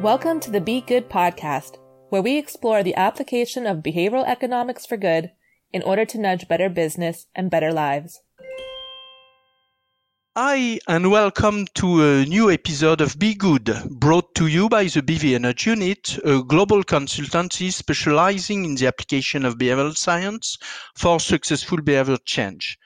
Welcome 0.00 0.40
to 0.40 0.50
the 0.50 0.62
Be 0.62 0.80
Good 0.80 1.10
podcast, 1.10 1.76
where 2.08 2.22
we 2.22 2.38
explore 2.38 2.82
the 2.82 2.94
application 2.94 3.66
of 3.66 3.82
behavioral 3.82 4.26
economics 4.26 4.86
for 4.86 4.96
good 4.96 5.30
in 5.74 5.82
order 5.82 6.06
to 6.06 6.18
nudge 6.18 6.48
better 6.48 6.70
business 6.70 7.26
and 7.34 7.50
better 7.50 7.70
lives. 7.70 8.22
Hi, 10.34 10.78
and 10.88 11.10
welcome 11.10 11.66
to 11.74 12.02
a 12.02 12.24
new 12.24 12.50
episode 12.50 13.02
of 13.02 13.18
Be 13.18 13.34
Good, 13.34 13.70
brought 13.90 14.34
to 14.36 14.46
you 14.46 14.70
by 14.70 14.84
the 14.84 15.02
BVA 15.02 15.38
Nudge 15.38 15.66
Unit, 15.66 16.18
a 16.24 16.42
global 16.44 16.82
consultancy 16.82 17.70
specializing 17.70 18.64
in 18.64 18.76
the 18.76 18.86
application 18.86 19.44
of 19.44 19.58
behavioral 19.58 19.94
science 19.94 20.56
for 20.96 21.20
successful 21.20 21.82
behavior 21.82 22.16
change. 22.24 22.78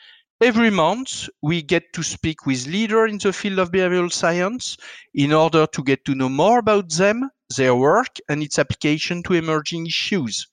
Every 0.44 0.68
month, 0.68 1.30
we 1.40 1.62
get 1.62 1.94
to 1.94 2.02
speak 2.02 2.44
with 2.44 2.66
leaders 2.66 3.10
in 3.10 3.16
the 3.16 3.32
field 3.32 3.58
of 3.58 3.72
behavioral 3.72 4.12
science 4.12 4.76
in 5.14 5.32
order 5.32 5.66
to 5.68 5.82
get 5.82 6.04
to 6.04 6.14
know 6.14 6.28
more 6.28 6.58
about 6.58 6.90
them, 6.90 7.30
their 7.56 7.74
work, 7.74 8.18
and 8.28 8.42
its 8.42 8.58
application 8.58 9.22
to 9.22 9.32
emerging 9.32 9.86
issues. 9.86 10.46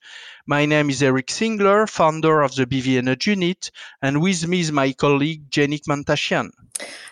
My 0.46 0.64
name 0.64 0.88
is 0.88 1.02
Eric 1.02 1.26
Singler, 1.26 1.86
founder 1.86 2.40
of 2.40 2.54
the 2.54 2.64
BVA 2.64 3.04
Nudge 3.04 3.26
Unit, 3.26 3.70
and 4.00 4.22
with 4.22 4.48
me 4.48 4.60
is 4.60 4.72
my 4.72 4.94
colleague, 4.94 5.50
Jenik 5.50 5.84
Mantashian. 5.86 6.52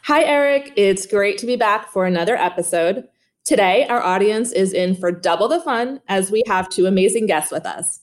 Hi, 0.05 0.25
Eric. 0.25 0.73
It's 0.75 1.05
great 1.05 1.37
to 1.37 1.47
be 1.47 1.57
back 1.57 1.91
for 1.91 2.07
another 2.07 2.37
episode. 2.37 3.07
Today, 3.45 3.87
our 3.89 4.03
audience 4.03 4.53
is 4.53 4.73
in 4.73 4.95
for 4.95 5.13
double 5.13 5.49
the 5.49 5.61
fun 5.61 6.01
as 6.09 6.31
we 6.31 6.43
have 6.47 6.71
two 6.71 6.87
amazing 6.87 7.27
guests 7.27 7.53
with 7.53 7.67
us 7.67 8.01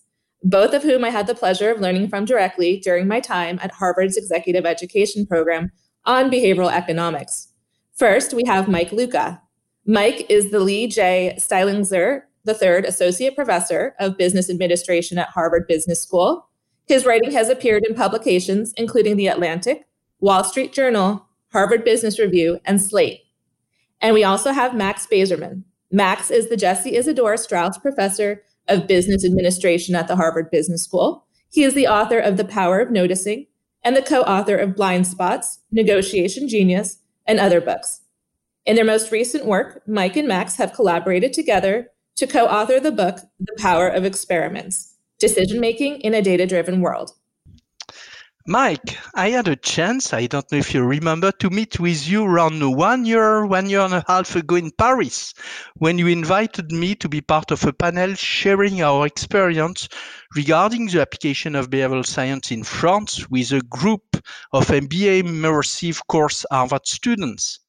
both 0.50 0.74
of 0.74 0.84
whom 0.84 1.04
I 1.04 1.10
had 1.10 1.28
the 1.28 1.36
pleasure 1.36 1.70
of 1.70 1.82
learning 1.82 2.08
from 2.08 2.24
directly 2.24 2.80
during 2.80 3.06
my 3.06 3.20
time 3.20 3.60
at 3.62 3.72
Harvard's 3.72 4.16
executive 4.16 4.66
education 4.66 5.26
program 5.26 5.72
on 6.06 6.32
behavioral 6.32 6.72
economics. 6.72 7.50
First, 7.96 8.34
we 8.34 8.44
have 8.46 8.70
Mike 8.70 8.94
Luca. 8.94 9.42
Mike 9.86 10.26
is 10.30 10.52
the 10.52 10.62
Lee 10.62 10.88
J. 10.88 11.36
Styslinger 11.38 12.22
III 12.48 12.88
Associate 12.88 13.36
Professor 13.36 13.94
of 14.00 14.18
Business 14.18 14.50
Administration 14.50 15.18
at 15.18 15.28
Harvard 15.30 15.68
Business 15.68 16.02
School. 16.02 16.48
His 16.86 17.06
writing 17.06 17.32
has 17.32 17.50
appeared 17.50 17.86
in 17.86 17.94
publications 17.94 18.74
including 18.78 19.18
The 19.18 19.28
Atlantic, 19.28 19.86
Wall 20.22 20.46
Street 20.46 20.72
Journal, 20.72 21.26
Harvard 21.52 21.84
Business 21.84 22.20
Review, 22.20 22.62
and 22.64 22.82
Slate. 22.82 23.20
And 24.00 24.14
we 24.14 24.24
also 24.24 24.54
have 24.54 24.74
Max 24.74 25.08
Bazerman. 25.12 25.64
Max 25.92 26.32
is 26.32 26.48
the 26.48 26.58
Jesse 26.58 26.94
Isidor 26.94 27.38
Straus 27.38 27.78
Professor 27.78 28.44
of 28.68 28.88
Business 28.88 29.26
Administration 29.26 29.96
at 29.96 30.08
the 30.08 30.16
Harvard 30.16 30.52
Business 30.52 30.84
School. 30.84 31.26
He 31.50 31.64
is 31.64 31.74
the 31.74 31.88
author 31.88 32.20
of 32.20 32.38
The 32.38 32.46
Power 32.46 32.80
of 32.80 32.92
Noticing 32.92 33.48
and 33.84 33.96
the 33.96 34.02
co 34.02 34.22
author 34.22 34.56
of 34.58 34.76
Blind 34.76 35.08
Spots, 35.08 35.60
Negotiation 35.72 36.48
Genius, 36.48 36.98
and 37.26 37.40
other 37.40 37.62
books. 37.62 38.02
In 38.66 38.76
their 38.76 38.86
most 38.86 39.12
recent 39.12 39.46
work, 39.46 39.82
Mike 39.88 40.18
and 40.18 40.28
Max 40.28 40.56
have 40.58 40.74
collaborated 40.74 41.34
together 41.34 41.90
to 42.18 42.28
co 42.28 42.46
author 42.48 42.80
the 42.80 42.92
book, 42.92 43.20
The 43.40 43.56
Power 43.58 43.88
of 43.88 44.04
Experiments 44.04 44.96
Decision 45.20 45.60
Making 45.60 46.02
in 46.02 46.14
a 46.14 46.22
Data 46.22 46.46
Driven 46.46 46.82
World. 46.82 47.12
Mike, 48.50 48.98
I 49.14 49.32
had 49.32 49.50
a 49.50 49.58
chance, 49.58 50.14
I 50.14 50.26
don't 50.26 50.50
know 50.54 50.58
if 50.58 50.74
you 50.74 50.82
remember, 50.82 51.34
to 51.34 51.50
meet 51.50 51.82
with 51.82 52.08
you 52.08 52.24
around 52.24 52.62
one 52.78 53.04
year, 53.04 53.46
one 53.46 53.70
year 53.70 53.82
and 53.82 53.94
a 53.94 54.06
half 54.08 54.38
ago 54.38 54.56
in 54.56 54.72
Paris, 54.72 55.34
when 55.76 55.98
you 55.98 56.08
invited 56.08 56.72
me 56.72 56.96
to 56.96 57.10
be 57.10 57.20
part 57.20 57.52
of 57.52 57.66
a 57.66 57.74
panel 57.74 58.16
sharing 58.16 58.82
our 58.82 59.06
experience 59.06 59.90
regarding 60.34 60.88
the 60.88 61.02
application 61.02 61.56
of 61.56 61.70
behavioral 61.70 62.06
science 62.06 62.50
in 62.50 62.64
France 62.64 63.30
with 63.30 63.52
a 63.52 63.60
group 63.60 64.16
of 64.54 64.68
MBA 64.68 65.24
immersive 65.24 66.00
course 66.08 66.46
Harvard 66.50 66.88
students. 66.88 67.60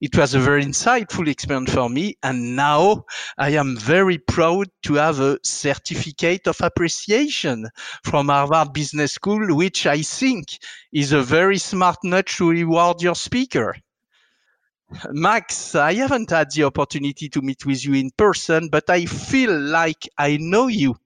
It 0.00 0.16
was 0.16 0.34
a 0.34 0.40
very 0.40 0.64
insightful 0.64 1.28
experience 1.28 1.72
for 1.72 1.88
me. 1.88 2.16
And 2.22 2.56
now 2.56 3.04
I 3.38 3.50
am 3.50 3.76
very 3.76 4.18
proud 4.18 4.68
to 4.82 4.94
have 4.94 5.20
a 5.20 5.38
certificate 5.42 6.46
of 6.46 6.60
appreciation 6.60 7.68
from 8.02 8.28
Harvard 8.28 8.72
Business 8.72 9.12
School, 9.12 9.54
which 9.56 9.86
I 9.86 10.02
think 10.02 10.58
is 10.92 11.12
a 11.12 11.22
very 11.22 11.58
smart 11.58 11.98
nudge 12.02 12.36
to 12.36 12.50
reward 12.50 13.02
your 13.02 13.14
speaker. 13.14 13.76
Max, 15.10 15.74
I 15.74 15.94
haven't 15.94 16.30
had 16.30 16.52
the 16.52 16.64
opportunity 16.64 17.28
to 17.30 17.40
meet 17.40 17.64
with 17.64 17.84
you 17.84 17.94
in 17.94 18.10
person, 18.10 18.68
but 18.68 18.88
I 18.90 19.06
feel 19.06 19.58
like 19.58 20.08
I 20.18 20.36
know 20.40 20.66
you 20.68 20.96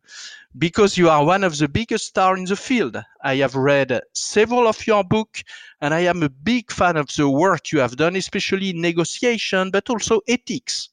because 0.57 0.97
you 0.97 1.11
are 1.11 1.25
one 1.25 1.45
of 1.45 1.59
the 1.59 1.69
biggest 1.69 2.07
stars 2.07 2.39
in 2.39 2.47
the 2.47 2.57
field. 2.57 2.97
I 3.23 3.37
have 3.37 3.55
read 3.55 4.01
several 4.15 4.67
of 4.67 4.87
your 4.87 5.05
books 5.05 5.45
and 5.81 5.93
I 5.93 6.01
am 6.01 6.23
a 6.23 6.31
big 6.31 6.71
fan 6.71 6.97
of 6.97 7.09
the 7.15 7.29
work 7.29 7.71
you 7.71 7.81
have 7.81 7.97
done, 7.97 8.17
especially 8.17 8.71
in 8.71 8.81
negotiation, 8.81 9.71
but 9.71 9.91
also 9.91 10.21
ethics. 10.27 10.89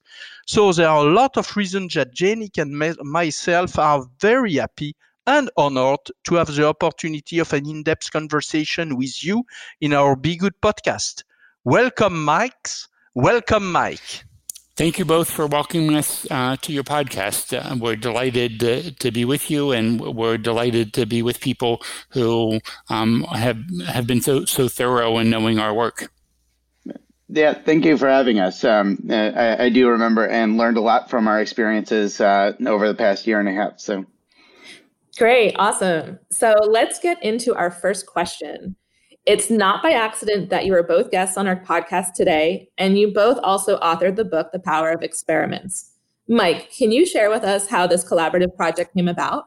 So 0.46 0.74
there 0.74 0.90
are 0.90 1.06
a 1.06 1.12
lot 1.12 1.38
of 1.38 1.56
reasons 1.56 1.94
that 1.94 2.14
Jenik 2.14 2.58
and 2.58 2.78
myself 3.04 3.80
are 3.80 4.06
very 4.20 4.56
happy 4.56 4.96
and 5.28 5.50
honored 5.58 6.12
to 6.26 6.36
have 6.36 6.54
the 6.54 6.68
opportunity 6.68 7.40
of 7.40 7.52
an 7.54 7.68
in-depth 7.68 8.12
conversation 8.12 8.96
with 8.96 9.24
you 9.24 9.44
in 9.82 9.94
our 9.94 10.16
Be 10.16 10.36
Good 10.36 10.60
podcast. 10.62 11.24
Welcome, 11.64 12.24
Mike. 12.24 12.70
Welcome, 13.16 13.72
Mike. 13.72 14.26
Thank 14.78 15.00
you 15.00 15.06
both 15.06 15.32
for 15.32 15.48
welcoming 15.48 15.96
us 15.96 16.28
uh, 16.30 16.58
to 16.58 16.74
your 16.74 16.84
podcast. 16.84 17.58
Uh, 17.58 17.78
we're 17.78 17.96
delighted 17.96 18.60
to, 18.60 18.92
to, 18.92 19.10
be 19.10 19.24
with 19.24 19.50
you, 19.50 19.72
and 19.72 20.02
we're 20.02 20.38
delighted 20.38 20.94
to 20.96 21.06
be 21.06 21.22
with 21.22 21.40
people 21.40 21.82
who 22.10 22.60
um, 22.90 23.24
have 23.24 23.58
have 23.88 24.06
been 24.06 24.20
so 24.20 24.44
so 24.44 24.68
thorough 24.68 25.18
in 25.18 25.30
knowing 25.30 25.60
our 25.60 25.74
work. 25.74 26.12
Yeah, 27.30 27.54
thank 27.54 27.86
you 27.86 27.98
for 27.98 28.10
having 28.10 28.40
us. 28.40 28.66
Um, 28.66 29.08
I, 29.10 29.64
I, 29.64 29.70
do 29.70 29.88
remember 29.88 30.28
and 30.28 30.58
learned 30.58 30.76
a 30.76 30.82
lot 30.82 31.10
from 31.10 31.30
our 31.30 31.40
experiences 31.40 32.20
uh, 32.20 32.52
over 32.68 32.86
the 32.90 32.96
past 32.96 33.26
year 33.26 33.40
and 33.40 33.48
a 33.48 33.54
half. 33.54 33.80
So, 33.80 34.06
great, 35.18 35.56
awesome. 35.58 36.20
So 36.32 36.54
let's 36.68 37.00
get 37.00 37.24
into 37.24 37.56
our 37.56 37.72
first 37.72 38.08
question. 38.08 38.76
It's 39.26 39.50
not 39.50 39.82
by 39.82 39.92
accident 39.92 40.52
that 40.52 40.66
you 40.66 40.76
are 40.76 40.84
both 40.84 41.10
guests 41.10 41.36
on 41.36 41.48
our 41.48 41.56
podcast 41.56 42.14
today, 42.14 42.70
and 42.78 42.98
you 42.98 43.12
both 43.12 43.40
also 43.42 43.80
authored 43.80 44.18
the 44.18 44.26
book, 44.26 44.52
The 44.52 44.60
Power 44.60 44.92
of 44.92 45.02
Experiments. 45.02 45.92
Mike, 46.28 46.72
can 46.72 46.92
you 46.92 47.08
share 47.08 47.32
with 47.32 47.44
us 47.44 47.68
how 47.68 47.88
this 47.88 48.08
collaborative 48.08 48.56
project 48.56 48.94
came 48.94 49.08
about? 49.08 49.46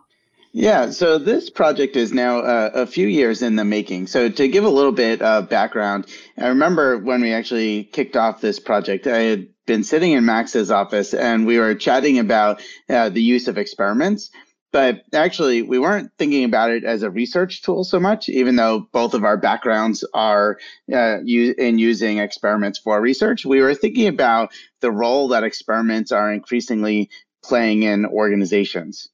Yeah, 0.52 0.90
so 0.90 1.18
this 1.18 1.48
project 1.48 1.94
is 1.94 2.12
now 2.12 2.38
uh, 2.40 2.70
a 2.74 2.86
few 2.86 3.06
years 3.06 3.40
in 3.40 3.54
the 3.54 3.64
making. 3.64 4.08
So, 4.08 4.28
to 4.28 4.48
give 4.48 4.64
a 4.64 4.68
little 4.68 4.92
bit 4.92 5.22
of 5.22 5.48
background, 5.48 6.06
I 6.38 6.48
remember 6.48 6.98
when 6.98 7.20
we 7.20 7.32
actually 7.32 7.84
kicked 7.84 8.16
off 8.16 8.40
this 8.40 8.58
project, 8.58 9.06
I 9.06 9.18
had 9.18 9.48
been 9.66 9.84
sitting 9.84 10.12
in 10.12 10.24
Max's 10.24 10.70
office 10.70 11.14
and 11.14 11.46
we 11.46 11.58
were 11.58 11.74
chatting 11.74 12.18
about 12.18 12.62
uh, 12.88 13.10
the 13.10 13.22
use 13.22 13.46
of 13.46 13.58
experiments 13.58 14.30
but 14.72 15.02
actually 15.12 15.62
we 15.62 15.78
weren't 15.78 16.10
thinking 16.18 16.44
about 16.44 16.70
it 16.70 16.84
as 16.84 17.02
a 17.02 17.10
research 17.10 17.62
tool 17.62 17.84
so 17.84 17.98
much 17.98 18.28
even 18.28 18.56
though 18.56 18.80
both 18.92 19.14
of 19.14 19.24
our 19.24 19.36
backgrounds 19.36 20.04
are 20.14 20.58
uh, 20.92 21.18
in 21.20 21.78
using 21.78 22.18
experiments 22.18 22.78
for 22.78 23.00
research. 23.00 23.46
We 23.46 23.60
were 23.60 23.74
thinking 23.74 24.08
about 24.08 24.52
the 24.80 24.90
role 24.90 25.28
that 25.28 25.44
experiments 25.44 26.12
are 26.12 26.32
increasingly 26.32 27.10
playing 27.42 27.82
in 27.82 28.04
organizations. 28.06 29.08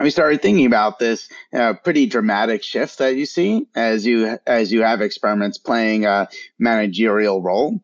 We 0.00 0.10
started 0.10 0.40
thinking 0.40 0.66
about 0.66 0.98
this 0.98 1.28
uh, 1.52 1.74
pretty 1.74 2.06
dramatic 2.06 2.62
shift 2.62 2.98
that 2.98 3.16
you 3.16 3.26
see 3.26 3.66
as 3.74 4.06
you 4.06 4.38
as 4.46 4.72
you 4.72 4.82
have 4.82 5.02
experiments 5.02 5.58
playing 5.58 6.06
a 6.06 6.28
managerial 6.58 7.42
role. 7.42 7.80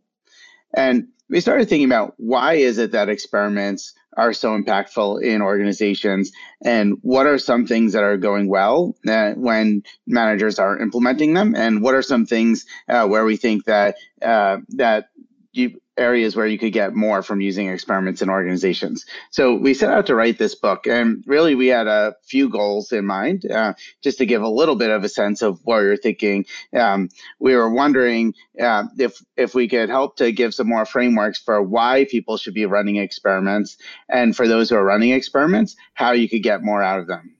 And 0.72 1.08
we 1.28 1.40
started 1.40 1.68
thinking 1.68 1.88
about 1.88 2.14
why 2.16 2.54
is 2.54 2.78
it 2.78 2.92
that 2.92 3.08
experiments 3.08 3.92
are 4.16 4.32
so 4.32 4.58
impactful 4.58 5.22
in 5.22 5.42
organizations? 5.42 6.32
And 6.64 6.98
what 7.02 7.26
are 7.26 7.38
some 7.38 7.66
things 7.66 7.92
that 7.92 8.02
are 8.02 8.16
going 8.16 8.48
well 8.48 8.96
uh, 9.06 9.32
when 9.32 9.82
managers 10.06 10.58
are 10.58 10.78
implementing 10.78 11.34
them? 11.34 11.54
And 11.54 11.82
what 11.82 11.94
are 11.94 12.02
some 12.02 12.26
things 12.26 12.66
uh, 12.88 13.06
where 13.06 13.24
we 13.24 13.36
think 13.36 13.64
that 13.64 13.96
uh, 14.22 14.58
that 14.70 15.08
you 15.52 15.80
areas 15.96 16.36
where 16.36 16.46
you 16.46 16.58
could 16.58 16.72
get 16.72 16.94
more 16.94 17.22
from 17.22 17.40
using 17.40 17.68
experiments 17.68 18.22
in 18.22 18.28
organizations. 18.28 19.06
So 19.30 19.54
we 19.54 19.74
set 19.74 19.90
out 19.90 20.06
to 20.06 20.14
write 20.14 20.38
this 20.38 20.54
book, 20.54 20.86
and 20.86 21.24
really 21.26 21.54
we 21.54 21.68
had 21.68 21.86
a 21.86 22.14
few 22.24 22.48
goals 22.48 22.92
in 22.92 23.06
mind, 23.06 23.50
uh, 23.50 23.74
just 24.02 24.18
to 24.18 24.26
give 24.26 24.42
a 24.42 24.48
little 24.48 24.76
bit 24.76 24.90
of 24.90 25.04
a 25.04 25.08
sense 25.08 25.42
of 25.42 25.60
what 25.64 25.80
you're 25.80 25.96
thinking. 25.96 26.46
Um, 26.74 27.08
we 27.38 27.54
were 27.54 27.70
wondering 27.70 28.34
uh, 28.60 28.84
if 28.98 29.22
if 29.36 29.54
we 29.54 29.68
could 29.68 29.88
help 29.88 30.16
to 30.16 30.32
give 30.32 30.54
some 30.54 30.68
more 30.68 30.84
frameworks 30.84 31.38
for 31.38 31.62
why 31.62 32.06
people 32.10 32.36
should 32.36 32.54
be 32.54 32.66
running 32.66 32.96
experiments, 32.96 33.76
and 34.08 34.36
for 34.36 34.46
those 34.46 34.70
who 34.70 34.76
are 34.76 34.84
running 34.84 35.10
experiments, 35.10 35.76
how 35.94 36.12
you 36.12 36.28
could 36.28 36.42
get 36.42 36.62
more 36.62 36.82
out 36.82 37.00
of 37.00 37.06
them. 37.06 37.36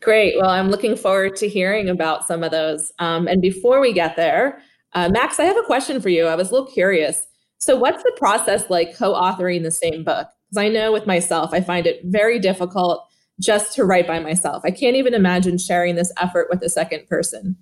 Great. 0.00 0.36
Well, 0.38 0.50
I'm 0.50 0.70
looking 0.70 0.96
forward 0.96 1.36
to 1.36 1.48
hearing 1.48 1.88
about 1.88 2.26
some 2.26 2.42
of 2.42 2.50
those. 2.50 2.92
Um, 2.98 3.26
and 3.26 3.42
before 3.42 3.80
we 3.80 3.92
get 3.92 4.16
there, 4.16 4.62
uh, 4.92 5.08
Max, 5.08 5.40
I 5.40 5.44
have 5.44 5.56
a 5.56 5.62
question 5.62 6.00
for 6.00 6.08
you. 6.08 6.26
I 6.26 6.36
was 6.36 6.50
a 6.50 6.52
little 6.52 6.68
curious. 6.68 7.26
So, 7.58 7.76
what's 7.76 8.02
the 8.02 8.12
process 8.16 8.68
like 8.70 8.96
co 8.96 9.14
authoring 9.14 9.62
the 9.62 9.70
same 9.70 10.04
book? 10.04 10.28
Because 10.48 10.64
I 10.64 10.68
know 10.68 10.92
with 10.92 11.06
myself, 11.06 11.50
I 11.52 11.60
find 11.60 11.86
it 11.86 12.00
very 12.04 12.38
difficult 12.38 13.06
just 13.40 13.74
to 13.74 13.84
write 13.84 14.06
by 14.06 14.18
myself. 14.18 14.62
I 14.64 14.70
can't 14.70 14.96
even 14.96 15.14
imagine 15.14 15.58
sharing 15.58 15.94
this 15.94 16.12
effort 16.20 16.48
with 16.50 16.62
a 16.62 16.68
second 16.68 17.06
person. 17.08 17.56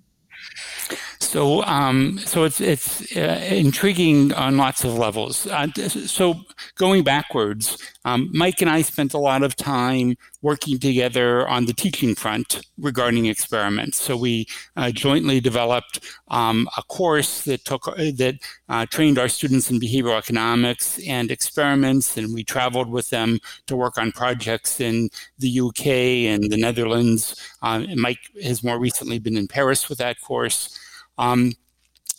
So, 1.25 1.63
um, 1.63 2.19
so 2.19 2.43
it's 2.43 2.61
it's 2.61 3.15
uh, 3.17 3.43
intriguing 3.49 4.31
on 4.33 4.57
lots 4.57 4.83
of 4.83 4.93
levels. 4.93 5.47
Uh, 5.47 5.67
so, 5.87 6.35
going 6.75 7.03
backwards, 7.03 7.77
um, 8.05 8.29
Mike 8.31 8.61
and 8.61 8.69
I 8.69 8.83
spent 8.83 9.13
a 9.13 9.17
lot 9.17 9.41
of 9.41 9.55
time 9.55 10.15
working 10.41 10.77
together 10.77 11.47
on 11.47 11.65
the 11.65 11.73
teaching 11.73 12.13
front 12.13 12.61
regarding 12.77 13.25
experiments. 13.25 13.99
So, 13.99 14.15
we 14.15 14.45
uh, 14.77 14.91
jointly 14.91 15.39
developed 15.41 15.99
um, 16.27 16.69
a 16.77 16.83
course 16.83 17.41
that 17.41 17.65
took 17.65 17.87
uh, 17.87 18.11
that 18.17 18.35
uh, 18.69 18.85
trained 18.85 19.17
our 19.17 19.27
students 19.27 19.71
in 19.71 19.79
behavioral 19.79 20.17
economics 20.17 20.99
and 21.07 21.31
experiments, 21.31 22.17
and 22.17 22.33
we 22.33 22.43
traveled 22.43 22.89
with 22.89 23.09
them 23.09 23.39
to 23.65 23.75
work 23.75 23.97
on 23.97 24.11
projects 24.11 24.79
in 24.79 25.09
the 25.39 25.59
UK 25.59 25.87
and 26.31 26.51
the 26.51 26.57
Netherlands. 26.57 27.35
Um, 27.63 27.87
Mike 27.99 28.29
has 28.43 28.63
more 28.63 28.79
recently 28.79 29.17
been 29.17 29.35
in 29.35 29.47
Paris 29.47 29.89
with 29.89 29.97
that 29.97 30.21
course. 30.21 30.79
Um, 31.17 31.53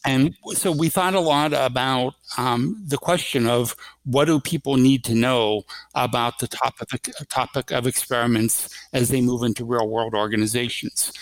and 0.07 0.37
so 0.55 0.71
we 0.71 0.89
thought 0.89 1.15
a 1.15 1.21
lot 1.21 1.53
about 1.53 2.15
um, 2.39 2.81
the 2.87 2.97
question 2.97 3.47
of 3.47 3.75
what 4.05 4.27
do 4.27 4.39
people 4.39 4.77
need 4.77 5.03
to 5.05 5.15
know 5.15 5.63
about 5.97 6.39
the 6.39 6.47
topic, 6.47 7.13
topic 7.29 7.73
of 7.73 7.89
experiments 7.89 8.73
as 8.93 9.09
they 9.09 9.21
move 9.21 9.43
into 9.43 9.65
real 9.65 9.89
world 9.89 10.15
organizations. 10.15 11.13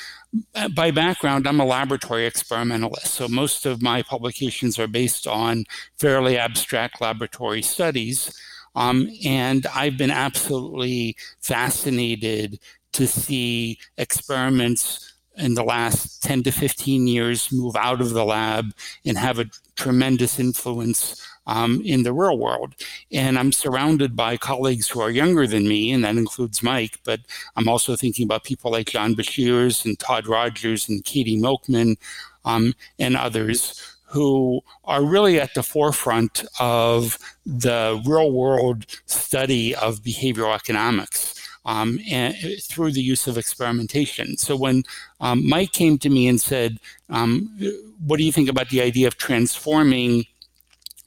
By 0.75 0.91
background, 0.91 1.47
I'm 1.47 1.61
a 1.61 1.65
laboratory 1.65 2.26
experimentalist, 2.26 3.06
so 3.06 3.26
most 3.26 3.65
of 3.65 3.81
my 3.81 4.03
publications 4.03 4.79
are 4.79 4.88
based 4.88 5.27
on 5.27 5.65
fairly 5.97 6.37
abstract 6.37 7.00
laboratory 7.00 7.62
studies. 7.62 8.38
Um, 8.75 9.09
and 9.25 9.67
I've 9.75 9.97
been 9.97 10.11
absolutely 10.11 11.17
fascinated 11.41 12.59
to 12.93 13.06
see 13.06 13.79
experiments 13.97 15.14
in 15.37 15.55
the 15.55 15.65
last 15.65 16.23
10 16.23 16.45
to 16.45 16.51
15 16.53 17.07
years 17.07 17.51
move 17.53 17.77
out 17.77 18.01
of 18.01 18.11
the 18.11 18.25
lab 18.25 18.73
and 19.05 19.19
have 19.19 19.39
a 19.39 19.47
tremendous 19.77 20.39
influence 20.39 21.27
um, 21.47 21.83
in 21.85 22.03
the 22.03 22.13
real 22.13 22.39
world. 22.39 22.75
And 23.13 23.39
I'm 23.39 23.53
surrounded 23.53 24.17
by 24.17 24.37
colleagues 24.37 24.89
who 24.89 25.01
are 25.01 25.11
younger 25.11 25.47
than 25.47 25.69
me, 25.69 25.93
and 25.93 26.05
that 26.05 26.17
includes 26.17 26.63
Mike, 26.63 27.01
but 27.05 27.21
I'm 27.57 27.69
also 27.69 27.97
thinking 27.97 28.25
about 28.25 28.45
people 28.45 28.71
like 28.71 28.89
John 28.91 29.15
Beshears 29.15 29.85
and 29.85 29.99
Todd 29.99 30.27
Rogers 30.27 30.89
and 30.89 31.05
Katie 31.05 31.37
Milkman 31.37 31.97
um, 32.45 32.75
and 32.99 33.17
others 33.17 33.81
who 34.07 34.61
are 34.85 35.05
really 35.05 35.41
at 35.41 35.55
the 35.55 35.63
forefront 35.63 36.45
of 36.61 37.19
the 37.45 38.01
real 38.07 38.31
world 38.31 38.87
study 39.07 39.75
of 39.75 40.03
behavioral 40.03 40.55
economics 40.55 41.35
um, 41.65 41.99
and, 42.11 42.35
through 42.63 42.93
the 42.93 43.03
use 43.03 43.27
of 43.27 43.39
experimentation. 43.39 44.37
So 44.37 44.57
when 44.57 44.85
um, 45.21 45.49
Mike 45.49 45.73
came 45.73 45.99
to 45.99 46.09
me 46.09 46.29
and 46.29 46.41
said, 46.41 46.79
um, 47.09 47.49
"What 48.07 48.19
do 48.19 48.25
you 48.25 48.33
think 48.33 48.49
about 48.49 48.69
the 48.71 48.83
idea 48.83 49.07
of 49.07 49.17
transforming?" 49.17 50.27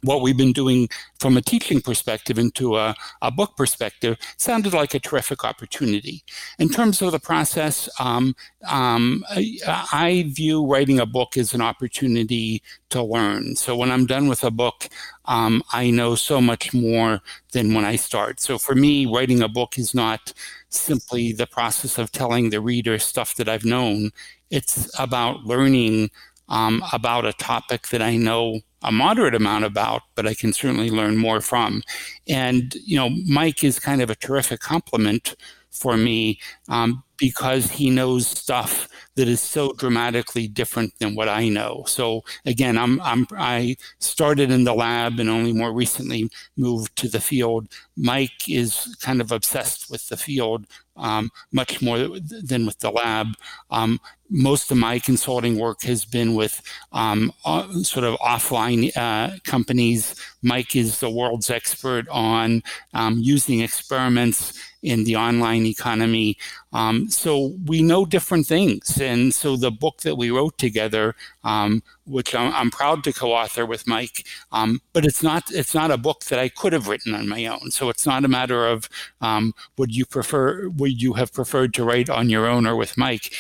What 0.04 0.22
we've 0.22 0.38
been 0.38 0.54
doing 0.54 0.88
from 1.20 1.38
a 1.38 1.42
teaching 1.42 1.82
perspective 1.82 2.38
into 2.38 2.78
a, 2.78 2.96
a 3.22 3.32
book 3.32 3.58
perspective 3.58 4.18
sounded 4.38 4.74
like 4.74 4.94
a 4.94 5.00
terrific 5.00 5.44
opportunity. 5.44 6.24
In 6.60 6.70
terms 6.70 7.02
of 7.02 7.12
the 7.12 7.20
process, 7.20 7.90
um, 8.00 8.36
um, 8.68 9.24
I, 9.30 9.58
I, 9.66 10.26
view 10.28 10.66
writing 10.66 11.00
a 11.00 11.06
book 11.06 11.38
as 11.38 11.54
an 11.54 11.62
opportunity 11.62 12.62
to 12.90 13.02
learn. 13.02 13.56
So 13.56 13.76
when 13.76 13.92
I'm 13.92 14.06
done 14.06 14.28
with 14.28 14.44
a 14.44 14.52
book, 14.52 14.88
um, 15.26 15.64
I 15.74 15.90
know 15.90 16.16
so 16.16 16.40
much 16.40 16.74
more 16.74 17.22
than 17.52 17.74
when 17.74 17.86
I 17.86 17.96
start. 17.96 18.40
So 18.40 18.58
for 18.58 18.76
me, 18.76 19.06
writing 19.06 19.42
a 19.42 19.50
book 19.50 19.78
is 19.78 19.94
not 19.94 20.34
simply 20.70 21.32
the 21.32 21.48
process 21.48 21.98
of 21.98 22.12
telling 22.12 22.50
the 22.50 22.62
reader 22.62 23.00
stuff 23.00 23.36
that 23.36 23.50
I've 23.50 23.66
known. 23.66 24.12
It's 24.50 24.90
about 25.00 25.44
learning 25.44 26.12
um, 26.50 26.84
about 26.94 27.26
a 27.26 27.34
topic 27.34 27.88
that 27.90 28.02
I 28.02 28.16
know 28.16 28.62
a 28.84 28.92
moderate 28.92 29.36
amount 29.36 29.66
about, 29.66 30.02
but 30.16 30.28
I 30.28 30.34
can 30.34 30.54
certainly 30.54 30.90
learn 30.90 31.18
more 31.18 31.42
from. 31.42 31.84
And, 32.28 32.74
you 32.76 32.98
know, 32.98 33.10
Mike 33.28 33.64
is 33.64 33.80
kind 33.80 34.02
of 34.02 34.10
a 34.10 34.16
terrific 34.16 34.60
complement 34.60 35.36
for 35.72 35.98
me 35.98 36.40
um, 36.70 37.04
because 37.18 37.70
he 37.70 37.90
knows 37.90 38.28
stuff 38.28 38.88
that 39.16 39.28
is 39.28 39.42
so 39.42 39.74
dramatically 39.74 40.48
different 40.48 40.94
than 41.00 41.16
what 41.16 41.30
I 41.30 41.50
know. 41.50 41.84
So 41.88 42.24
again, 42.46 42.78
I'm, 42.78 43.02
I'm 43.02 43.28
I 43.38 43.76
started 44.00 44.52
in 44.52 44.64
the 44.64 44.74
lab 44.74 45.20
and 45.20 45.30
only 45.30 45.54
more 45.54 45.74
recently 45.74 46.30
moved 46.56 46.96
to 46.98 47.08
the 47.08 47.20
field. 47.20 47.68
Mike 47.96 48.50
is 48.50 48.96
kind 49.02 49.22
of 49.22 49.32
obsessed 49.32 49.90
with 49.90 50.08
the 50.08 50.18
field 50.18 50.66
um, 50.96 51.30
much 51.52 51.82
more 51.82 51.98
than 51.98 52.66
with 52.66 52.80
the 52.80 52.92
lab. 52.92 53.28
Um, 53.70 54.00
most 54.30 54.72
of 54.72 54.78
my 54.78 55.00
consulting 55.00 55.58
work 55.58 55.82
has 55.84 56.06
been 56.06 56.36
with 56.36 56.62
um, 56.92 57.32
uh, 57.46 57.72
sort 57.84 58.06
of 58.06 58.20
offline 58.20 58.96
uh, 58.98 59.38
companies. 59.44 60.16
Mike 60.42 60.76
is 60.76 61.00
the 61.00 61.10
world's 61.10 61.50
expert 61.50 62.08
on 62.10 62.64
um, 62.94 63.18
using 63.20 63.62
experiments 63.62 64.60
in 64.84 65.04
the 65.04 65.16
online 65.16 65.66
economy. 65.66 66.38
Um, 66.72 67.10
so 67.10 67.54
we 67.66 67.82
know 67.82 68.06
different 68.06 68.46
things. 68.46 69.00
And 69.02 69.34
so 69.34 69.56
the 69.56 69.72
book 69.72 70.02
that 70.02 70.16
we 70.16 70.30
wrote 70.30 70.58
together, 70.58 71.16
um, 71.44 71.82
which 72.06 72.36
I'm, 72.36 72.54
I'm, 72.54 72.72
proud 72.72 73.04
to 73.06 73.14
co-author 73.14 73.66
with 73.66 73.88
Mike, 73.88 74.26
um, 74.52 74.82
but 74.94 75.06
it's 75.06 75.24
not 75.24 75.44
it's 75.52 75.74
not 75.74 75.92
a 75.92 75.98
book 75.98 76.26
that 76.26 76.40
I 76.40 76.50
could 76.50 76.74
have 76.74 76.88
written 76.88 77.16
on 77.16 77.28
my 77.28 77.46
own. 77.48 77.72
So 77.72 77.90
it's 77.90 78.06
not 78.06 78.24
a 78.24 78.28
matter 78.28 78.68
of 78.68 78.88
um, 79.20 79.54
would 79.78 79.96
you 79.96 80.06
prefer 80.06 80.70
would 80.70 81.02
you 81.02 81.14
have 81.14 81.34
preferred 81.34 81.74
to 81.76 81.84
write 81.84 82.10
on 82.10 82.30
your 82.30 82.46
own 82.46 82.68
or 82.68 82.76
with 82.76 82.98
Mike. 82.98 83.34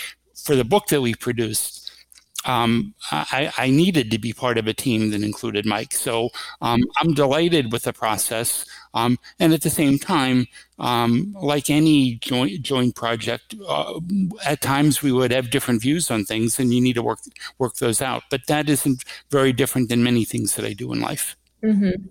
For 0.43 0.55
the 0.55 0.63
book 0.63 0.87
that 0.87 1.01
we 1.01 1.13
produced, 1.15 1.87
um, 2.45 2.93
I, 3.11 3.51
I, 3.57 3.69
needed 3.69 4.09
to 4.11 4.19
be 4.19 4.31
part 4.31 4.57
of 4.57 4.67
a 4.67 4.73
team 4.73 5.11
that 5.11 5.21
included 5.21 5.65
Mike. 5.65 5.93
So 5.93 6.29
um, 6.61 6.81
I'm 6.97 7.13
delighted 7.13 7.73
with 7.73 7.83
the 7.83 7.91
process. 7.91 8.65
Um, 8.93 9.19
and 9.39 9.53
at 9.53 9.61
the 9.61 9.69
same 9.69 9.99
time, 9.99 10.47
um, 10.79 11.35
like 11.41 11.69
any 11.69 12.15
joint, 12.15 12.61
joint 12.61 12.95
project, 12.95 13.55
uh, 13.67 13.99
at 14.45 14.61
times 14.61 15.01
we 15.01 15.11
would 15.11 15.31
have 15.31 15.49
different 15.49 15.81
views 15.81 16.09
on 16.09 16.23
things 16.23 16.57
and 16.57 16.73
you 16.73 16.79
need 16.79 16.93
to 16.93 17.03
work, 17.03 17.19
work 17.57 17.75
those 17.75 18.01
out. 18.01 18.23
But 18.29 18.47
that 18.47 18.69
isn't 18.69 19.03
very 19.29 19.51
different 19.51 19.89
than 19.89 20.03
many 20.03 20.23
things 20.23 20.55
that 20.55 20.63
I 20.63 20.73
do 20.73 20.93
in 20.93 21.01
life. 21.01 21.35
Mm-hmm. 21.63 22.05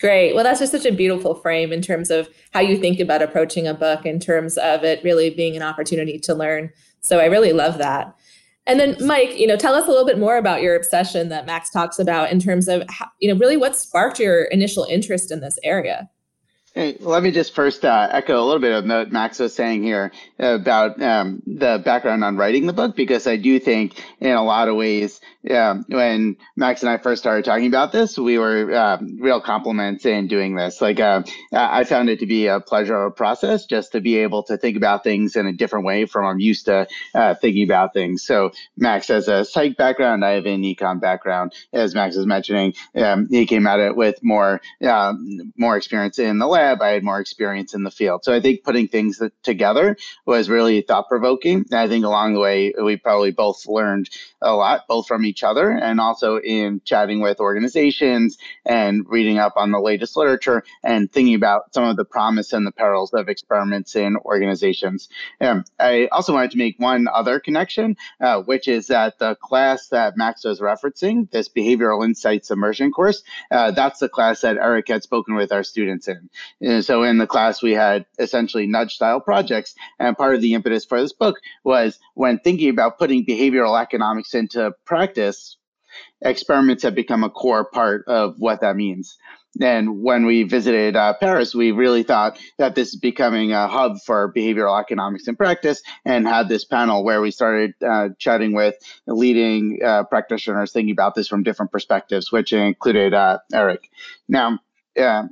Great. 0.00 0.34
Well, 0.34 0.42
that's 0.42 0.58
just 0.58 0.72
such 0.72 0.86
a 0.86 0.90
beautiful 0.90 1.34
frame 1.34 1.72
in 1.72 1.80
terms 1.80 2.10
of 2.10 2.28
how 2.52 2.60
you 2.60 2.76
think 2.76 2.98
about 2.98 3.22
approaching 3.22 3.68
a 3.68 3.74
book, 3.74 4.04
in 4.04 4.18
terms 4.18 4.58
of 4.58 4.82
it 4.82 5.04
really 5.04 5.30
being 5.30 5.54
an 5.54 5.62
opportunity 5.62 6.18
to 6.18 6.34
learn. 6.34 6.72
So 7.02 7.18
I 7.18 7.26
really 7.26 7.52
love 7.52 7.78
that. 7.78 8.16
And 8.64 8.78
then, 8.78 8.96
Mike, 9.04 9.38
you 9.38 9.48
know, 9.48 9.56
tell 9.56 9.74
us 9.74 9.86
a 9.86 9.90
little 9.90 10.06
bit 10.06 10.20
more 10.20 10.36
about 10.36 10.62
your 10.62 10.76
obsession 10.76 11.28
that 11.30 11.46
Max 11.46 11.68
talks 11.68 11.98
about 11.98 12.30
in 12.30 12.38
terms 12.38 12.68
of, 12.68 12.84
how, 12.88 13.06
you 13.18 13.28
know, 13.28 13.38
really 13.38 13.56
what 13.56 13.74
sparked 13.76 14.20
your 14.20 14.44
initial 14.44 14.84
interest 14.84 15.32
in 15.32 15.40
this 15.40 15.58
area. 15.64 16.08
Hey, 16.74 16.96
let 17.00 17.24
me 17.24 17.32
just 17.32 17.54
first 17.54 17.84
uh, 17.84 18.08
echo 18.12 18.40
a 18.40 18.46
little 18.46 18.60
bit 18.60 18.72
of 18.72 18.86
what 18.86 19.12
Max 19.12 19.40
was 19.40 19.52
saying 19.52 19.82
here 19.82 20.12
about 20.38 21.02
um, 21.02 21.42
the 21.44 21.82
background 21.84 22.22
on 22.24 22.36
writing 22.36 22.66
the 22.66 22.72
book, 22.72 22.94
because 22.94 23.26
I 23.26 23.36
do 23.36 23.58
think 23.58 24.02
in 24.20 24.30
a 24.30 24.44
lot 24.44 24.68
of 24.68 24.76
ways 24.76 25.20
yeah, 25.42 25.74
when 25.88 26.36
Max 26.56 26.82
and 26.82 26.90
I 26.90 26.98
first 26.98 27.20
started 27.20 27.44
talking 27.44 27.66
about 27.66 27.90
this, 27.90 28.16
we 28.16 28.38
were 28.38 28.72
um, 28.76 29.18
real 29.20 29.40
complements 29.40 30.06
in 30.06 30.28
doing 30.28 30.54
this. 30.54 30.80
Like, 30.80 31.00
uh, 31.00 31.24
I 31.52 31.82
found 31.82 32.10
it 32.10 32.20
to 32.20 32.26
be 32.26 32.46
a 32.46 32.60
pleasurable 32.60 33.10
process 33.10 33.66
just 33.66 33.92
to 33.92 34.00
be 34.00 34.18
able 34.18 34.44
to 34.44 34.56
think 34.56 34.76
about 34.76 35.02
things 35.02 35.34
in 35.34 35.46
a 35.46 35.52
different 35.52 35.84
way 35.84 36.06
from 36.06 36.26
I'm 36.26 36.38
used 36.38 36.66
to 36.66 36.86
uh, 37.14 37.34
thinking 37.34 37.64
about 37.64 37.92
things. 37.92 38.24
So, 38.24 38.52
Max 38.76 39.08
has 39.08 39.26
a 39.26 39.44
psych 39.44 39.76
background. 39.76 40.24
I 40.24 40.32
have 40.32 40.46
an 40.46 40.62
econ 40.62 41.00
background. 41.00 41.54
As 41.72 41.92
Max 41.92 42.16
was 42.16 42.26
mentioning, 42.26 42.74
um, 42.94 43.26
he 43.28 43.44
came 43.46 43.66
at 43.66 43.80
it 43.80 43.96
with 43.96 44.22
more 44.22 44.60
um, 44.86 45.52
more 45.56 45.76
experience 45.76 46.20
in 46.20 46.38
the 46.38 46.46
lab. 46.46 46.80
I 46.82 46.90
had 46.90 47.02
more 47.02 47.18
experience 47.18 47.74
in 47.74 47.82
the 47.82 47.90
field. 47.90 48.24
So, 48.24 48.32
I 48.32 48.40
think 48.40 48.62
putting 48.62 48.86
things 48.86 49.20
together 49.42 49.96
was 50.24 50.48
really 50.48 50.82
thought 50.82 51.08
provoking. 51.08 51.64
I 51.72 51.88
think 51.88 52.04
along 52.04 52.34
the 52.34 52.40
way, 52.40 52.74
we 52.80 52.96
probably 52.96 53.32
both 53.32 53.66
learned 53.66 54.08
a 54.40 54.54
lot, 54.54 54.86
both 54.86 55.08
from 55.08 55.24
each 55.24 55.31
other 55.42 55.70
and 55.70 56.00
also 56.00 56.38
in 56.38 56.80
chatting 56.84 57.20
with 57.20 57.40
organizations 57.40 58.36
and 58.66 59.04
reading 59.08 59.38
up 59.38 59.54
on 59.56 59.70
the 59.70 59.80
latest 59.80 60.16
literature 60.16 60.62
and 60.82 61.10
thinking 61.10 61.34
about 61.34 61.72
some 61.72 61.84
of 61.84 61.96
the 61.96 62.04
promise 62.04 62.52
and 62.52 62.66
the 62.66 62.72
perils 62.72 63.12
of 63.14 63.28
experiments 63.28 63.96
in 63.96 64.16
organizations. 64.24 65.08
Um, 65.40 65.64
I 65.78 66.08
also 66.12 66.32
wanted 66.32 66.50
to 66.52 66.58
make 66.58 66.78
one 66.78 67.06
other 67.08 67.40
connection, 67.40 67.96
uh, 68.20 68.42
which 68.42 68.68
is 68.68 68.88
that 68.88 69.18
the 69.18 69.36
class 69.36 69.88
that 69.88 70.16
Max 70.16 70.44
was 70.44 70.60
referencing, 70.60 71.30
this 71.30 71.48
behavioral 71.48 72.04
insights 72.04 72.50
immersion 72.50 72.90
course, 72.90 73.22
uh, 73.50 73.70
that's 73.70 74.00
the 74.00 74.08
class 74.08 74.40
that 74.40 74.56
Eric 74.56 74.88
had 74.88 75.02
spoken 75.02 75.34
with 75.34 75.52
our 75.52 75.62
students 75.62 76.08
in. 76.08 76.28
And 76.60 76.84
so 76.84 77.02
in 77.02 77.18
the 77.18 77.26
class, 77.26 77.62
we 77.62 77.72
had 77.72 78.06
essentially 78.18 78.66
nudge 78.66 78.94
style 78.94 79.20
projects. 79.20 79.74
And 79.98 80.16
part 80.16 80.34
of 80.34 80.42
the 80.42 80.54
impetus 80.54 80.84
for 80.84 81.00
this 81.00 81.12
book 81.12 81.36
was 81.64 81.98
when 82.14 82.38
thinking 82.38 82.70
about 82.70 82.98
putting 82.98 83.24
behavioral 83.24 83.80
economics 83.80 84.34
into 84.34 84.72
practice, 84.84 85.21
experiments 86.22 86.82
have 86.82 86.94
become 86.94 87.24
a 87.24 87.30
core 87.30 87.64
part 87.64 88.04
of 88.06 88.34
what 88.38 88.60
that 88.60 88.76
means. 88.76 89.16
And 89.60 90.02
when 90.02 90.24
we 90.24 90.44
visited 90.44 90.96
uh, 90.96 91.12
Paris, 91.20 91.54
we 91.54 91.72
really 91.72 92.02
thought 92.02 92.38
that 92.58 92.74
this 92.74 92.88
is 92.94 92.96
becoming 92.96 93.52
a 93.52 93.68
hub 93.68 94.00
for 94.00 94.32
behavioral 94.32 94.80
economics 94.80 95.28
and 95.28 95.36
practice 95.36 95.82
and 96.06 96.26
had 96.26 96.48
this 96.48 96.64
panel 96.64 97.04
where 97.04 97.20
we 97.20 97.30
started 97.30 97.74
uh, 97.86 98.08
chatting 98.18 98.54
with 98.54 98.76
leading 99.06 99.78
uh, 99.84 100.04
practitioners 100.04 100.72
thinking 100.72 100.92
about 100.92 101.14
this 101.14 101.28
from 101.28 101.42
different 101.42 101.70
perspectives, 101.70 102.32
which 102.32 102.54
included 102.54 103.12
uh, 103.12 103.38
Eric. 103.52 103.90
Now, 104.26 104.58
yeah, 104.96 105.24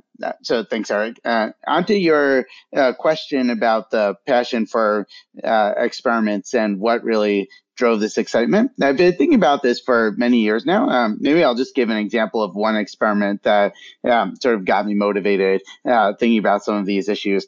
so 0.43 0.63
thanks, 0.63 0.91
Eric. 0.91 1.19
Uh, 1.23 1.49
onto 1.67 1.93
your 1.93 2.45
uh, 2.75 2.93
question 2.93 3.49
about 3.49 3.91
the 3.91 4.15
passion 4.27 4.65
for 4.65 5.07
uh, 5.43 5.73
experiments 5.77 6.53
and 6.53 6.79
what 6.79 7.03
really 7.03 7.49
drove 7.81 7.99
this 7.99 8.19
excitement. 8.19 8.71
I've 8.79 8.95
been 8.95 9.15
thinking 9.15 9.33
about 9.33 9.63
this 9.63 9.79
for 9.79 10.11
many 10.15 10.41
years 10.41 10.67
now. 10.67 10.87
Um, 10.87 11.17
maybe 11.19 11.43
I'll 11.43 11.55
just 11.55 11.73
give 11.73 11.89
an 11.89 11.97
example 11.97 12.43
of 12.43 12.53
one 12.53 12.75
experiment 12.75 13.41
that 13.41 13.73
um, 14.07 14.35
sort 14.35 14.53
of 14.53 14.65
got 14.65 14.85
me 14.85 14.93
motivated 14.93 15.63
uh, 15.83 16.13
thinking 16.13 16.37
about 16.37 16.63
some 16.63 16.75
of 16.75 16.85
these 16.85 17.09
issues. 17.09 17.47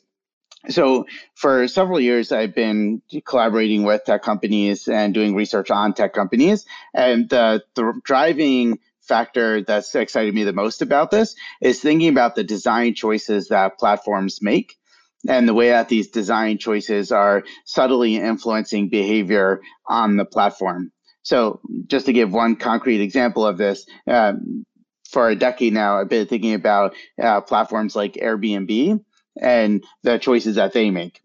So, 0.69 1.05
for 1.35 1.67
several 1.67 1.99
years, 1.99 2.31
I've 2.31 2.55
been 2.55 3.03
collaborating 3.25 3.83
with 3.83 4.05
tech 4.05 4.23
companies 4.23 4.87
and 4.87 5.13
doing 5.13 5.35
research 5.35 5.69
on 5.69 5.93
tech 5.93 6.13
companies. 6.13 6.65
And 6.95 7.29
the, 7.29 7.63
the 7.75 7.93
driving 8.03 8.79
factor 9.01 9.61
that's 9.61 9.93
excited 9.93 10.33
me 10.33 10.45
the 10.45 10.53
most 10.53 10.81
about 10.81 11.11
this 11.11 11.35
is 11.61 11.79
thinking 11.79 12.09
about 12.09 12.33
the 12.33 12.43
design 12.43 12.95
choices 12.95 13.49
that 13.49 13.77
platforms 13.77 14.41
make 14.41 14.79
and 15.27 15.47
the 15.47 15.53
way 15.53 15.69
that 15.69 15.89
these 15.89 16.09
design 16.09 16.57
choices 16.57 17.11
are 17.11 17.43
subtly 17.65 18.17
influencing 18.17 18.89
behavior 18.89 19.61
on 19.87 20.17
the 20.17 20.25
platform. 20.25 20.91
So, 21.23 21.61
just 21.87 22.05
to 22.07 22.13
give 22.13 22.33
one 22.33 22.57
concrete 22.57 23.01
example 23.01 23.45
of 23.45 23.57
this, 23.57 23.85
um, 24.07 24.65
for 25.09 25.29
a 25.29 25.35
decade 25.35 25.73
now, 25.73 25.99
I've 25.99 26.09
been 26.09 26.27
thinking 26.27 26.53
about 26.53 26.95
uh, 27.21 27.41
platforms 27.41 27.95
like 27.95 28.13
Airbnb 28.13 28.99
and 29.39 29.83
the 30.01 30.17
choices 30.17 30.55
that 30.55 30.73
they 30.73 30.89
make. 30.89 31.21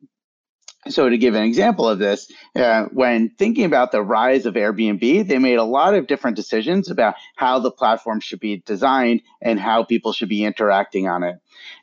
So, 0.87 1.09
to 1.09 1.19
give 1.19 1.35
an 1.35 1.43
example 1.43 1.89
of 1.89 1.99
this, 1.99 2.31
uh, 2.55 2.85
when 2.93 3.31
thinking 3.31 3.65
about 3.65 3.91
the 3.91 4.03
rise 4.03 4.47
of 4.47 4.55
Airbnb, 4.55 5.27
they 5.27 5.39
made 5.39 5.57
a 5.57 5.65
lot 5.65 5.95
of 5.95 6.07
different 6.07 6.37
decisions 6.37 6.89
about 6.89 7.17
how 7.35 7.59
the 7.59 7.71
platform 7.71 8.21
should 8.21 8.39
be 8.39 8.59
designed 8.65 9.23
and 9.43 9.59
how 9.59 9.83
people 9.83 10.13
should 10.13 10.29
be 10.29 10.45
interacting 10.45 11.09
on 11.09 11.25
it. 11.25 11.37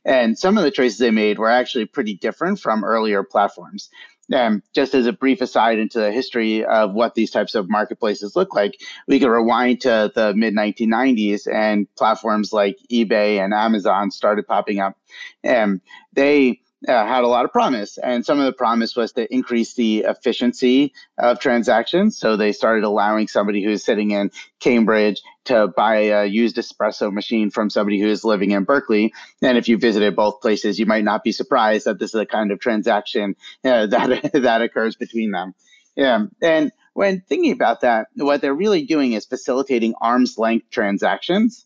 And 0.05 0.39
some 0.39 0.57
of 0.57 0.63
the 0.63 0.71
choices 0.71 0.97
they 0.97 1.11
made 1.11 1.39
were 1.39 1.49
actually 1.49 1.85
pretty 1.85 2.15
different 2.15 2.59
from 2.59 2.85
earlier 2.85 3.21
platforms. 3.21 3.89
Um, 4.33 4.63
just 4.73 4.95
as 4.95 5.05
a 5.05 5.13
brief 5.13 5.39
aside 5.41 5.77
into 5.77 5.99
the 5.99 6.11
history 6.11 6.65
of 6.65 6.93
what 6.93 7.13
these 7.13 7.29
types 7.29 7.53
of 7.53 7.69
marketplaces 7.69 8.35
look 8.35 8.55
like, 8.55 8.79
we 9.07 9.19
could 9.19 9.29
rewind 9.29 9.81
to 9.81 10.11
the 10.15 10.33
mid 10.33 10.55
1990s 10.55 11.47
and 11.51 11.87
platforms 11.95 12.51
like 12.51 12.77
eBay 12.91 13.37
and 13.37 13.53
Amazon 13.53 14.09
started 14.09 14.47
popping 14.47 14.79
up. 14.79 14.97
And 15.43 15.79
they 16.13 16.61
uh, 16.87 17.05
had 17.05 17.23
a 17.23 17.27
lot 17.27 17.45
of 17.45 17.51
promise, 17.51 17.97
and 17.97 18.25
some 18.25 18.39
of 18.39 18.45
the 18.45 18.53
promise 18.53 18.95
was 18.95 19.11
to 19.13 19.33
increase 19.33 19.73
the 19.73 20.05
efficiency 20.07 20.93
of 21.17 21.39
transactions. 21.39 22.17
So 22.17 22.37
they 22.37 22.51
started 22.51 22.83
allowing 22.83 23.27
somebody 23.27 23.63
who's 23.63 23.83
sitting 23.83 24.11
in 24.11 24.31
Cambridge 24.59 25.21
to 25.45 25.67
buy 25.67 25.97
a 25.97 26.25
used 26.25 26.57
espresso 26.57 27.11
machine 27.11 27.51
from 27.51 27.69
somebody 27.69 27.99
who 27.99 28.07
is 28.07 28.23
living 28.23 28.51
in 28.51 28.63
Berkeley. 28.63 29.13
And 29.41 29.57
if 29.57 29.67
you 29.67 29.77
visited 29.77 30.15
both 30.15 30.41
places, 30.41 30.79
you 30.79 30.85
might 30.85 31.03
not 31.03 31.23
be 31.23 31.31
surprised 31.31 31.85
that 31.85 31.99
this 31.99 32.13
is 32.13 32.21
a 32.21 32.25
kind 32.25 32.51
of 32.51 32.59
transaction 32.59 33.35
uh, 33.63 33.85
that 33.87 34.31
that 34.33 34.61
occurs 34.61 34.95
between 34.95 35.31
them. 35.31 35.53
Yeah, 35.95 36.25
and 36.41 36.71
when 36.93 37.21
thinking 37.21 37.51
about 37.51 37.81
that, 37.81 38.07
what 38.15 38.41
they're 38.41 38.53
really 38.53 38.85
doing 38.85 39.13
is 39.13 39.25
facilitating 39.25 39.95
arm's 40.01 40.37
length 40.37 40.69
transactions. 40.69 41.65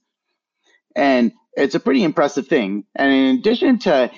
And 0.96 1.34
it's 1.54 1.76
a 1.76 1.80
pretty 1.80 2.04
impressive 2.04 2.48
thing. 2.48 2.86
And 2.96 3.12
in 3.12 3.38
addition 3.38 3.80
to 3.80 4.12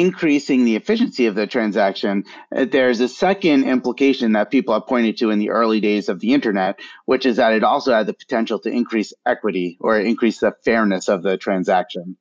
increasing 0.00 0.64
the 0.64 0.76
efficiency 0.76 1.26
of 1.26 1.34
the 1.34 1.46
transaction, 1.46 2.24
uh, 2.54 2.64
there's 2.64 3.00
a 3.00 3.08
second 3.08 3.64
implication 3.64 4.32
that 4.32 4.50
people 4.50 4.74
have 4.74 4.86
pointed 4.86 5.16
to 5.18 5.30
in 5.30 5.38
the 5.38 5.50
early 5.50 5.80
days 5.80 6.08
of 6.08 6.20
the 6.20 6.32
internet, 6.32 6.78
which 7.06 7.26
is 7.26 7.36
that 7.36 7.52
it 7.52 7.64
also 7.64 7.92
had 7.92 8.06
the 8.06 8.14
potential 8.14 8.58
to 8.60 8.70
increase 8.70 9.12
equity 9.26 9.76
or 9.80 9.98
increase 9.98 10.38
the 10.38 10.54
fairness 10.64 11.08
of 11.08 11.22
the 11.22 11.36
transaction. 11.36 12.16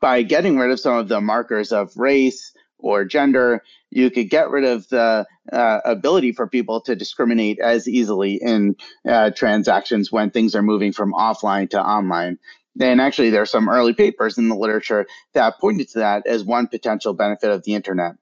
By 0.00 0.22
getting 0.22 0.58
rid 0.58 0.70
of 0.70 0.80
some 0.80 0.96
of 0.96 1.08
the 1.08 1.20
markers 1.20 1.72
of 1.72 1.96
race 1.96 2.52
or 2.78 3.04
gender, 3.04 3.62
you 3.90 4.10
could 4.10 4.28
get 4.28 4.50
rid 4.50 4.64
of 4.64 4.88
the 4.88 5.26
uh, 5.52 5.80
ability 5.84 6.32
for 6.32 6.46
people 6.48 6.80
to 6.82 6.96
discriminate 6.96 7.60
as 7.60 7.88
easily 7.88 8.34
in 8.34 8.76
uh, 9.08 9.30
transactions 9.30 10.10
when 10.10 10.30
things 10.30 10.54
are 10.54 10.62
moving 10.62 10.92
from 10.92 11.12
offline 11.12 11.70
to 11.70 11.80
online. 11.80 12.38
And 12.80 13.00
actually, 13.00 13.30
there 13.30 13.42
are 13.42 13.46
some 13.46 13.68
early 13.68 13.94
papers 13.94 14.36
in 14.36 14.48
the 14.48 14.56
literature 14.56 15.06
that 15.32 15.58
pointed 15.60 15.88
to 15.90 16.00
that 16.00 16.26
as 16.26 16.44
one 16.44 16.66
potential 16.66 17.12
benefit 17.12 17.50
of 17.50 17.62
the 17.62 17.74
internet. 17.74 18.16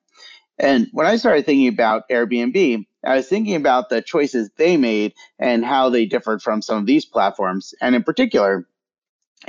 And 0.58 0.88
when 0.92 1.06
I 1.06 1.16
started 1.16 1.46
thinking 1.46 1.68
about 1.68 2.08
Airbnb, 2.10 2.86
I 3.04 3.16
was 3.16 3.28
thinking 3.28 3.56
about 3.56 3.88
the 3.88 4.02
choices 4.02 4.50
they 4.56 4.76
made 4.76 5.14
and 5.38 5.64
how 5.64 5.88
they 5.88 6.04
differed 6.04 6.42
from 6.42 6.62
some 6.62 6.78
of 6.78 6.86
these 6.86 7.04
platforms. 7.04 7.74
And 7.80 7.96
in 7.96 8.02
particular, 8.02 8.68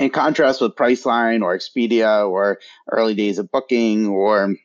in 0.00 0.10
contrast 0.10 0.60
with 0.60 0.74
Priceline 0.74 1.42
or 1.42 1.56
Expedia 1.56 2.28
or 2.28 2.58
early 2.90 3.14
days 3.14 3.38
of 3.38 3.50
Booking 3.52 4.06
or 4.06 4.56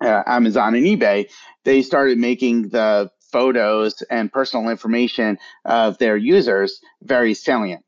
uh, 0.00 0.22
Amazon 0.26 0.74
and 0.74 0.86
eBay, 0.86 1.28
they 1.64 1.82
started 1.82 2.18
making 2.18 2.68
the 2.68 3.10
photos 3.32 4.02
and 4.02 4.32
personal 4.32 4.68
information 4.68 5.38
of 5.64 5.98
their 5.98 6.16
users 6.16 6.80
very 7.02 7.34
salient. 7.34 7.82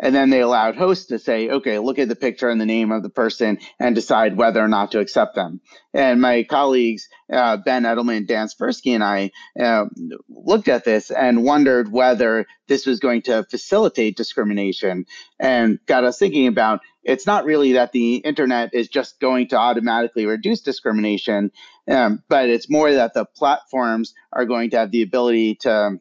And 0.00 0.14
then 0.14 0.30
they 0.30 0.40
allowed 0.40 0.76
hosts 0.76 1.06
to 1.06 1.18
say, 1.18 1.48
okay, 1.48 1.78
look 1.78 1.98
at 1.98 2.08
the 2.08 2.16
picture 2.16 2.48
and 2.48 2.60
the 2.60 2.66
name 2.66 2.90
of 2.90 3.02
the 3.02 3.10
person 3.10 3.58
and 3.78 3.94
decide 3.94 4.36
whether 4.36 4.60
or 4.62 4.68
not 4.68 4.90
to 4.92 4.98
accept 4.98 5.36
them. 5.36 5.60
And 5.92 6.20
my 6.20 6.42
colleagues, 6.42 7.08
uh, 7.32 7.58
Ben 7.58 7.84
Edelman, 7.84 8.26
Dan 8.26 8.48
Svirsky, 8.48 8.94
and 8.94 9.04
I 9.04 9.30
uh, 9.58 9.84
looked 10.28 10.68
at 10.68 10.84
this 10.84 11.10
and 11.12 11.44
wondered 11.44 11.92
whether 11.92 12.46
this 12.66 12.86
was 12.86 12.98
going 12.98 13.22
to 13.22 13.44
facilitate 13.50 14.16
discrimination 14.16 15.06
and 15.38 15.78
got 15.86 16.04
us 16.04 16.18
thinking 16.18 16.48
about 16.48 16.80
it's 17.04 17.26
not 17.26 17.44
really 17.44 17.74
that 17.74 17.92
the 17.92 18.16
internet 18.16 18.70
is 18.72 18.88
just 18.88 19.20
going 19.20 19.48
to 19.48 19.56
automatically 19.56 20.26
reduce 20.26 20.62
discrimination, 20.62 21.52
um, 21.88 22.22
but 22.28 22.48
it's 22.48 22.70
more 22.70 22.92
that 22.92 23.12
the 23.12 23.26
platforms 23.26 24.14
are 24.32 24.46
going 24.46 24.70
to 24.70 24.78
have 24.78 24.90
the 24.90 25.02
ability 25.02 25.56
to 25.56 25.98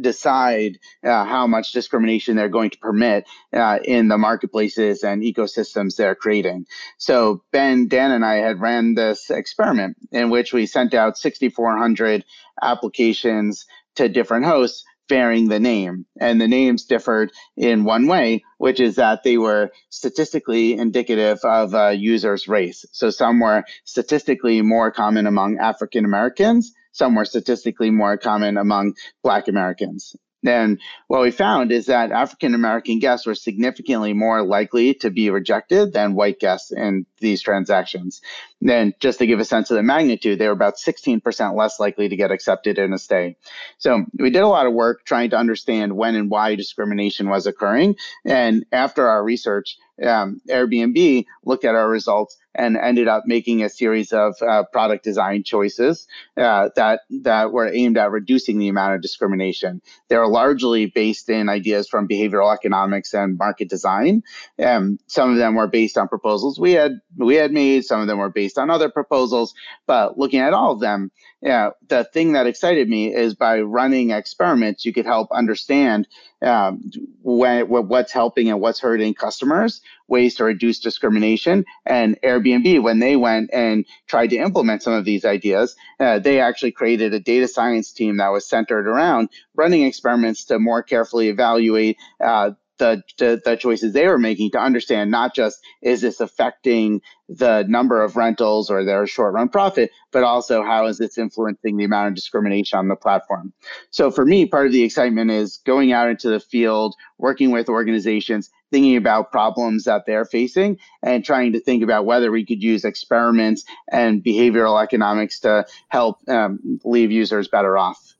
decide 0.00 0.78
uh, 1.04 1.24
how 1.24 1.46
much 1.46 1.72
discrimination 1.72 2.36
they're 2.36 2.48
going 2.48 2.70
to 2.70 2.78
permit 2.78 3.24
uh, 3.52 3.78
in 3.84 4.08
the 4.08 4.18
marketplaces 4.18 5.02
and 5.02 5.22
ecosystems 5.22 5.96
they're 5.96 6.14
creating. 6.14 6.66
So 6.98 7.42
Ben, 7.52 7.88
Dan, 7.88 8.12
and 8.12 8.24
I 8.24 8.36
had 8.36 8.60
ran 8.60 8.94
this 8.94 9.30
experiment 9.30 9.96
in 10.12 10.30
which 10.30 10.52
we 10.52 10.66
sent 10.66 10.94
out 10.94 11.18
6,400 11.18 12.24
applications 12.62 13.66
to 13.96 14.08
different 14.08 14.44
hosts 14.44 14.84
bearing 15.08 15.48
the 15.48 15.58
name. 15.58 16.06
And 16.20 16.40
the 16.40 16.48
names 16.48 16.84
differed 16.84 17.32
in 17.56 17.84
one 17.84 18.06
way, 18.06 18.44
which 18.58 18.78
is 18.78 18.96
that 18.96 19.22
they 19.22 19.38
were 19.38 19.70
statistically 19.88 20.74
indicative 20.74 21.38
of 21.44 21.74
a 21.74 21.94
user's 21.94 22.46
race. 22.46 22.84
So 22.92 23.10
some 23.10 23.40
were 23.40 23.64
statistically 23.84 24.60
more 24.62 24.90
common 24.90 25.26
among 25.26 25.58
African 25.58 26.04
Americans 26.04 26.72
some 26.98 27.14
were 27.14 27.24
statistically 27.24 27.90
more 27.90 28.18
common 28.18 28.58
among 28.58 28.94
Black 29.22 29.46
Americans. 29.46 30.16
And 30.46 30.80
what 31.08 31.22
we 31.22 31.32
found 31.32 31.72
is 31.72 31.86
that 31.86 32.12
African 32.12 32.54
American 32.54 33.00
guests 33.00 33.26
were 33.26 33.34
significantly 33.34 34.12
more 34.12 34.42
likely 34.42 34.94
to 34.94 35.10
be 35.10 35.30
rejected 35.30 35.92
than 35.92 36.14
white 36.14 36.38
guests 36.38 36.70
in 36.70 37.06
these 37.18 37.42
transactions. 37.42 38.20
And 38.66 38.94
just 39.00 39.18
to 39.18 39.26
give 39.26 39.40
a 39.40 39.44
sense 39.44 39.70
of 39.70 39.76
the 39.76 39.82
magnitude, 39.82 40.38
they 40.38 40.46
were 40.46 40.52
about 40.52 40.76
16% 40.76 41.56
less 41.56 41.80
likely 41.80 42.08
to 42.08 42.16
get 42.16 42.30
accepted 42.30 42.78
in 42.78 42.92
a 42.92 42.98
stay. 42.98 43.36
So 43.78 44.04
we 44.16 44.30
did 44.30 44.42
a 44.42 44.48
lot 44.48 44.66
of 44.66 44.74
work 44.74 45.04
trying 45.04 45.30
to 45.30 45.36
understand 45.36 45.96
when 45.96 46.14
and 46.14 46.30
why 46.30 46.54
discrimination 46.54 47.28
was 47.28 47.46
occurring. 47.46 47.96
And 48.24 48.64
after 48.70 49.08
our 49.08 49.22
research, 49.24 49.76
um, 50.04 50.40
Airbnb 50.48 51.26
looked 51.44 51.64
at 51.64 51.74
our 51.74 51.88
results 51.88 52.36
and 52.58 52.76
ended 52.76 53.08
up 53.08 53.22
making 53.26 53.62
a 53.62 53.70
series 53.70 54.12
of 54.12 54.34
uh, 54.42 54.64
product 54.72 55.04
design 55.04 55.44
choices 55.44 56.06
uh, 56.36 56.68
that 56.76 57.00
that 57.22 57.52
were 57.52 57.72
aimed 57.72 57.96
at 57.96 58.10
reducing 58.10 58.58
the 58.58 58.68
amount 58.68 58.94
of 58.94 59.00
discrimination. 59.00 59.80
They're 60.08 60.26
largely 60.26 60.86
based 60.86 61.30
in 61.30 61.48
ideas 61.48 61.88
from 61.88 62.08
behavioral 62.08 62.52
economics 62.52 63.14
and 63.14 63.38
market 63.38 63.70
design. 63.70 64.22
Um, 64.62 64.98
some 65.06 65.30
of 65.30 65.36
them 65.36 65.54
were 65.54 65.68
based 65.68 65.96
on 65.96 66.08
proposals 66.08 66.58
we 66.58 66.72
had 66.72 67.00
we 67.16 67.36
had 67.36 67.52
made. 67.52 67.84
Some 67.84 68.00
of 68.00 68.06
them 68.08 68.18
were 68.18 68.30
based 68.30 68.58
on 68.58 68.70
other 68.70 68.90
proposals. 68.90 69.54
But 69.86 70.18
looking 70.18 70.40
at 70.40 70.52
all 70.52 70.72
of 70.72 70.80
them, 70.80 71.10
yeah, 71.40 71.70
the 71.86 72.04
thing 72.04 72.32
that 72.32 72.46
excited 72.46 72.88
me 72.88 73.14
is 73.14 73.34
by 73.34 73.60
running 73.60 74.10
experiments, 74.10 74.84
you 74.84 74.92
could 74.92 75.06
help 75.06 75.28
understand 75.30 76.08
um, 76.42 76.90
when, 77.22 77.68
what's 77.68 78.12
helping 78.12 78.48
and 78.48 78.60
what's 78.60 78.80
hurting 78.80 79.14
customers, 79.14 79.80
ways 80.06 80.34
to 80.36 80.44
reduce 80.44 80.78
discrimination. 80.78 81.64
And 81.84 82.18
Airbnb, 82.22 82.82
when 82.82 82.98
they 82.98 83.16
went 83.16 83.50
and 83.52 83.84
tried 84.06 84.28
to 84.28 84.36
implement 84.36 84.82
some 84.82 84.92
of 84.92 85.04
these 85.04 85.24
ideas, 85.24 85.76
uh, 86.00 86.18
they 86.18 86.40
actually 86.40 86.72
created 86.72 87.14
a 87.14 87.20
data 87.20 87.48
science 87.48 87.92
team 87.92 88.18
that 88.18 88.28
was 88.28 88.48
centered 88.48 88.86
around 88.86 89.28
running 89.54 89.82
experiments 89.82 90.44
to 90.46 90.58
more 90.58 90.82
carefully 90.82 91.28
evaluate 91.28 91.96
uh, 92.24 92.50
the, 92.78 93.02
the, 93.44 93.56
choices 93.56 93.92
they 93.92 94.06
were 94.06 94.18
making 94.18 94.50
to 94.52 94.58
understand 94.58 95.10
not 95.10 95.34
just 95.34 95.58
is 95.82 96.00
this 96.00 96.20
affecting 96.20 97.00
the 97.28 97.64
number 97.68 98.02
of 98.02 98.16
rentals 98.16 98.70
or 98.70 98.84
their 98.84 99.06
short 99.06 99.34
run 99.34 99.48
profit, 99.48 99.90
but 100.12 100.22
also 100.22 100.62
how 100.62 100.86
is 100.86 100.98
this 100.98 101.18
influencing 101.18 101.76
the 101.76 101.84
amount 101.84 102.08
of 102.08 102.14
discrimination 102.14 102.78
on 102.78 102.88
the 102.88 102.96
platform. 102.96 103.52
So 103.90 104.10
for 104.10 104.24
me, 104.24 104.46
part 104.46 104.66
of 104.66 104.72
the 104.72 104.82
excitement 104.82 105.30
is 105.30 105.58
going 105.66 105.92
out 105.92 106.08
into 106.08 106.30
the 106.30 106.40
field, 106.40 106.94
working 107.18 107.50
with 107.50 107.68
organizations, 107.68 108.50
thinking 108.70 108.96
about 108.96 109.32
problems 109.32 109.84
that 109.84 110.04
they're 110.06 110.24
facing, 110.24 110.78
and 111.02 111.24
trying 111.24 111.52
to 111.52 111.60
think 111.60 111.82
about 111.82 112.06
whether 112.06 112.30
we 112.30 112.44
could 112.44 112.62
use 112.62 112.84
experiments 112.84 113.64
and 113.90 114.22
behavioral 114.22 114.82
economics 114.82 115.40
to 115.40 115.66
help 115.88 116.18
um, 116.28 116.80
leave 116.84 117.10
users 117.10 117.48
better 117.48 117.76
off. 117.76 118.14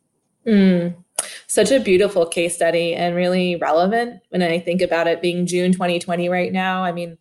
Mm, 0.47 0.95
such 1.47 1.71
a 1.71 1.81
beautiful 1.81 2.27
case 2.27 2.55
study 2.55 2.95
and 2.95 3.15
really 3.15 3.57
relevant 3.57 4.21
when 4.31 4.43
I 4.43 4.59
think 4.59 4.83
about 4.83 5.07
it 5.07 5.23
being 5.23 5.47
June 5.47 5.73
2020 5.73 6.29
right 6.29 6.53
now. 6.53 6.85
I 6.85 6.93
mean, 6.93 7.19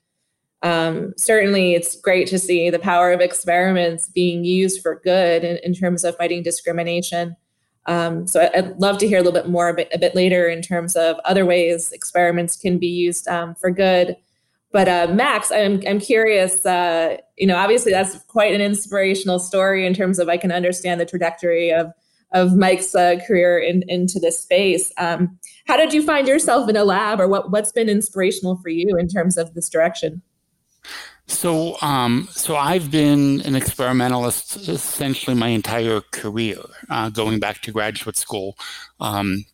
um, 0.64 1.14
certainly 1.18 1.76
it's 1.76 1.96
great 2.00 2.28
to 2.28 2.40
see 2.40 2.70
the 2.70 2.80
power 2.80 3.12
of 3.12 3.22
experiments 3.22 4.10
being 4.10 4.44
used 4.44 4.82
for 4.82 5.00
good 5.04 5.44
in, 5.44 5.58
in 5.64 5.74
terms 5.74 6.04
of 6.04 6.18
fighting 6.18 6.44
discrimination. 6.44 7.36
Um, 7.86 8.28
so 8.28 8.50
I, 8.54 8.62
would 8.62 8.80
love 8.80 8.98
to 8.98 9.08
hear 9.08 9.20
a 9.20 9.22
little 9.22 9.40
bit 9.40 9.50
more 9.50 9.70
a 9.70 9.74
bit, 9.74 9.88
a 9.94 9.98
bit, 9.98 10.14
later 10.14 10.48
in 10.48 10.62
terms 10.62 10.96
of 10.96 11.18
other 11.24 11.46
ways 11.46 11.92
experiments 11.94 12.58
can 12.58 12.78
be 12.78 12.88
used 12.88 13.28
um, 13.30 13.56
for 13.56 13.72
good. 13.72 14.18
But 14.74 14.90
uh, 14.90 15.14
Max, 15.14 15.52
I'm, 15.52 15.82
I'm 15.88 16.00
curious, 16.00 16.66
uh, 16.66 17.18
you 17.38 17.48
know, 17.48 17.56
obviously 17.56 17.94
that's 17.94 18.20
quite 18.24 18.54
an 18.54 18.60
inspirational 18.60 19.40
story 19.40 19.86
in 19.86 19.94
terms 19.94 20.20
of 20.20 20.28
I 20.28 20.36
can 20.36 20.52
understand 20.52 21.00
the 21.00 21.06
trajectory 21.06 21.72
of 21.72 21.94
of 22.32 22.56
Mike's 22.56 22.94
uh, 22.94 23.20
career 23.26 23.58
in, 23.58 23.84
into 23.88 24.20
this 24.20 24.40
space. 24.40 24.92
Um, 24.98 25.40
how 25.66 25.78
did 25.78 25.94
you 25.94 26.04
find 26.04 26.28
yourself 26.28 26.70
in 26.70 26.76
a 26.76 26.84
lab, 26.84 27.20
or 27.20 27.28
what, 27.28 27.52
what's 27.52 27.72
been 27.72 27.90
inspirational 27.90 28.58
for 28.58 28.70
you 28.70 28.98
in 28.98 29.08
terms 29.08 29.38
of 29.38 29.54
this 29.54 29.70
direction? 29.70 30.22
So, 31.28 31.78
um, 31.82 32.30
so 32.32 32.56
I've 32.56 32.90
been 32.90 33.42
an 33.42 33.56
experimentalist 33.56 34.70
essentially 34.70 35.36
my 35.36 35.50
entire 35.50 36.02
career, 36.12 36.58
uh, 36.90 37.10
going 37.10 37.40
back 37.40 37.62
to 37.64 37.72
graduate 37.72 38.16
school. 38.16 38.58
Um, 39.02 39.46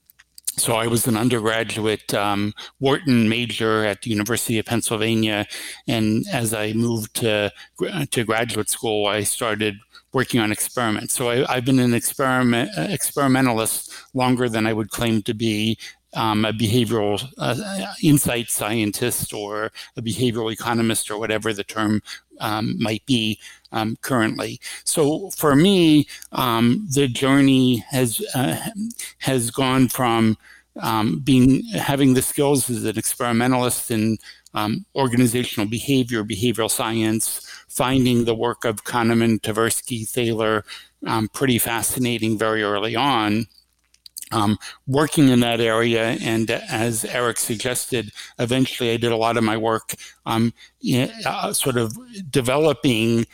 so 0.55 0.75
I 0.75 0.85
was 0.85 1.07
an 1.07 1.17
undergraduate 1.17 2.13
um, 2.13 2.53
Wharton 2.79 3.27
major 3.27 3.83
at 3.85 4.03
the 4.03 4.11
University 4.11 4.59
of 4.59 4.65
Pennsylvania, 4.65 5.47
and 5.87 6.25
as 6.31 6.53
I 6.53 6.73
moved 6.73 7.15
to 7.15 7.51
to 8.11 8.23
graduate 8.23 8.69
school, 8.69 9.07
I 9.07 9.23
started 9.23 9.79
working 10.13 10.39
on 10.39 10.51
experiments. 10.51 11.13
So 11.13 11.29
I, 11.29 11.55
have 11.55 11.65
been 11.65 11.79
an 11.79 11.93
experiment 11.93 12.69
experimentalist 12.77 13.91
longer 14.13 14.47
than 14.47 14.65
I 14.67 14.73
would 14.73 14.91
claim 14.91 15.21
to 15.23 15.33
be 15.33 15.77
um, 16.15 16.45
a 16.45 16.53
behavioral 16.53 17.27
uh, 17.39 17.93
insight 18.01 18.49
scientist 18.49 19.33
or 19.33 19.71
a 19.97 20.01
behavioral 20.01 20.53
economist 20.53 21.09
or 21.09 21.17
whatever 21.17 21.53
the 21.53 21.63
term 21.63 22.01
um, 22.39 22.75
might 22.79 23.05
be 23.05 23.39
um, 23.71 23.97
currently. 24.01 24.59
So 24.83 25.31
for 25.31 25.55
me, 25.55 26.07
um, 26.31 26.87
the 26.93 27.07
journey 27.07 27.77
has 27.89 28.23
uh, 28.35 28.59
has 29.19 29.49
gone 29.49 29.87
from 29.87 30.37
um, 30.81 31.19
being 31.19 31.63
having 31.65 32.13
the 32.13 32.21
skills 32.21 32.69
as 32.69 32.83
an 32.83 32.97
experimentalist 32.97 33.91
in 33.91 34.17
um, 34.55 34.85
organizational 34.95 35.67
behavior, 35.67 36.23
behavioral 36.23 36.69
science, 36.69 37.47
finding 37.75 38.25
the 38.25 38.35
work 38.35 38.65
of 38.65 38.83
Kahneman, 38.83 39.41
Tversky, 39.41 40.07
Thaler 40.07 40.63
pretty 41.33 41.59
fascinating 41.59 42.37
very 42.37 42.63
early 42.63 42.95
on 42.95 43.47
um, 44.33 44.57
working 44.87 45.29
in 45.29 45.39
that 45.41 45.61
area. 45.61 46.17
And 46.21 46.49
as 46.49 47.05
Eric 47.05 47.37
suggested, 47.37 48.11
eventually 48.39 48.91
I 48.91 48.97
did 48.97 49.11
a 49.11 49.17
lot 49.17 49.37
of 49.37 49.43
my 49.43 49.57
work 49.57 49.93
um, 50.25 50.53
in, 50.81 51.11
uh, 51.25 51.53
sort 51.53 51.77
of 51.77 51.97
developing 52.29 53.25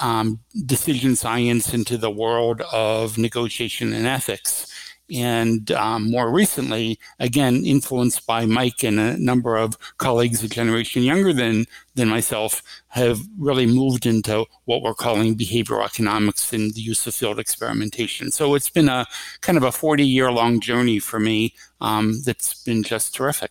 um, 0.00 0.40
decision 0.66 1.16
science 1.16 1.72
into 1.72 1.96
the 1.96 2.10
world 2.10 2.60
of 2.72 3.16
negotiation 3.16 3.92
and 3.92 4.06
ethics 4.06 4.66
and 5.10 5.70
um, 5.72 6.10
more 6.10 6.30
recently, 6.30 6.98
again 7.18 7.64
influenced 7.64 8.26
by 8.26 8.46
Mike 8.46 8.82
and 8.82 8.98
a 8.98 9.16
number 9.18 9.56
of 9.56 9.78
colleagues 9.98 10.42
a 10.42 10.48
generation 10.48 11.02
younger 11.02 11.32
than 11.32 11.66
than 11.94 12.08
myself, 12.08 12.62
have 12.88 13.20
really 13.38 13.66
moved 13.66 14.06
into 14.06 14.44
what 14.66 14.82
we're 14.82 14.94
calling 14.94 15.36
behavioral 15.36 15.84
economics 15.84 16.52
and 16.52 16.74
the 16.74 16.80
use 16.80 17.06
of 17.06 17.14
field 17.14 17.38
experimentation. 17.38 18.30
So 18.30 18.54
it's 18.54 18.70
been 18.70 18.88
a 18.88 19.06
kind 19.40 19.58
of 19.58 19.64
a 19.64 19.72
40 19.72 20.06
year 20.06 20.30
long 20.30 20.60
journey 20.60 20.98
for 20.98 21.18
me 21.18 21.54
um, 21.80 22.22
that's 22.24 22.62
been 22.62 22.82
just 22.82 23.14
terrific. 23.14 23.50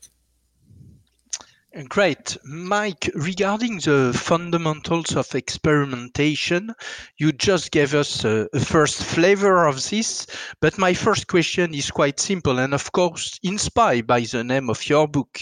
Great. 1.86 2.36
Mike, 2.44 3.08
regarding 3.14 3.78
the 3.78 4.12
fundamentals 4.12 5.16
of 5.16 5.36
experimentation, 5.36 6.74
you 7.18 7.32
just 7.32 7.70
gave 7.70 7.94
us 7.94 8.26
a, 8.26 8.48
a, 8.52 8.60
first 8.60 9.04
flavor 9.04 9.68
of 9.68 9.88
this, 9.88 10.26
but 10.60 10.80
my 10.80 10.96
first 10.96 11.28
question 11.28 11.76
is 11.76 11.92
quite 11.92 12.20
simple 12.20 12.58
and, 12.58 12.74
of 12.74 12.92
course, 12.94 13.40
inspired 13.44 14.08
by 14.08 14.22
the 14.22 14.44
name 14.44 14.72
of 14.72 14.90
your 14.90 15.08
book. 15.08 15.40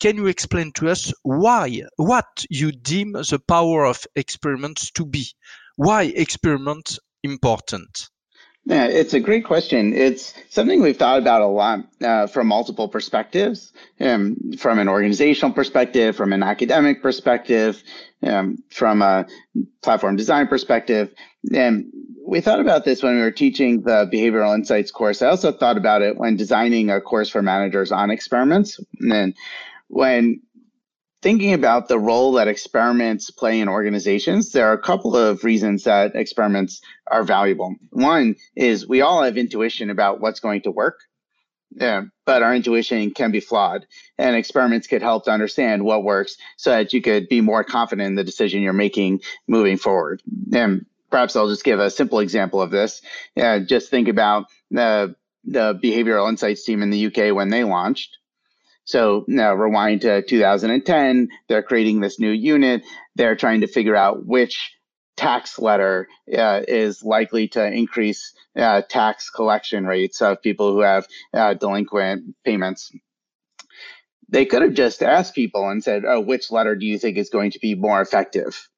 Can 0.00 0.16
you 0.16 0.26
explain 0.26 0.72
to 0.72 0.88
us 0.88 1.12
why, 1.22 1.82
what 1.94 2.44
you 2.50 2.72
deem 2.72 3.12
the 3.12 3.40
power 3.46 3.84
of 3.84 4.04
experiments 4.16 4.90
to 4.90 5.06
be? 5.06 5.28
Why 5.76 6.04
experiments 6.16 6.98
important? 7.22 8.08
Yeah, 8.68 8.86
it's 8.86 9.14
a 9.14 9.20
great 9.20 9.44
question. 9.44 9.92
It's 9.94 10.34
something 10.50 10.82
we've 10.82 10.96
thought 10.96 11.20
about 11.20 11.40
a 11.40 11.46
lot 11.46 11.86
uh, 12.02 12.26
from 12.26 12.48
multiple 12.48 12.88
perspectives, 12.88 13.72
um, 14.00 14.36
from 14.58 14.80
an 14.80 14.88
organizational 14.88 15.54
perspective, 15.54 16.16
from 16.16 16.32
an 16.32 16.42
academic 16.42 17.00
perspective, 17.00 17.80
um, 18.24 18.58
from 18.70 19.02
a 19.02 19.26
platform 19.82 20.16
design 20.16 20.48
perspective. 20.48 21.14
And 21.54 21.92
we 22.26 22.40
thought 22.40 22.58
about 22.58 22.84
this 22.84 23.04
when 23.04 23.14
we 23.14 23.20
were 23.20 23.30
teaching 23.30 23.82
the 23.82 24.10
behavioral 24.12 24.52
insights 24.52 24.90
course. 24.90 25.22
I 25.22 25.28
also 25.28 25.52
thought 25.52 25.76
about 25.76 26.02
it 26.02 26.16
when 26.16 26.36
designing 26.36 26.90
a 26.90 27.00
course 27.00 27.28
for 27.28 27.42
managers 27.42 27.92
on 27.92 28.10
experiments. 28.10 28.80
And 28.98 29.36
when 29.86 30.40
thinking 31.26 31.54
about 31.54 31.88
the 31.88 31.98
role 31.98 32.30
that 32.30 32.46
experiments 32.46 33.32
play 33.32 33.58
in 33.58 33.68
organizations, 33.68 34.52
there 34.52 34.68
are 34.68 34.74
a 34.74 34.78
couple 34.78 35.16
of 35.16 35.42
reasons 35.42 35.82
that 35.82 36.14
experiments 36.14 36.80
are 37.08 37.24
valuable. 37.24 37.74
One 37.90 38.36
is 38.54 38.86
we 38.86 39.00
all 39.00 39.24
have 39.24 39.36
intuition 39.36 39.90
about 39.90 40.20
what's 40.20 40.38
going 40.38 40.62
to 40.62 40.70
work, 40.70 41.00
yeah, 41.72 42.02
but 42.26 42.44
our 42.44 42.54
intuition 42.54 43.10
can 43.10 43.32
be 43.32 43.40
flawed, 43.40 43.88
and 44.16 44.36
experiments 44.36 44.86
could 44.86 45.02
help 45.02 45.24
to 45.24 45.32
understand 45.32 45.84
what 45.84 46.04
works 46.04 46.36
so 46.58 46.70
that 46.70 46.92
you 46.92 47.02
could 47.02 47.28
be 47.28 47.40
more 47.40 47.64
confident 47.64 48.06
in 48.06 48.14
the 48.14 48.22
decision 48.22 48.62
you're 48.62 48.72
making 48.72 49.20
moving 49.48 49.78
forward. 49.78 50.22
And 50.52 50.86
perhaps 51.10 51.34
I'll 51.34 51.48
just 51.48 51.64
give 51.64 51.80
a 51.80 51.90
simple 51.90 52.20
example 52.20 52.62
of 52.62 52.70
this. 52.70 53.02
Yeah, 53.34 53.58
just 53.58 53.90
think 53.90 54.06
about 54.06 54.46
the 54.70 55.16
the 55.42 55.74
behavioral 55.74 56.28
insights 56.28 56.62
team 56.62 56.82
in 56.82 56.90
the 56.90 57.06
UK 57.06 57.34
when 57.34 57.48
they 57.48 57.64
launched 57.64 58.16
so 58.86 59.24
now 59.26 59.52
rewind 59.52 60.02
to 60.02 60.22
2010, 60.22 61.28
they're 61.48 61.62
creating 61.62 62.00
this 62.00 62.20
new 62.20 62.30
unit. 62.30 62.84
They're 63.16 63.34
trying 63.34 63.62
to 63.62 63.66
figure 63.66 63.96
out 63.96 64.24
which 64.24 64.72
tax 65.16 65.58
letter 65.58 66.08
uh, 66.32 66.62
is 66.68 67.02
likely 67.02 67.48
to 67.48 67.66
increase 67.66 68.32
uh, 68.54 68.82
tax 68.88 69.28
collection 69.28 69.86
rates 69.86 70.22
of 70.22 70.40
people 70.40 70.72
who 70.72 70.80
have 70.80 71.08
uh, 71.34 71.54
delinquent 71.54 72.36
payments. 72.44 72.92
They 74.28 74.44
could 74.44 74.62
have 74.62 74.74
just 74.74 75.02
asked 75.02 75.34
people 75.34 75.68
and 75.68 75.82
said, 75.82 76.04
oh, 76.06 76.20
which 76.20 76.52
letter 76.52 76.76
do 76.76 76.86
you 76.86 76.98
think 76.98 77.16
is 77.16 77.30
going 77.30 77.50
to 77.52 77.58
be 77.58 77.74
more 77.74 78.00
effective? 78.00 78.68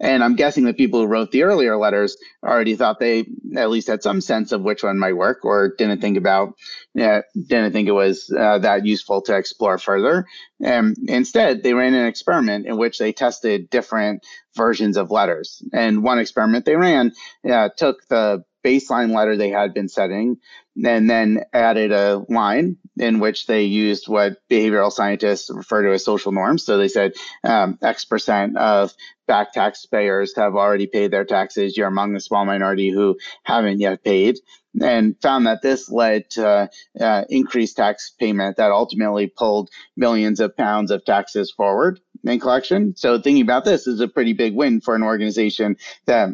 And 0.00 0.22
I'm 0.22 0.36
guessing 0.36 0.64
the 0.64 0.74
people 0.74 1.00
who 1.00 1.06
wrote 1.06 1.32
the 1.32 1.42
earlier 1.42 1.76
letters 1.76 2.16
already 2.44 2.76
thought 2.76 3.00
they 3.00 3.26
at 3.56 3.70
least 3.70 3.88
had 3.88 4.02
some 4.02 4.20
sense 4.20 4.52
of 4.52 4.62
which 4.62 4.82
one 4.82 4.98
might 4.98 5.16
work, 5.16 5.44
or 5.44 5.74
didn't 5.76 6.00
think 6.00 6.16
about, 6.16 6.54
didn't 6.94 7.72
think 7.72 7.88
it 7.88 7.92
was 7.92 8.32
uh, 8.36 8.58
that 8.58 8.86
useful 8.86 9.22
to 9.22 9.36
explore 9.36 9.78
further. 9.78 10.26
And 10.60 10.96
instead, 11.08 11.62
they 11.62 11.74
ran 11.74 11.94
an 11.94 12.06
experiment 12.06 12.66
in 12.66 12.76
which 12.76 12.98
they 12.98 13.12
tested 13.12 13.70
different 13.70 14.24
versions 14.56 14.96
of 14.96 15.10
letters. 15.10 15.62
And 15.72 16.02
one 16.02 16.18
experiment 16.18 16.64
they 16.64 16.76
ran 16.76 17.12
uh, 17.48 17.70
took 17.76 18.06
the 18.08 18.44
baseline 18.68 19.14
letter 19.14 19.36
they 19.36 19.50
had 19.50 19.72
been 19.72 19.88
setting 19.88 20.36
and 20.84 21.08
then 21.08 21.42
added 21.52 21.90
a 21.92 22.24
line 22.28 22.76
in 22.98 23.18
which 23.18 23.46
they 23.46 23.62
used 23.62 24.08
what 24.08 24.36
behavioral 24.50 24.92
scientists 24.92 25.50
refer 25.52 25.82
to 25.82 25.92
as 25.92 26.04
social 26.04 26.32
norms. 26.32 26.64
So 26.64 26.76
they 26.76 26.88
said 26.88 27.12
um, 27.44 27.78
X 27.82 28.04
percent 28.04 28.56
of 28.56 28.92
back 29.26 29.52
taxpayers 29.52 30.36
have 30.36 30.54
already 30.54 30.86
paid 30.86 31.10
their 31.10 31.24
taxes. 31.24 31.76
You're 31.76 31.88
among 31.88 32.12
the 32.12 32.20
small 32.20 32.44
minority 32.44 32.90
who 32.90 33.16
haven't 33.42 33.80
yet 33.80 34.04
paid. 34.04 34.38
And 34.80 35.16
found 35.20 35.46
that 35.46 35.62
this 35.62 35.90
led 35.90 36.30
to 36.30 36.70
uh, 37.00 37.24
increased 37.28 37.76
tax 37.76 38.12
payment 38.20 38.58
that 38.58 38.70
ultimately 38.70 39.26
pulled 39.26 39.70
millions 39.96 40.38
of 40.40 40.56
pounds 40.56 40.92
of 40.92 41.04
taxes 41.04 41.50
forward 41.50 42.00
in 42.22 42.38
collection. 42.38 42.94
So 42.96 43.20
thinking 43.20 43.42
about 43.42 43.64
this 43.64 43.86
is 43.88 44.00
a 44.00 44.08
pretty 44.08 44.34
big 44.34 44.54
win 44.54 44.80
for 44.80 44.94
an 44.94 45.02
organization 45.02 45.78
that 46.06 46.28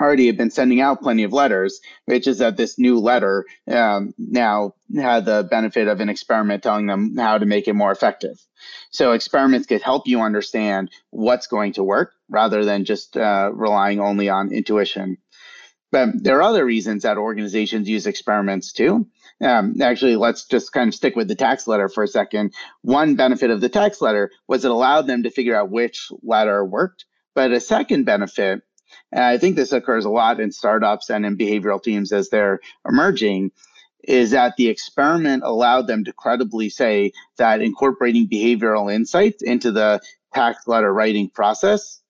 already 0.00 0.26
had 0.26 0.36
been 0.36 0.50
sending 0.50 0.80
out 0.80 1.02
plenty 1.02 1.22
of 1.22 1.32
letters, 1.32 1.80
which 2.06 2.26
is 2.26 2.38
that 2.38 2.56
this 2.56 2.78
new 2.78 2.98
letter 2.98 3.44
um, 3.70 4.14
now 4.18 4.74
had 4.96 5.24
the 5.24 5.46
benefit 5.50 5.88
of 5.88 6.00
an 6.00 6.08
experiment 6.08 6.62
telling 6.62 6.86
them 6.86 7.16
how 7.16 7.38
to 7.38 7.46
make 7.46 7.68
it 7.68 7.74
more 7.74 7.92
effective. 7.92 8.38
So 8.90 9.12
experiments 9.12 9.66
could 9.66 9.82
help 9.82 10.06
you 10.06 10.20
understand 10.20 10.90
what's 11.10 11.46
going 11.46 11.74
to 11.74 11.84
work 11.84 12.12
rather 12.28 12.64
than 12.64 12.84
just 12.84 13.16
uh, 13.16 13.50
relying 13.52 14.00
only 14.00 14.28
on 14.28 14.52
intuition. 14.52 15.18
But 15.90 16.22
there 16.22 16.38
are 16.38 16.42
other 16.42 16.64
reasons 16.64 17.02
that 17.02 17.18
organizations 17.18 17.88
use 17.88 18.06
experiments 18.06 18.72
too. 18.72 19.08
Um, 19.42 19.74
actually, 19.82 20.16
let's 20.16 20.46
just 20.46 20.72
kind 20.72 20.88
of 20.88 20.94
stick 20.94 21.16
with 21.16 21.28
the 21.28 21.34
tax 21.34 21.66
letter 21.66 21.88
for 21.88 22.02
a 22.02 22.08
second. 22.08 22.54
One 22.80 23.14
benefit 23.14 23.50
of 23.50 23.60
the 23.60 23.68
tax 23.68 24.00
letter 24.00 24.30
was 24.48 24.64
it 24.64 24.70
allowed 24.70 25.06
them 25.06 25.24
to 25.24 25.30
figure 25.30 25.54
out 25.54 25.70
which 25.70 26.08
letter 26.22 26.64
worked. 26.64 27.04
But 27.34 27.52
a 27.52 27.60
second 27.60 28.04
benefit 28.04 28.62
and 29.10 29.24
I 29.24 29.38
think 29.38 29.56
this 29.56 29.72
occurs 29.72 30.04
a 30.04 30.10
lot 30.10 30.40
in 30.40 30.52
startups 30.52 31.10
and 31.10 31.26
in 31.26 31.36
behavioral 31.36 31.82
teams 31.82 32.12
as 32.12 32.28
they're 32.28 32.60
emerging, 32.88 33.52
is 34.04 34.32
that 34.32 34.56
the 34.56 34.68
experiment 34.68 35.42
allowed 35.44 35.86
them 35.86 36.04
to 36.04 36.12
credibly 36.12 36.68
say 36.68 37.12
that 37.36 37.60
incorporating 37.62 38.28
behavioral 38.28 38.92
insights 38.92 39.42
into 39.42 39.70
the 39.70 40.00
tax 40.34 40.66
letter 40.66 40.92
writing 40.92 41.28
process 41.28 42.00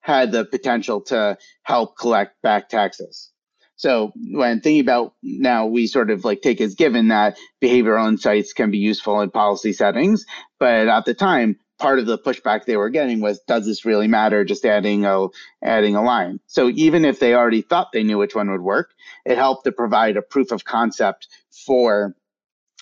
had 0.00 0.32
the 0.32 0.44
potential 0.44 1.00
to 1.00 1.36
help 1.62 1.96
collect 1.96 2.40
back 2.42 2.68
taxes. 2.68 3.30
So 3.76 4.12
when 4.30 4.60
thinking 4.60 4.80
about 4.80 5.14
now, 5.22 5.66
we 5.66 5.86
sort 5.86 6.10
of 6.10 6.24
like 6.24 6.42
take 6.42 6.60
as 6.60 6.74
given 6.74 7.08
that 7.08 7.36
behavioral 7.62 8.08
insights 8.08 8.52
can 8.52 8.70
be 8.70 8.78
useful 8.78 9.20
in 9.20 9.30
policy 9.30 9.72
settings, 9.72 10.24
but 10.60 10.88
at 10.88 11.04
the 11.06 11.14
time, 11.14 11.58
part 11.78 11.98
of 11.98 12.06
the 12.06 12.18
pushback 12.18 12.64
they 12.64 12.76
were 12.76 12.90
getting 12.90 13.20
was 13.20 13.40
does 13.40 13.66
this 13.66 13.84
really 13.84 14.08
matter 14.08 14.44
just 14.44 14.64
adding 14.64 15.04
a 15.04 15.26
adding 15.62 15.96
a 15.96 16.02
line? 16.02 16.40
So 16.46 16.68
even 16.70 17.04
if 17.04 17.18
they 17.20 17.34
already 17.34 17.62
thought 17.62 17.92
they 17.92 18.02
knew 18.02 18.18
which 18.18 18.34
one 18.34 18.50
would 18.50 18.60
work 18.60 18.90
it 19.24 19.38
helped 19.38 19.64
to 19.64 19.72
provide 19.72 20.16
a 20.16 20.22
proof 20.22 20.52
of 20.52 20.64
concept 20.64 21.28
for 21.50 22.14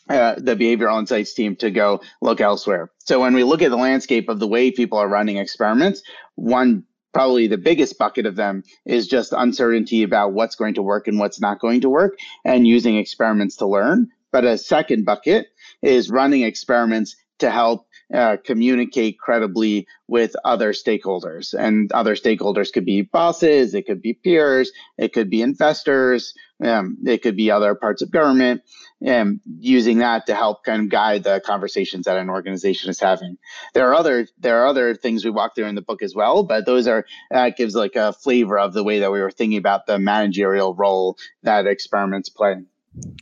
uh, 0.09 0.35
the 0.37 0.57
behavioral 0.57 0.99
insights 0.99 1.33
team 1.33 1.55
to 1.57 1.71
go 1.71 2.01
look 2.21 2.41
elsewhere. 2.41 2.91
So 2.99 3.21
when 3.21 3.35
we 3.35 3.45
look 3.45 3.63
at 3.63 3.71
the 3.71 3.77
landscape 3.77 4.29
of 4.29 4.41
the 4.41 4.49
way 4.49 4.71
people 4.71 4.99
are 4.99 5.09
running 5.09 5.37
experiments 5.37 6.03
one 6.35 6.85
probably 7.13 7.47
the 7.47 7.59
biggest 7.59 7.99
bucket 7.99 8.27
of 8.27 8.37
them 8.37 8.65
is 8.87 9.07
just 9.07 9.33
uncertainty 9.33 10.03
about 10.03 10.33
what's 10.33 10.57
going 10.57 10.75
to 10.75 10.83
work 10.83 11.07
and 11.07 11.19
what's 11.19 11.41
not 11.41 11.61
going 11.61 11.81
to 11.83 11.91
work 11.91 12.19
and 12.45 12.67
using 12.67 12.97
experiments 12.97 13.57
to 13.57 13.67
learn. 13.67 14.09
But 14.33 14.45
a 14.45 14.57
second 14.57 15.05
bucket 15.05 15.49
is 15.83 16.11
running 16.11 16.43
experiments 16.43 17.17
to 17.41 17.51
help 17.51 17.87
uh, 18.13 18.37
communicate 18.45 19.19
credibly 19.19 19.87
with 20.07 20.37
other 20.45 20.73
stakeholders. 20.73 21.55
And 21.55 21.91
other 21.93 22.15
stakeholders 22.15 22.73
could 22.73 22.85
be 22.85 23.03
bosses, 23.03 23.75
it 23.75 23.87
could 23.87 24.03
be 24.03 24.15
peers, 24.15 24.71
it 24.99 25.13
could 25.13 25.31
be 25.31 25.43
investors, 25.43 26.35
um, 26.63 26.99
it 27.05 27.23
could 27.23 27.37
be 27.37 27.51
other 27.51 27.75
parts 27.75 28.03
of 28.03 28.11
government, 28.11 28.63
and 29.01 29.41
using 29.59 29.99
that 29.99 30.27
to 30.27 30.35
help 30.35 30.65
kind 30.65 30.83
of 30.83 30.89
guide 30.89 31.25
the 31.25 31.41
conversations 31.45 32.05
that 32.05 32.19
an 32.19 32.31
organization 32.31 32.91
is 32.91 33.01
having. 33.01 33.37
There 33.75 33.89
are 33.89 33.95
other 33.95 34.29
there 34.39 34.63
are 34.63 34.67
other 34.67 34.95
things 34.95 35.25
we 35.25 35.31
walk 35.31 35.55
through 35.55 35.67
in 35.67 35.75
the 35.75 35.83
book 35.83 36.03
as 36.03 36.15
well, 36.15 36.45
but 36.45 36.67
those 36.67 36.87
are 36.87 37.05
that 37.31 37.57
gives 37.57 37.75
like 37.75 37.97
a 37.97 38.13
flavor 38.13 38.59
of 38.59 38.75
the 38.75 38.85
way 38.85 39.01
that 39.01 39.11
we 39.11 39.21
were 39.21 39.31
thinking 39.31 39.59
about 39.59 39.87
the 39.87 39.99
managerial 39.99 40.75
role 40.75 41.17
that 41.43 41.67
experiments 41.67 42.29
play. 42.29 42.57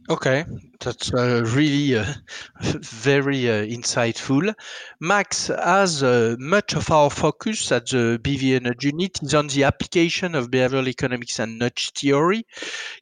Okay, 0.08 0.44
that's 0.80 1.14
uh, 1.14 1.44
really 1.54 1.96
uh, 1.96 2.12
very 2.60 3.48
uh, 3.48 3.64
insightful. 3.64 4.52
Max, 4.98 5.48
as 5.50 6.02
uh, 6.02 6.34
much 6.40 6.74
of 6.74 6.90
our 6.90 7.08
focus 7.08 7.70
at 7.70 7.86
the 7.86 8.18
BVA 8.20 8.62
Nudge 8.62 8.84
unit 8.84 9.22
is 9.22 9.32
on 9.32 9.46
the 9.46 9.62
application 9.62 10.34
of 10.34 10.50
behavioral 10.50 10.88
economics 10.88 11.38
and 11.38 11.60
nudge 11.60 11.92
theory, 11.92 12.44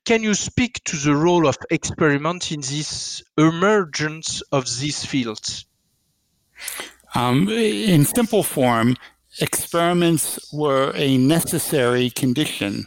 can 0.04 0.22
you 0.22 0.34
speak 0.34 0.84
to 0.84 0.96
the 0.96 1.14
role 1.14 1.48
of 1.48 1.56
experiment 1.70 2.52
in 2.52 2.60
this 2.60 3.22
emergence 3.38 4.42
of 4.52 4.64
these 4.78 5.02
fields? 5.06 5.64
Um, 7.14 7.48
in 7.48 8.04
simple 8.04 8.42
form, 8.42 8.96
experiments 9.40 10.52
were 10.52 10.92
a 10.94 11.16
necessary 11.16 12.10
condition 12.10 12.86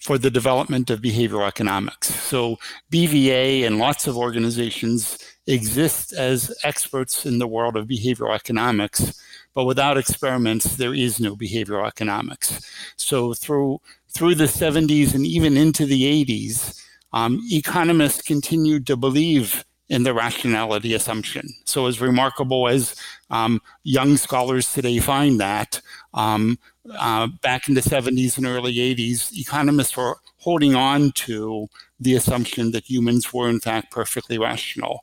for 0.00 0.18
the 0.18 0.30
development 0.30 0.90
of 0.90 1.00
behavioral 1.00 1.46
economics. 1.46 2.08
So 2.08 2.58
BVA 2.90 3.66
and 3.66 3.78
lots 3.78 4.06
of 4.06 4.16
organizations 4.16 5.18
exist 5.46 6.12
as 6.12 6.54
experts 6.64 7.26
in 7.26 7.38
the 7.38 7.46
world 7.46 7.76
of 7.76 7.86
behavioral 7.86 8.34
economics, 8.34 9.20
but 9.54 9.64
without 9.64 9.98
experiments, 9.98 10.76
there 10.76 10.94
is 10.94 11.20
no 11.20 11.36
behavioral 11.36 11.86
economics. 11.86 12.60
So 12.96 13.34
through 13.34 13.80
through 14.12 14.34
the 14.34 14.44
70s 14.44 15.14
and 15.14 15.24
even 15.24 15.56
into 15.56 15.86
the 15.86 16.24
80s, 16.24 16.82
um, 17.12 17.40
economists 17.50 18.22
continued 18.22 18.86
to 18.88 18.96
believe 18.96 19.64
in 19.88 20.04
the 20.04 20.14
rationality 20.14 20.94
assumption. 20.94 21.48
So, 21.64 21.86
as 21.86 22.00
remarkable 22.00 22.68
as 22.68 22.94
um, 23.28 23.60
young 23.82 24.16
scholars 24.16 24.72
today 24.72 24.98
find 25.00 25.40
that, 25.40 25.80
um, 26.14 26.58
uh, 26.98 27.26
back 27.42 27.68
in 27.68 27.74
the 27.74 27.80
70s 27.80 28.36
and 28.36 28.46
early 28.46 28.74
80s, 28.74 29.32
economists 29.36 29.96
were 29.96 30.16
holding 30.38 30.74
on 30.74 31.12
to 31.12 31.68
the 31.98 32.14
assumption 32.14 32.72
that 32.72 32.88
humans 32.88 33.32
were, 33.32 33.48
in 33.48 33.60
fact, 33.60 33.90
perfectly 33.90 34.38
rational. 34.38 35.00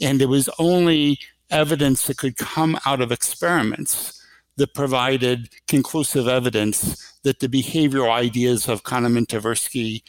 And 0.00 0.20
it 0.20 0.26
was 0.26 0.50
only 0.58 1.18
evidence 1.50 2.06
that 2.06 2.18
could 2.18 2.36
come 2.36 2.78
out 2.84 3.00
of 3.00 3.12
experiments 3.12 4.20
that 4.56 4.74
provided 4.74 5.48
conclusive 5.66 6.28
evidence 6.28 7.12
that 7.22 7.40
the 7.40 7.48
behavioral 7.48 8.10
ideas 8.10 8.68
of 8.68 8.84
Kahneman, 8.84 9.26
Tversky, 9.26 10.02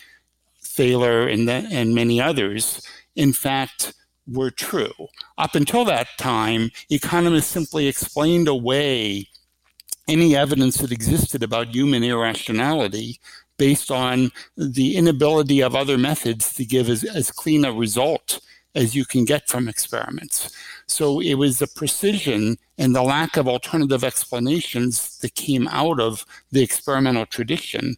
Thaler, 0.62 1.28
and, 1.28 1.48
the, 1.48 1.68
and 1.72 1.96
many 1.96 2.22
others, 2.22 2.82
in 3.16 3.34
fact, 3.34 3.94
were 4.28 4.52
true. 4.52 4.94
Up 5.38 5.56
until 5.56 5.86
that 5.86 6.08
time, 6.18 6.72
economists 6.90 7.48
simply 7.48 7.88
explained 7.88 8.48
away 8.48 9.28
any 10.08 10.36
evidence 10.36 10.78
that 10.78 10.92
existed 10.92 11.44
about 11.44 11.74
human 11.74 12.04
irrationality 12.04 13.20
based 13.58 13.90
on 13.90 14.32
the 14.58 14.96
inability 14.96 15.62
of 15.62 15.76
other 15.76 15.98
methods 15.98 16.54
to 16.54 16.66
give 16.66 16.90
as, 16.90 17.04
as 17.04 17.32
clean 17.32 17.66
a 17.66 17.72
result 17.72 18.40
as 18.76 18.94
you 18.94 19.06
can 19.06 19.24
get 19.24 19.48
from 19.48 19.70
experiments. 19.70 20.54
So 20.88 21.22
it 21.22 21.36
was 21.36 21.60
the 21.60 21.68
precision 21.68 22.58
and 22.78 22.94
the 22.94 23.02
lack 23.02 23.38
of 23.38 23.48
alternative 23.48 24.04
explanations 24.04 25.18
that 25.20 25.36
came 25.36 25.68
out 25.70 26.00
of 26.00 26.26
the 26.52 26.62
experimental 26.62 27.26
tradition 27.26 27.96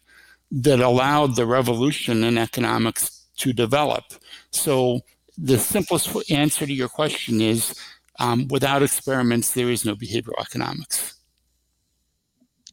that 0.50 0.80
allowed 0.80 1.34
the 1.34 1.46
revolution 1.46 2.24
in 2.24 2.38
economics 2.38 3.26
to 3.38 3.52
develop. 3.52 4.04
So 4.52 5.00
the 5.36 5.58
simplest 5.58 6.30
answer 6.30 6.64
to 6.64 6.72
your 6.72 6.88
question 6.88 7.40
is 7.40 7.74
um, 8.20 8.48
without 8.48 8.82
experiments, 8.82 9.52
there 9.52 9.70
is 9.70 9.84
no 9.84 9.94
behavioral 9.94 10.40
economics. 10.40 11.17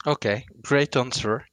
Okay, 0.08 0.46
great 0.62 0.96
answer. 0.96 1.44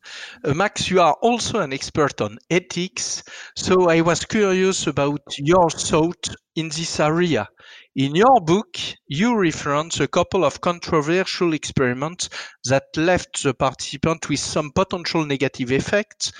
Uh, 0.45 0.53
Max, 0.53 0.91
you 0.91 1.01
are 1.01 1.17
also 1.23 1.61
an 1.61 1.73
expert 1.73 2.21
on 2.21 2.37
ethics, 2.51 3.23
so 3.57 3.89
I 3.89 4.03
was 4.03 4.27
curious 4.27 4.87
about 4.87 5.23
your 5.39 5.71
thought 5.71 6.29
in 6.55 6.69
this 6.69 7.01
area. 7.01 7.49
In 7.97 8.15
your 8.15 8.43
book, 8.43 8.77
you 9.09 9.39
reference 9.39 10.01
a 10.01 10.07
couple 10.07 10.45
of 10.45 10.61
controversial 10.61 11.55
experiments 11.55 12.29
that 12.65 12.85
left 12.95 13.43
the 13.43 13.55
participant 13.55 14.29
with 14.29 14.41
some 14.41 14.71
potential 14.71 15.25
negative 15.25 15.73
effects. 15.73 16.31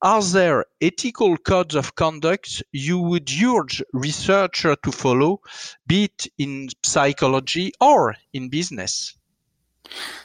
Are 0.00 0.22
there 0.22 0.64
ethical 0.80 1.36
codes 1.38 1.74
of 1.74 1.96
conduct 1.96 2.62
you 2.70 3.00
would 3.00 3.28
urge 3.42 3.82
researchers 3.92 4.76
to 4.84 4.92
follow, 4.92 5.40
be 5.88 6.04
it 6.04 6.28
in 6.38 6.68
psychology 6.84 7.72
or 7.80 8.14
in 8.32 8.48
business? 8.48 9.17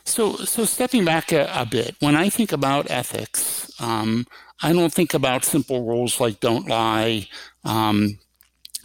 So, 0.03 0.35
so 0.37 0.65
stepping 0.65 1.05
back 1.05 1.31
a, 1.31 1.49
a 1.53 1.65
bit, 1.65 1.95
when 1.99 2.15
I 2.15 2.29
think 2.29 2.51
about 2.51 2.89
ethics, 2.89 3.71
um, 3.79 4.25
I 4.61 4.73
don't 4.73 4.93
think 4.93 5.13
about 5.13 5.45
simple 5.45 5.85
rules 5.85 6.19
like 6.19 6.39
don't 6.39 6.67
lie 6.67 7.27
um, 7.63 8.19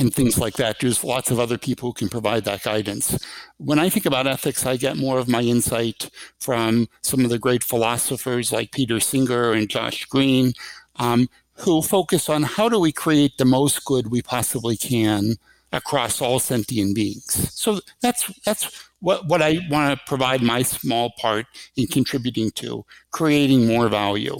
and 0.00 0.12
things 0.12 0.38
like 0.38 0.54
that. 0.54 0.80
There's 0.80 1.04
lots 1.04 1.30
of 1.30 1.38
other 1.38 1.58
people 1.58 1.90
who 1.90 1.94
can 1.94 2.08
provide 2.08 2.44
that 2.44 2.62
guidance. 2.62 3.18
When 3.58 3.78
I 3.78 3.88
think 3.88 4.06
about 4.06 4.26
ethics, 4.26 4.66
I 4.66 4.76
get 4.76 4.96
more 4.96 5.18
of 5.18 5.28
my 5.28 5.42
insight 5.42 6.10
from 6.40 6.88
some 7.02 7.24
of 7.24 7.30
the 7.30 7.38
great 7.38 7.64
philosophers 7.64 8.52
like 8.52 8.72
Peter 8.72 9.00
Singer 9.00 9.52
and 9.52 9.68
Josh 9.68 10.04
Greene, 10.06 10.52
um, 10.96 11.28
who 11.54 11.82
focus 11.82 12.28
on 12.28 12.44
how 12.44 12.68
do 12.68 12.78
we 12.78 12.92
create 12.92 13.36
the 13.38 13.44
most 13.44 13.84
good 13.84 14.10
we 14.10 14.22
possibly 14.22 14.76
can 14.76 15.36
across 15.72 16.20
all 16.20 16.38
sentient 16.38 16.94
beings. 16.94 17.52
So 17.54 17.80
that's 18.00 18.32
that's 18.44 18.88
what, 19.00 19.26
what 19.26 19.42
I 19.42 19.60
want 19.70 19.98
to 19.98 20.04
provide 20.06 20.42
my 20.42 20.62
small 20.62 21.12
part 21.18 21.46
in 21.76 21.86
contributing 21.86 22.50
to 22.52 22.84
creating 23.10 23.66
more 23.66 23.88
value. 23.88 24.36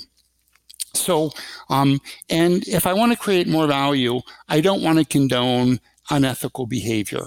So, 0.94 1.30
um, 1.70 2.00
and 2.28 2.66
if 2.66 2.86
I 2.86 2.92
want 2.92 3.12
to 3.12 3.18
create 3.18 3.46
more 3.46 3.66
value, 3.66 4.20
I 4.48 4.60
don't 4.60 4.82
want 4.82 4.98
to 4.98 5.04
condone 5.04 5.80
unethical 6.10 6.66
behavior. 6.66 7.26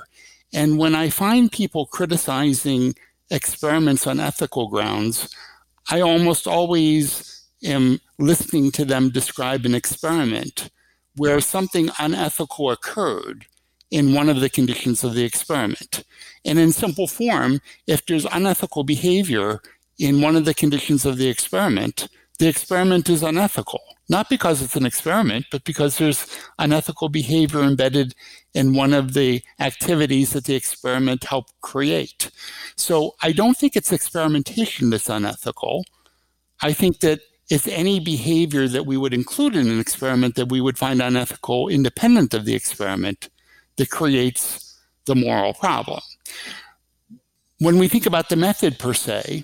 And 0.54 0.78
when 0.78 0.96
I 0.96 1.10
find 1.10 1.52
people 1.52 1.86
criticizing 1.86 2.96
experiments 3.30 4.08
on 4.08 4.20
ethical 4.20 4.68
grounds, 4.68 5.34
I 5.90 6.02
almost 6.02 6.48
always 6.48 7.48
am 7.64 8.02
listening 8.20 8.72
to 8.72 8.86
them 8.86 9.10
describe 9.10 9.66
an 9.66 9.76
experiment 9.76 10.70
where 11.16 11.40
something 11.40 11.90
unethical 12.00 12.72
occurred 12.72 13.46
in 13.92 14.14
one 14.14 14.30
of 14.30 14.40
the 14.40 14.50
conditions 14.50 15.04
of 15.04 15.14
the 15.14 15.24
experiment. 15.24 16.04
And 16.46 16.58
in 16.58 16.72
simple 16.72 17.08
form, 17.08 17.60
if 17.88 18.06
there's 18.06 18.26
unethical 18.26 18.84
behavior 18.84 19.62
in 20.00 20.22
one 20.22 20.36
of 20.36 20.46
the 20.46 20.54
conditions 20.54 21.06
of 21.06 21.18
the 21.18 21.28
experiment, 21.28 22.08
the 22.40 22.48
experiment 22.48 23.10
is 23.10 23.22
unethical. 23.22 23.82
Not 24.10 24.30
because 24.30 24.62
it's 24.62 24.76
an 24.76 24.86
experiment, 24.86 25.46
but 25.52 25.64
because 25.64 25.98
there's 25.98 26.26
unethical 26.58 27.08
behavior 27.08 27.62
embedded 27.62 28.16
in 28.54 28.74
one 28.74 28.94
of 28.94 29.14
the 29.14 29.44
activities 29.60 30.34
that 30.34 30.46
the 30.46 30.56
experiment 30.56 31.26
helped 31.26 31.54
create. 31.62 32.32
So 32.76 33.16
I 33.22 33.32
don't 33.32 33.56
think 33.56 33.76
it's 33.76 33.94
experimentation 33.94 34.90
that's 34.90 35.08
unethical. 35.08 35.86
I 36.62 36.74
think 36.74 37.00
that 37.02 37.20
it's 37.50 37.68
any 37.68 38.00
behavior 38.00 38.68
that 38.68 38.86
we 38.86 38.98
would 38.98 39.14
include 39.14 39.56
in 39.56 39.70
an 39.70 39.80
experiment 39.80 40.36
that 40.36 40.50
we 40.50 40.62
would 40.62 40.78
find 40.78 41.02
unethical 41.02 41.68
independent 41.68 42.34
of 42.34 42.46
the 42.46 42.56
experiment 42.56 43.30
that 43.82 43.90
creates 43.90 44.80
the 45.06 45.16
moral 45.16 45.56
problem. 45.56 46.02
When 47.58 47.80
we 47.80 47.88
think 47.88 48.06
about 48.06 48.30
the 48.30 48.36
method 48.36 48.78
per 48.78 48.94
se, 48.94 49.44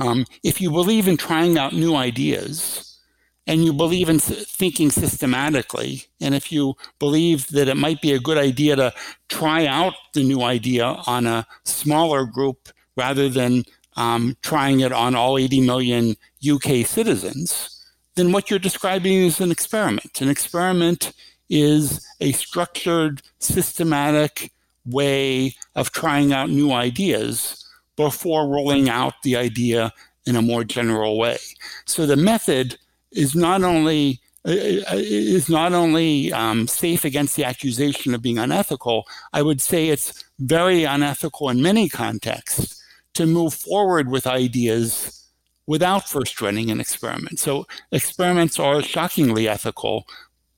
um, 0.00 0.26
if 0.42 0.60
you 0.60 0.72
believe 0.72 1.06
in 1.06 1.16
trying 1.16 1.56
out 1.56 1.72
new 1.72 1.94
ideas 1.94 2.98
and 3.46 3.64
you 3.64 3.72
believe 3.72 4.08
in 4.08 4.18
thinking 4.18 4.90
systematically, 4.90 6.06
and 6.20 6.34
if 6.34 6.50
you 6.50 6.74
believe 6.98 7.46
that 7.50 7.68
it 7.68 7.76
might 7.76 8.02
be 8.02 8.12
a 8.12 8.18
good 8.18 8.36
idea 8.36 8.74
to 8.74 8.92
try 9.28 9.64
out 9.64 9.94
the 10.12 10.24
new 10.24 10.42
idea 10.42 10.84
on 11.06 11.28
a 11.28 11.46
smaller 11.62 12.24
group 12.24 12.70
rather 12.96 13.28
than 13.28 13.62
um, 13.96 14.36
trying 14.42 14.80
it 14.80 14.90
on 14.90 15.14
all 15.14 15.38
80 15.38 15.60
million 15.60 16.16
UK 16.44 16.84
citizens, 16.84 17.86
then 18.16 18.32
what 18.32 18.50
you're 18.50 18.58
describing 18.58 19.12
is 19.12 19.40
an 19.40 19.52
experiment. 19.52 20.20
An 20.20 20.28
experiment 20.28 21.12
is 21.48 22.06
a 22.20 22.32
structured, 22.32 23.22
systematic 23.38 24.52
way 24.84 25.54
of 25.74 25.92
trying 25.92 26.32
out 26.32 26.50
new 26.50 26.72
ideas 26.72 27.64
before 27.96 28.48
rolling 28.48 28.88
out 28.88 29.14
the 29.22 29.36
idea 29.36 29.92
in 30.26 30.36
a 30.36 30.42
more 30.42 30.64
general 30.64 31.18
way. 31.18 31.38
So 31.86 32.06
the 32.06 32.16
method 32.16 32.76
is 33.12 33.34
not 33.34 33.62
only 33.62 34.20
uh, 34.46 34.50
uh, 34.92 34.94
is 34.94 35.48
not 35.48 35.72
only 35.72 36.32
um, 36.32 36.68
safe 36.68 37.04
against 37.04 37.34
the 37.34 37.44
accusation 37.44 38.14
of 38.14 38.22
being 38.22 38.38
unethical, 38.38 39.04
I 39.32 39.42
would 39.42 39.60
say 39.60 39.88
it's 39.88 40.24
very 40.38 40.84
unethical 40.84 41.48
in 41.48 41.62
many 41.62 41.88
contexts 41.88 42.80
to 43.14 43.26
move 43.26 43.54
forward 43.54 44.08
with 44.08 44.24
ideas 44.24 45.26
without 45.66 46.08
first 46.08 46.40
running 46.40 46.70
an 46.70 46.80
experiment. 46.80 47.40
So 47.40 47.66
experiments 47.90 48.60
are 48.60 48.82
shockingly 48.82 49.48
ethical, 49.48 50.06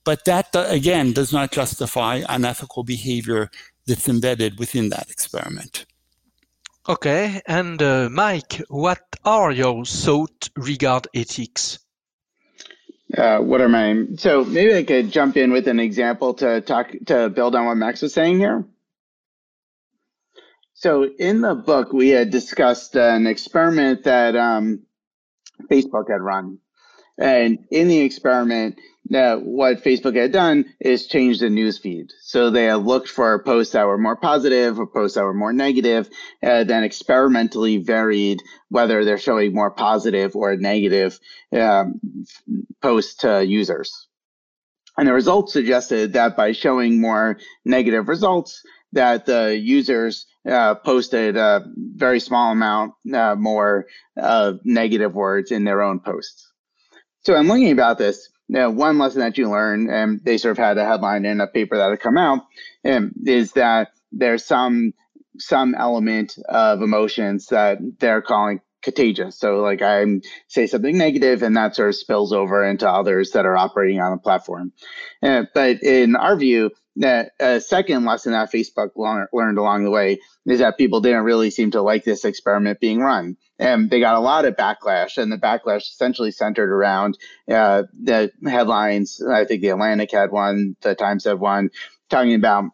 but 0.03 0.25
that 0.25 0.47
again 0.53 1.13
does 1.13 1.31
not 1.31 1.51
justify 1.51 2.21
unethical 2.27 2.83
behavior 2.83 3.49
that's 3.85 4.07
embedded 4.07 4.59
within 4.59 4.89
that 4.89 5.09
experiment. 5.09 5.85
Okay, 6.87 7.41
and 7.45 7.81
uh, 7.81 8.09
Mike, 8.11 8.61
what 8.69 9.01
are 9.23 9.51
your 9.51 9.85
thoughts 9.85 10.49
regard 10.55 11.07
ethics? 11.13 11.79
Uh, 13.15 13.39
what 13.39 13.59
are 13.59 13.69
my 13.69 14.05
so 14.17 14.45
maybe 14.45 14.75
I 14.75 14.83
could 14.83 15.11
jump 15.11 15.35
in 15.35 15.51
with 15.51 15.67
an 15.67 15.79
example 15.79 16.35
to 16.35 16.61
talk 16.61 16.91
to 17.07 17.29
build 17.29 17.55
on 17.55 17.65
what 17.65 17.75
Max 17.75 18.01
was 18.01 18.13
saying 18.13 18.39
here. 18.39 18.65
So 20.75 21.09
in 21.19 21.41
the 21.41 21.55
book, 21.55 21.91
we 21.91 22.09
had 22.09 22.29
discussed 22.29 22.95
an 22.95 23.27
experiment 23.27 24.03
that 24.05 24.35
um, 24.35 24.83
Facebook 25.69 26.09
had 26.09 26.21
run, 26.21 26.59
and 27.17 27.65
in 27.71 27.87
the 27.87 27.99
experiment, 27.99 28.79
now, 29.11 29.39
what 29.39 29.83
Facebook 29.83 30.15
had 30.15 30.31
done 30.31 30.65
is 30.79 31.07
change 31.07 31.39
the 31.39 31.49
news 31.49 31.79
feed. 31.79 32.11
So 32.21 32.51
they 32.51 32.65
had 32.65 32.85
looked 32.85 33.09
for 33.09 33.41
posts 33.41 33.73
that 33.73 33.87
were 33.87 33.97
more 33.97 34.15
positive 34.15 34.79
or 34.79 34.85
posts 34.85 35.15
that 35.15 35.23
were 35.23 35.33
more 35.33 35.51
negative, 35.51 36.07
and 36.43 36.69
then 36.69 36.83
experimentally 36.83 37.77
varied 37.77 38.43
whether 38.69 39.03
they're 39.03 39.17
showing 39.17 39.55
more 39.55 39.71
positive 39.71 40.35
or 40.35 40.55
negative 40.57 41.19
um, 41.51 41.99
posts 42.83 43.15
to 43.21 43.43
users. 43.43 44.07
And 44.95 45.07
the 45.07 45.13
results 45.13 45.53
suggested 45.53 46.13
that 46.13 46.37
by 46.37 46.51
showing 46.51 47.01
more 47.01 47.39
negative 47.65 48.09
results, 48.09 48.61
that 48.91 49.25
the 49.25 49.57
users 49.57 50.27
uh, 50.47 50.75
posted 50.75 51.35
a 51.35 51.65
very 51.75 52.19
small 52.19 52.51
amount 52.51 52.93
uh, 53.11 53.35
more 53.35 53.87
uh, 54.21 54.53
negative 54.63 55.15
words 55.15 55.51
in 55.51 55.63
their 55.63 55.81
own 55.81 55.99
posts. 55.99 56.51
So 57.21 57.35
I'm 57.35 57.47
looking 57.47 57.71
about 57.71 57.97
this 57.97 58.29
now, 58.49 58.71
one 58.71 58.97
lesson 58.97 59.19
that 59.19 59.37
you 59.37 59.47
learn, 59.47 59.91
and 59.91 60.19
they 60.23 60.39
sort 60.39 60.53
of 60.53 60.57
had 60.57 60.77
a 60.79 60.85
headline 60.85 61.23
in 61.23 61.39
a 61.39 61.45
paper 61.45 61.77
that 61.77 61.91
had 61.91 61.99
come 61.99 62.17
out, 62.17 62.47
um, 62.83 63.13
is 63.25 63.51
that 63.53 63.91
there's 64.11 64.43
some 64.43 64.93
some 65.37 65.75
element 65.75 66.35
of 66.49 66.81
emotions 66.81 67.45
that 67.47 67.77
they're 67.99 68.23
calling 68.23 68.59
contagious. 68.81 69.37
So, 69.37 69.57
like 69.57 69.83
I 69.83 70.03
say 70.47 70.65
something 70.65 70.97
negative, 70.97 71.43
and 71.43 71.55
that 71.57 71.75
sort 71.75 71.89
of 71.89 71.95
spills 71.95 72.33
over 72.33 72.65
into 72.65 72.89
others 72.89 73.31
that 73.31 73.45
are 73.45 73.55
operating 73.55 74.01
on 74.01 74.11
the 74.11 74.17
platform. 74.17 74.73
Uh, 75.21 75.43
but 75.53 75.83
in 75.83 76.15
our 76.15 76.35
view, 76.35 76.71
that 76.95 77.33
a 77.39 77.61
second 77.61 78.05
lesson 78.05 78.31
that 78.31 78.51
Facebook 78.51 78.91
learned 79.31 79.59
along 79.59 79.83
the 79.83 79.91
way 79.91 80.19
is 80.47 80.59
that 80.59 80.79
people 80.79 81.01
didn't 81.01 81.23
really 81.23 81.51
seem 81.51 81.69
to 81.71 81.83
like 81.83 82.03
this 82.03 82.25
experiment 82.25 82.79
being 82.79 82.99
run. 82.99 83.37
And 83.59 83.89
they 83.89 83.99
got 83.99 84.15
a 84.15 84.21
lot 84.21 84.45
of 84.45 84.55
backlash, 84.55 85.17
and 85.17 85.31
the 85.31 85.37
backlash 85.37 85.81
essentially 85.81 86.31
centered 86.31 86.71
around 86.71 87.17
uh, 87.51 87.83
the 88.01 88.31
headlines. 88.45 89.21
I 89.21 89.43
think 89.45 89.61
the 89.61 89.69
Atlantic 89.69 90.11
had 90.11 90.31
one, 90.31 90.77
the 90.81 90.95
Times 90.95 91.25
had 91.25 91.39
one, 91.39 91.69
talking 92.09 92.35
about 92.35 92.71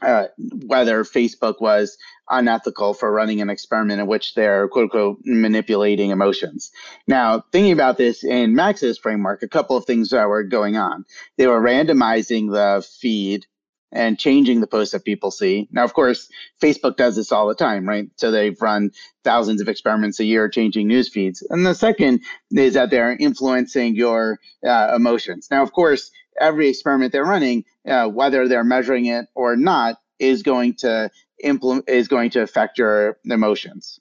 uh, 0.00 0.28
whether 0.66 1.04
Facebook 1.04 1.60
was 1.60 1.98
unethical 2.30 2.94
for 2.94 3.12
running 3.12 3.40
an 3.40 3.50
experiment 3.50 4.00
in 4.00 4.06
which 4.06 4.34
they're 4.34 4.68
quote 4.68 4.84
unquote 4.84 5.18
manipulating 5.24 6.10
emotions. 6.10 6.70
Now, 7.06 7.44
thinking 7.52 7.72
about 7.72 7.96
this 7.98 8.22
in 8.22 8.54
Max's 8.54 8.98
framework, 8.98 9.42
a 9.42 9.48
couple 9.48 9.76
of 9.76 9.86
things 9.86 10.10
that 10.10 10.28
were 10.28 10.44
going 10.44 10.76
on. 10.76 11.04
They 11.36 11.46
were 11.46 11.60
randomizing 11.60 12.50
the 12.50 12.86
feed 13.00 13.46
and 13.92 14.18
changing 14.18 14.60
the 14.60 14.66
posts 14.66 14.92
that 14.92 15.04
people 15.04 15.30
see. 15.30 15.68
Now, 15.72 15.84
of 15.84 15.94
course, 15.94 16.28
Facebook 16.60 16.96
does 16.96 17.16
this 17.16 17.32
all 17.32 17.48
the 17.48 17.54
time, 17.54 17.88
right? 17.88 18.08
So 18.16 18.30
they've 18.30 18.60
run 18.60 18.90
thousands 19.24 19.60
of 19.60 19.68
experiments 19.68 20.20
a 20.20 20.24
year 20.24 20.48
changing 20.48 20.88
news 20.88 21.08
feeds. 21.08 21.42
And 21.48 21.64
the 21.64 21.74
second 21.74 22.20
is 22.50 22.74
that 22.74 22.90
they're 22.90 23.16
influencing 23.16 23.94
your 23.94 24.38
uh, 24.66 24.92
emotions. 24.94 25.48
Now, 25.50 25.62
of 25.62 25.72
course, 25.72 26.10
every 26.40 26.68
experiment 26.68 27.12
they're 27.12 27.24
running, 27.24 27.64
uh, 27.86 28.08
whether 28.08 28.48
they're 28.48 28.64
measuring 28.64 29.06
it 29.06 29.26
or 29.34 29.56
not, 29.56 29.96
is 30.18 30.42
going 30.42 30.74
to 30.74 31.10
implement 31.42 31.88
is 31.88 32.08
going 32.08 32.30
to 32.30 32.42
affect 32.42 32.78
your 32.78 33.18
emotions. 33.24 34.00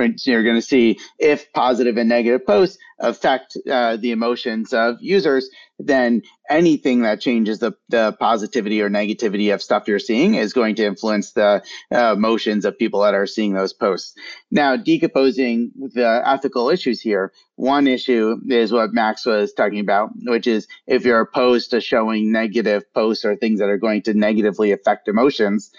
Right, 0.00 0.18
so 0.18 0.30
you're 0.30 0.42
going 0.42 0.56
to 0.56 0.62
see 0.62 0.98
if 1.18 1.52
positive 1.52 1.98
and 1.98 2.08
negative 2.08 2.46
posts 2.46 2.78
affect 3.00 3.54
uh, 3.70 3.98
the 3.98 4.12
emotions 4.12 4.72
of 4.72 4.96
users, 5.00 5.50
then 5.78 6.22
anything 6.48 7.02
that 7.02 7.20
changes 7.20 7.58
the, 7.58 7.72
the 7.90 8.16
positivity 8.18 8.80
or 8.80 8.88
negativity 8.88 9.52
of 9.52 9.60
stuff 9.60 9.86
you're 9.86 9.98
seeing 9.98 10.36
is 10.36 10.54
going 10.54 10.74
to 10.76 10.86
influence 10.86 11.32
the 11.32 11.62
uh, 11.94 12.14
emotions 12.14 12.64
of 12.64 12.78
people 12.78 13.02
that 13.02 13.12
are 13.12 13.26
seeing 13.26 13.52
those 13.52 13.74
posts. 13.74 14.14
Now, 14.50 14.74
decomposing 14.74 15.70
the 15.76 16.22
ethical 16.24 16.70
issues 16.70 17.02
here, 17.02 17.32
one 17.56 17.86
issue 17.86 18.36
is 18.48 18.72
what 18.72 18.94
Max 18.94 19.26
was 19.26 19.52
talking 19.52 19.80
about, 19.80 20.12
which 20.22 20.46
is 20.46 20.66
if 20.86 21.04
you're 21.04 21.20
opposed 21.20 21.72
to 21.72 21.80
showing 21.82 22.32
negative 22.32 22.90
posts 22.94 23.26
or 23.26 23.36
things 23.36 23.60
that 23.60 23.68
are 23.68 23.76
going 23.76 24.00
to 24.02 24.14
negatively 24.14 24.72
affect 24.72 25.08
emotions, 25.08 25.70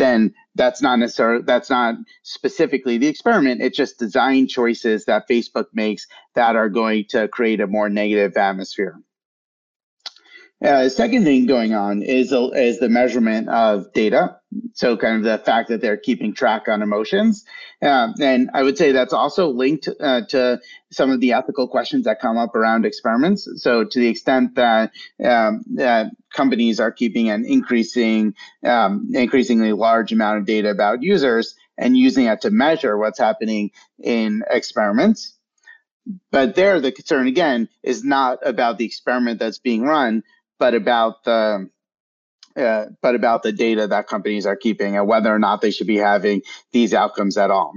then 0.00 0.34
that's 0.54 0.82
not 0.82 0.98
necessarily 0.98 1.42
that's 1.42 1.70
not 1.70 1.96
specifically 2.22 2.98
the 2.98 3.06
experiment. 3.06 3.62
It's 3.62 3.76
just 3.76 3.98
design 3.98 4.48
choices 4.48 5.04
that 5.04 5.28
facebook 5.28 5.66
makes 5.74 6.06
that 6.34 6.56
are 6.56 6.68
going 6.68 7.04
to 7.10 7.28
create 7.28 7.60
a 7.60 7.66
more 7.66 7.88
negative 7.88 8.36
atmosphere 8.36 8.98
uh, 10.64 10.88
second 10.88 11.24
thing 11.24 11.46
going 11.46 11.74
on 11.74 12.02
is 12.02 12.32
is 12.32 12.78
the 12.78 12.88
measurement 12.88 13.48
of 13.48 13.92
data. 13.92 14.36
So 14.74 14.96
kind 14.96 15.16
of 15.16 15.22
the 15.22 15.38
fact 15.38 15.68
that 15.68 15.80
they're 15.80 15.96
keeping 15.96 16.34
track 16.34 16.68
on 16.68 16.82
emotions, 16.82 17.44
uh, 17.82 18.08
and 18.20 18.50
I 18.52 18.62
would 18.62 18.76
say 18.76 18.92
that's 18.92 19.12
also 19.12 19.48
linked 19.48 19.88
uh, 20.00 20.22
to 20.30 20.60
some 20.90 21.10
of 21.10 21.20
the 21.20 21.32
ethical 21.32 21.68
questions 21.68 22.04
that 22.04 22.20
come 22.20 22.36
up 22.36 22.54
around 22.54 22.84
experiments. 22.84 23.48
So 23.56 23.84
to 23.84 23.98
the 23.98 24.08
extent 24.08 24.56
that 24.56 24.92
um, 25.24 25.64
that 25.74 26.12
companies 26.34 26.80
are 26.80 26.92
keeping 26.92 27.30
an 27.30 27.44
increasing, 27.44 28.34
um, 28.64 29.08
increasingly 29.14 29.72
large 29.72 30.12
amount 30.12 30.38
of 30.38 30.46
data 30.46 30.70
about 30.70 31.02
users 31.02 31.54
and 31.78 31.96
using 31.96 32.26
it 32.26 32.40
to 32.42 32.50
measure 32.50 32.98
what's 32.98 33.18
happening 33.18 33.70
in 33.98 34.42
experiments. 34.50 35.38
But 36.30 36.54
there, 36.54 36.80
the 36.80 36.92
concern 36.92 37.26
again 37.26 37.68
is 37.82 38.04
not 38.04 38.38
about 38.46 38.78
the 38.78 38.84
experiment 38.84 39.38
that's 39.38 39.58
being 39.58 39.82
run, 39.82 40.22
but 40.60 40.74
about 40.74 41.24
the 41.24 41.68
uh, 42.56 42.86
but 43.02 43.14
about 43.14 43.42
the 43.42 43.52
data 43.52 43.86
that 43.86 44.06
companies 44.06 44.46
are 44.46 44.56
keeping 44.56 44.96
and 44.96 45.08
whether 45.08 45.34
or 45.34 45.38
not 45.38 45.60
they 45.60 45.70
should 45.70 45.86
be 45.86 45.96
having 45.96 46.42
these 46.72 46.94
outcomes 46.94 47.36
at 47.36 47.50
all. 47.50 47.72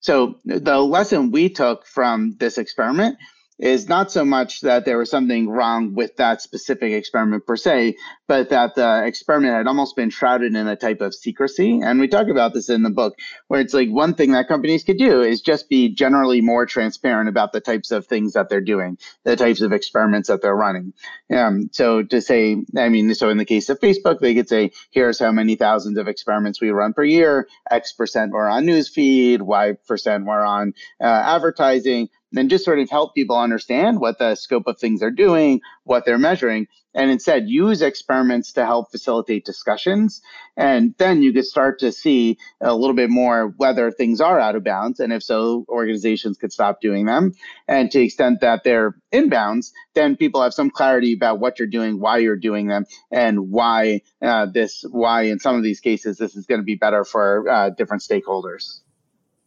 so 0.00 0.36
the 0.44 0.78
lesson 0.80 1.30
we 1.32 1.50
took 1.50 1.86
from 1.86 2.36
this 2.38 2.56
experiment 2.58 3.18
is 3.58 3.88
not 3.88 4.12
so 4.12 4.24
much 4.24 4.60
that 4.60 4.84
there 4.84 4.98
was 4.98 5.10
something 5.10 5.48
wrong 5.48 5.94
with 5.94 6.16
that 6.16 6.42
specific 6.42 6.92
experiment 6.92 7.46
per 7.46 7.56
se, 7.56 7.96
but 8.28 8.50
that 8.50 8.74
the 8.74 9.04
experiment 9.04 9.54
had 9.54 9.66
almost 9.66 9.96
been 9.96 10.10
shrouded 10.10 10.54
in 10.54 10.66
a 10.66 10.76
type 10.76 11.00
of 11.00 11.14
secrecy. 11.14 11.80
And 11.80 11.98
we 11.98 12.08
talk 12.08 12.28
about 12.28 12.52
this 12.52 12.68
in 12.68 12.82
the 12.82 12.90
book, 12.90 13.14
where 13.48 13.60
it's 13.60 13.72
like 13.72 13.88
one 13.88 14.14
thing 14.14 14.32
that 14.32 14.48
companies 14.48 14.84
could 14.84 14.98
do 14.98 15.22
is 15.22 15.40
just 15.40 15.68
be 15.68 15.88
generally 15.88 16.40
more 16.40 16.66
transparent 16.66 17.28
about 17.28 17.52
the 17.52 17.60
types 17.60 17.90
of 17.90 18.06
things 18.06 18.34
that 18.34 18.48
they're 18.48 18.60
doing, 18.60 18.98
the 19.24 19.36
types 19.36 19.62
of 19.62 19.72
experiments 19.72 20.28
that 20.28 20.42
they're 20.42 20.54
running. 20.54 20.92
Um, 21.34 21.70
so 21.72 22.02
to 22.02 22.20
say, 22.20 22.62
I 22.76 22.88
mean, 22.90 23.14
so 23.14 23.30
in 23.30 23.38
the 23.38 23.44
case 23.44 23.70
of 23.70 23.80
Facebook, 23.80 24.20
they 24.20 24.34
could 24.34 24.48
say, 24.48 24.72
here's 24.90 25.18
how 25.18 25.32
many 25.32 25.56
thousands 25.56 25.96
of 25.96 26.08
experiments 26.08 26.60
we 26.60 26.70
run 26.70 26.92
per 26.92 27.04
year, 27.04 27.48
X 27.70 27.92
percent 27.92 28.32
were 28.32 28.48
on 28.48 28.64
newsfeed, 28.64 29.40
Y 29.40 29.76
percent 29.86 30.26
were 30.26 30.44
on 30.44 30.74
uh, 31.00 31.04
advertising 31.04 32.10
and 32.34 32.50
just 32.50 32.64
sort 32.64 32.78
of 32.78 32.90
help 32.90 33.14
people 33.14 33.36
understand 33.36 34.00
what 34.00 34.18
the 34.18 34.34
scope 34.34 34.66
of 34.66 34.78
things 34.78 35.02
are 35.02 35.10
doing, 35.10 35.60
what 35.84 36.04
they're 36.04 36.18
measuring, 36.18 36.66
and 36.94 37.10
instead 37.10 37.48
use 37.48 37.82
experiments 37.82 38.52
to 38.52 38.64
help 38.64 38.90
facilitate 38.90 39.44
discussions. 39.44 40.22
And 40.56 40.94
then 40.98 41.22
you 41.22 41.32
could 41.32 41.44
start 41.44 41.78
to 41.80 41.92
see 41.92 42.38
a 42.60 42.74
little 42.74 42.96
bit 42.96 43.10
more 43.10 43.54
whether 43.58 43.90
things 43.90 44.20
are 44.20 44.40
out 44.40 44.56
of 44.56 44.64
bounds, 44.64 44.98
and 44.98 45.12
if 45.12 45.22
so, 45.22 45.64
organizations 45.68 46.38
could 46.38 46.52
stop 46.52 46.80
doing 46.80 47.06
them. 47.06 47.34
And 47.68 47.90
to 47.90 47.98
the 47.98 48.04
extent 48.04 48.40
that 48.40 48.64
they're 48.64 48.96
inbounds, 49.12 49.72
then 49.94 50.16
people 50.16 50.42
have 50.42 50.54
some 50.54 50.70
clarity 50.70 51.12
about 51.12 51.38
what 51.38 51.58
you're 51.58 51.68
doing, 51.68 52.00
why 52.00 52.18
you're 52.18 52.36
doing 52.36 52.66
them, 52.66 52.86
and 53.10 53.50
why 53.50 54.00
uh, 54.22 54.46
this, 54.46 54.84
why 54.90 55.22
in 55.22 55.38
some 55.38 55.56
of 55.56 55.62
these 55.62 55.80
cases 55.80 56.16
this 56.16 56.34
is 56.34 56.46
going 56.46 56.60
to 56.60 56.64
be 56.64 56.76
better 56.76 57.04
for 57.04 57.48
uh, 57.48 57.70
different 57.70 58.02
stakeholders. 58.02 58.80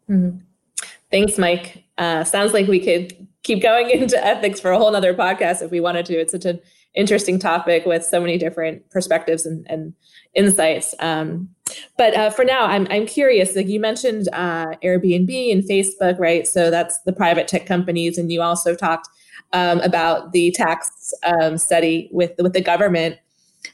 Mm-hmm. 0.09 0.39
Thanks, 1.11 1.37
Mike. 1.37 1.83
Uh, 1.97 2.23
sounds 2.23 2.53
like 2.53 2.67
we 2.67 2.79
could 2.79 3.27
keep 3.43 3.61
going 3.61 3.89
into 4.01 4.23
ethics 4.23 4.59
for 4.59 4.71
a 4.71 4.77
whole 4.77 4.95
other 4.95 5.13
podcast 5.13 5.61
if 5.61 5.71
we 5.71 5.79
wanted 5.79 6.05
to. 6.07 6.19
It's 6.19 6.31
such 6.31 6.45
an 6.45 6.59
interesting 6.95 7.39
topic 7.39 7.85
with 7.85 8.03
so 8.03 8.19
many 8.19 8.37
different 8.37 8.89
perspectives 8.89 9.45
and, 9.45 9.65
and 9.69 9.93
insights. 10.33 10.95
Um, 10.99 11.49
but 11.97 12.15
uh, 12.15 12.29
for 12.31 12.43
now, 12.43 12.65
I'm, 12.65 12.87
I'm 12.89 13.05
curious. 13.05 13.55
Like 13.55 13.67
you 13.67 13.79
mentioned 13.79 14.27
uh, 14.33 14.73
Airbnb 14.83 15.51
and 15.51 15.63
Facebook, 15.63 16.19
right? 16.19 16.47
So 16.47 16.71
that's 16.71 16.99
the 17.01 17.13
private 17.13 17.47
tech 17.47 17.65
companies, 17.65 18.17
and 18.17 18.31
you 18.31 18.41
also 18.41 18.75
talked 18.75 19.07
um, 19.53 19.79
about 19.81 20.31
the 20.31 20.51
tax 20.51 21.13
um, 21.23 21.57
study 21.57 22.09
with 22.11 22.31
with 22.39 22.53
the 22.53 22.61
government. 22.61 23.17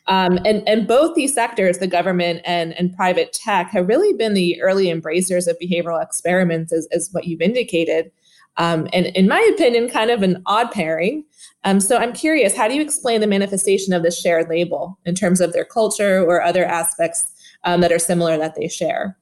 Um, 0.08 0.40
and, 0.46 0.68
and 0.68 0.88
both 0.88 1.16
these 1.16 1.34
sectors, 1.34 1.78
the 1.78 1.88
government 1.88 2.42
and, 2.46 2.74
and 2.74 2.96
private 2.96 3.34
tech, 3.34 3.70
have 3.72 3.88
really 3.88 4.14
been 4.14 4.34
the 4.34 4.62
early 4.62 4.90
embracers 4.90 5.48
of 5.48 5.58
behavioral 5.60 6.02
experiments, 6.02 6.72
as, 6.72 6.88
as 6.92 7.10
what 7.12 7.26
you've 7.26 7.42
indicated. 7.42 8.12
Um, 8.58 8.88
and 8.94 9.08
in 9.08 9.28
my 9.28 9.42
opinion, 9.54 9.90
kind 9.90 10.12
of 10.12 10.24
an 10.24 10.42
odd 10.46 10.72
pairing. 10.72 11.26
Um, 11.64 11.80
so 11.80 11.98
I'm 11.98 12.14
curious, 12.14 12.56
how 12.56 12.68
do 12.68 12.76
you 12.76 12.82
explain 12.82 13.22
the 13.22 13.28
manifestation 13.28 13.94
of 13.94 14.04
this 14.04 14.20
shared 14.20 14.50
label 14.50 14.98
in 15.06 15.16
terms 15.16 15.42
of 15.42 15.54
their 15.54 15.66
culture 15.66 16.24
or 16.24 16.42
other 16.42 16.64
aspects 16.64 17.28
um, 17.64 17.82
that 17.82 17.92
are 17.92 18.00
similar 18.00 18.38
that 18.38 18.56
they 18.56 18.68
share? 18.68 19.18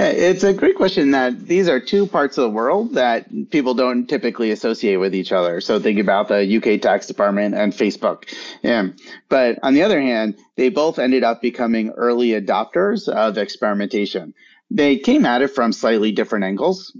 It's 0.00 0.44
a 0.44 0.52
great 0.52 0.76
question 0.76 1.10
that 1.10 1.46
these 1.46 1.68
are 1.68 1.80
two 1.80 2.06
parts 2.06 2.38
of 2.38 2.42
the 2.42 2.50
world 2.50 2.94
that 2.94 3.50
people 3.50 3.74
don't 3.74 4.06
typically 4.06 4.52
associate 4.52 4.98
with 4.98 5.12
each 5.12 5.32
other. 5.32 5.60
So 5.60 5.80
think 5.80 5.98
about 5.98 6.28
the 6.28 6.56
UK 6.56 6.80
tax 6.80 7.08
department 7.08 7.56
and 7.56 7.72
Facebook. 7.72 8.32
Yeah. 8.62 8.90
But 9.28 9.58
on 9.64 9.74
the 9.74 9.82
other 9.82 10.00
hand, 10.00 10.38
they 10.54 10.68
both 10.68 11.00
ended 11.00 11.24
up 11.24 11.42
becoming 11.42 11.90
early 11.90 12.28
adopters 12.28 13.08
of 13.08 13.38
experimentation. 13.38 14.34
They 14.70 14.98
came 14.98 15.26
at 15.26 15.42
it 15.42 15.48
from 15.48 15.72
slightly 15.72 16.12
different 16.12 16.44
angles. 16.44 16.96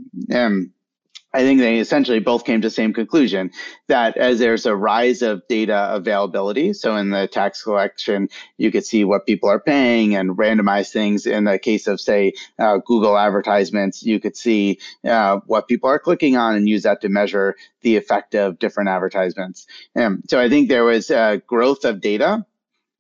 I 1.35 1.41
think 1.41 1.61
they 1.61 1.79
essentially 1.79 2.21
both 2.21 2.47
came 2.47 2.63
to 2.63 2.69
the 2.69 2.75
same 2.75 2.95
conclusion 2.95 3.51
that 3.87 4.17
as 4.17 4.39
there's 4.39 4.65
a 4.65 4.75
rise 4.75 5.21
of 5.21 5.47
data 5.47 5.91
availability, 5.93 6.73
so 6.73 6.97
in 6.97 7.11
the 7.11 7.29
tax 7.29 7.63
collection, 7.63 8.31
you 8.57 8.71
could 8.71 8.87
see 8.87 9.05
what 9.05 9.27
people 9.27 9.51
are 9.51 9.61
paying 9.61 10.15
and 10.15 10.39
randomize 10.39 10.91
things. 10.91 11.27
In 11.27 11.45
the 11.45 11.59
case 11.59 11.87
of, 11.87 12.01
say, 12.01 12.33
uh, 12.59 12.79
Google 12.79 13.19
advertisements, 13.19 14.03
you 14.03 14.21
could 14.21 14.37
see 14.39 14.79
uh, 15.05 15.41
what 15.45 15.69
people 15.69 15.91
are 15.91 15.99
clicking 15.99 16.39
on 16.39 16.57
and 16.57 16.67
use 16.67 16.85
that 16.85 17.03
to 17.03 17.11
measure 17.11 17.57
the 17.83 17.97
effect 17.97 18.35
of 18.35 18.59
different 18.59 18.89
advertisements. 18.89 19.67
Um, 19.95 20.23
so 20.29 20.41
I 20.41 20.49
think 20.49 20.69
there 20.69 20.85
was 20.85 21.11
a 21.11 21.43
growth 21.47 21.85
of 21.85 22.01
data 22.01 22.47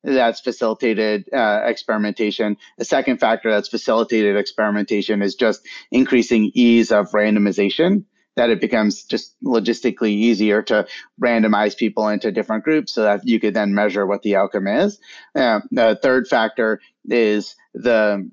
that's 0.04 0.40
facilitated 0.40 1.32
uh, 1.32 1.62
experimentation. 1.64 2.58
A 2.78 2.84
second 2.84 3.20
factor 3.20 3.50
that's 3.50 3.68
facilitated 3.68 4.36
experimentation 4.36 5.22
is 5.22 5.34
just 5.34 5.66
increasing 5.90 6.50
ease 6.54 6.92
of 6.92 7.10
randomization 7.12 8.04
that 8.38 8.51
it 8.51 8.61
becomes 8.61 9.03
just 9.03 9.35
logistically 9.42 10.12
easier 10.12 10.62
to 10.62 10.87
randomize 11.20 11.77
people 11.77 12.07
into 12.07 12.31
different 12.31 12.62
groups 12.62 12.94
so 12.94 13.03
that 13.03 13.27
you 13.27 13.40
could 13.40 13.53
then 13.53 13.74
measure 13.74 14.07
what 14.07 14.22
the 14.22 14.37
outcome 14.37 14.68
is. 14.68 15.01
Uh, 15.35 15.61
the 15.72 15.98
third 16.01 16.29
factor 16.29 16.81
is 17.09 17.57
the 17.74 18.31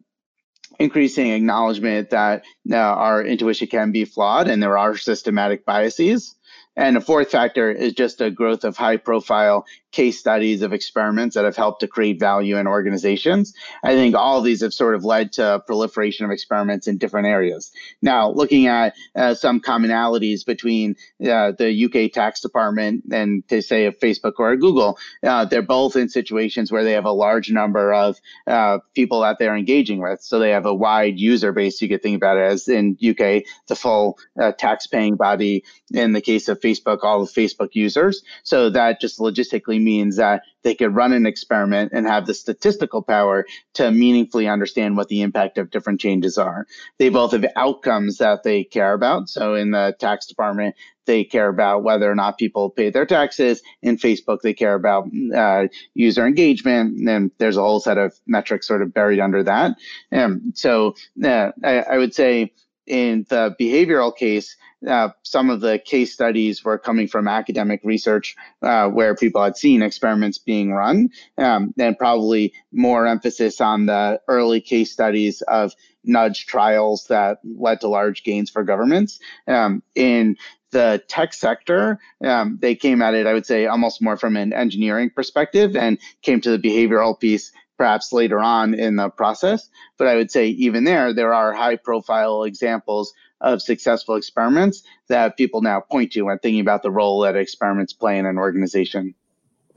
increasing 0.80 1.32
acknowledgement 1.32 2.12
that 2.12 2.44
uh, 2.72 2.76
our 2.76 3.24
intuition 3.24 3.68
can 3.68 3.91
be 3.91 4.06
flawed 4.06 4.48
and 4.48 4.62
there 4.62 4.78
are 4.78 4.96
systematic 4.96 5.65
biases. 5.65 6.36
And 6.76 6.96
the 6.96 7.02
fourth 7.02 7.32
factor 7.32 7.72
is 7.72 7.94
just 7.94 8.22
a 8.22 8.30
growth 8.30 8.64
of 8.64 8.78
high 8.78 8.98
profile 8.98 9.66
case 9.96 10.20
studies 10.20 10.62
of 10.62 10.74
experiments 10.74 11.36
that 11.36 11.46
have 11.46 11.56
helped 11.56 11.80
to 11.80 11.88
create 11.88 12.20
value 12.20 12.58
in 12.58 12.68
organizations. 12.68 13.54
I 13.82 13.94
think 13.94 14.14
all 14.14 14.42
these 14.42 14.62
have 14.62 14.74
sort 14.74 14.94
of 14.94 15.06
led 15.06 15.32
to 15.34 15.64
proliferation 15.66 16.26
of 16.26 16.32
experiments 16.32 16.88
in 16.88 16.98
different 16.98 17.28
areas. 17.28 17.72
Now, 18.02 18.30
looking 18.30 18.68
at 18.68 18.94
uh, 19.16 19.36
some 19.36 19.62
commonalities 19.62 20.46
between 20.46 20.98
uh, 21.22 21.54
the 21.58 21.86
UK 21.86 22.12
tax 22.12 22.42
department 22.42 23.06
and 23.10 23.48
to 23.48 23.62
say 23.62 23.86
a 23.86 23.94
Facebook 23.94 24.34
or 24.38 24.52
a 24.52 24.58
Google, 24.58 25.00
uh, 25.24 25.46
they're 25.46 25.62
both 25.62 25.96
in 25.96 26.10
situations 26.10 26.74
where 26.74 26.84
they 26.84 26.92
have 26.92 27.06
a 27.06 27.12
large 27.12 27.50
number 27.50 27.94
of 27.94 28.20
uh, 28.48 28.80
people 28.94 29.22
that 29.22 29.40
they're 29.40 29.56
engaging 29.56 30.02
with. 30.02 30.22
So 30.22 30.40
they 30.40 30.52
have 30.52 30.66
a 30.66 30.74
wide 30.76 31.18
user 31.18 31.54
base. 31.54 31.82
You 31.82 31.88
could 31.88 32.04
think 32.04 32.18
about 32.18 32.36
it 32.36 32.44
as 32.44 32.68
in 32.68 32.98
UK, 33.02 33.44
the 33.68 33.76
full 33.78 34.20
uh, 34.38 34.52
tax 34.52 34.88
paying 34.88 35.16
body. 35.16 35.64
In 35.94 36.12
the 36.12 36.22
case 36.22 36.50
of 36.50 36.60
Facebook, 36.65 36.99
all 37.04 37.23
the 37.23 37.32
Facebook 37.32 37.69
users. 37.73 38.23
So 38.43 38.69
that 38.71 38.99
just 38.99 39.19
logistically 39.19 39.82
means 39.82 40.15
that 40.17 40.41
they 40.63 40.73
could 40.73 40.95
run 40.95 41.13
an 41.13 41.28
experiment 41.28 41.91
and 41.93 42.08
have 42.08 42.25
the 42.25 42.34
statistical 42.34 43.04
power 43.04 43.45
to 43.75 43.91
meaningfully 43.91 44.47
understand 44.47 44.97
what 44.97 45.10
the 45.10 45.21
impact 45.21 45.60
of 45.60 45.69
different 45.69 46.01
changes 46.01 46.38
are. 46.38 46.65
They 46.97 47.10
both 47.10 47.34
have 47.34 47.45
outcomes 47.56 48.17
that 48.17 48.41
they 48.43 48.63
care 48.63 48.93
about. 48.93 49.30
So 49.30 49.54
in 49.54 49.71
the 49.71 49.95
tax 49.99 50.25
department, 50.25 50.75
they 51.06 51.23
care 51.23 51.49
about 51.49 51.84
whether 51.84 52.10
or 52.10 52.15
not 52.15 52.39
people 52.39 52.71
pay 52.71 52.89
their 52.89 53.06
taxes. 53.06 53.62
In 53.84 53.97
Facebook, 53.97 54.41
they 54.41 54.54
care 54.54 54.73
about 54.73 55.08
uh, 55.36 55.67
user 55.93 56.25
engagement. 56.25 57.08
And 57.08 57.30
there's 57.38 57.58
a 57.58 57.62
whole 57.62 57.80
set 57.80 57.99
of 57.99 58.19
metrics 58.25 58.67
sort 58.67 58.82
of 58.82 58.91
buried 58.91 59.19
under 59.19 59.43
that. 59.43 59.78
And 60.12 60.54
so 60.56 60.95
uh, 61.23 61.51
I, 61.63 61.80
I 61.82 61.97
would 61.97 62.15
say 62.15 62.54
in 62.88 63.25
the 63.30 63.56
behavioral 63.60 64.15
case, 64.15 64.56
uh, 64.88 65.10
some 65.24 65.50
of 65.50 65.62
the 65.62 65.80
case 65.80 66.13
studies 66.13 66.63
were 66.63 66.78
coming 66.78 67.08
from 67.08 67.28
academic 67.28 67.82
research 67.84 68.36
uh, 68.62 68.88
where 68.88 69.15
people 69.15 69.43
had 69.43 69.58
seen 69.58 69.82
experiments 69.82 70.38
being 70.38 70.71
run, 70.71 71.10
um, 71.38 71.74
and 71.78 71.98
probably 71.98 72.54
more 72.71 73.08
emphasis 73.08 73.62
on 73.62 73.86
the 73.86 74.19
early 74.28 74.62
case 74.62 74.91
studies 74.91 75.41
of 75.43 75.74
nudge 76.04 76.45
trials 76.45 77.08
that 77.08 77.39
led 77.43 77.82
to 77.82 77.88
large 77.88 78.24
gains 78.24 78.50
for 78.50 78.63
governments. 78.63 79.19
Um, 79.48 79.82
in 79.95 80.38
the 80.71 81.02
tech 81.08 81.34
sector, 81.34 82.00
um, 82.24 82.58
they 82.62 82.76
came 82.76 83.02
at 83.02 83.13
it, 83.13 83.28
I 83.28 83.34
would 83.34 83.45
say, 83.45 83.65
almost 83.65 84.02
more 84.02 84.17
from 84.17 84.36
an 84.36 84.54
engineering 84.54 85.10
perspective 85.10 85.76
and 85.76 85.98
came 86.21 86.41
to 86.41 86.56
the 86.56 86.60
behavioral 86.60 87.19
piece 87.19 87.52
perhaps 87.78 88.13
later 88.13 88.39
on 88.39 88.74
in 88.74 88.95
the 88.95 89.10
process. 89.10 89.69
But 89.98 90.08
I 90.08 90.15
would 90.15 90.32
say 90.32 90.48
even 90.48 90.84
there, 90.84 91.13
there 91.13 91.34
are 91.34 91.54
high 91.54 91.76
profile 91.76 92.43
examples 92.43 93.13
of 93.41 93.62
successful 93.62 94.15
experiments 94.15 94.84
that 95.08 95.38
people 95.38 95.62
now 95.62 95.80
point 95.80 96.12
to 96.13 96.24
when 96.24 96.39
thinking 96.39 96.62
about 96.62 96.84
the 96.84 96.91
role 96.91 97.19
that 97.21 97.36
experiments 97.36 97.93
play 97.93 98.17
in 98.17 98.26
an 98.26 98.38
organization. 98.38 99.13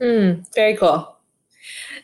Mm, 0.01 0.45
very 0.55 0.75
cool. 0.75 1.15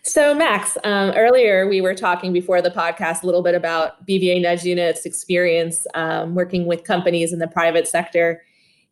So, 0.04 0.36
Max, 0.36 0.78
um, 0.84 1.12
earlier 1.12 1.68
we 1.68 1.82
were 1.82 1.96
talking 1.96 2.34
before 2.34 2.62
the 2.62 2.70
podcast 2.70 3.24
a 3.24 3.26
little 3.26 3.42
bit 3.42 3.56
about 3.56 4.06
BVA 4.06 4.42
Nudge 4.42 4.64
Unit's 4.64 5.06
experience 5.06 5.88
um, 5.96 6.36
working 6.36 6.66
with 6.66 6.84
companies 6.84 7.34
in 7.34 7.40
the 7.40 7.48
private 7.48 7.88
sector. 7.88 8.44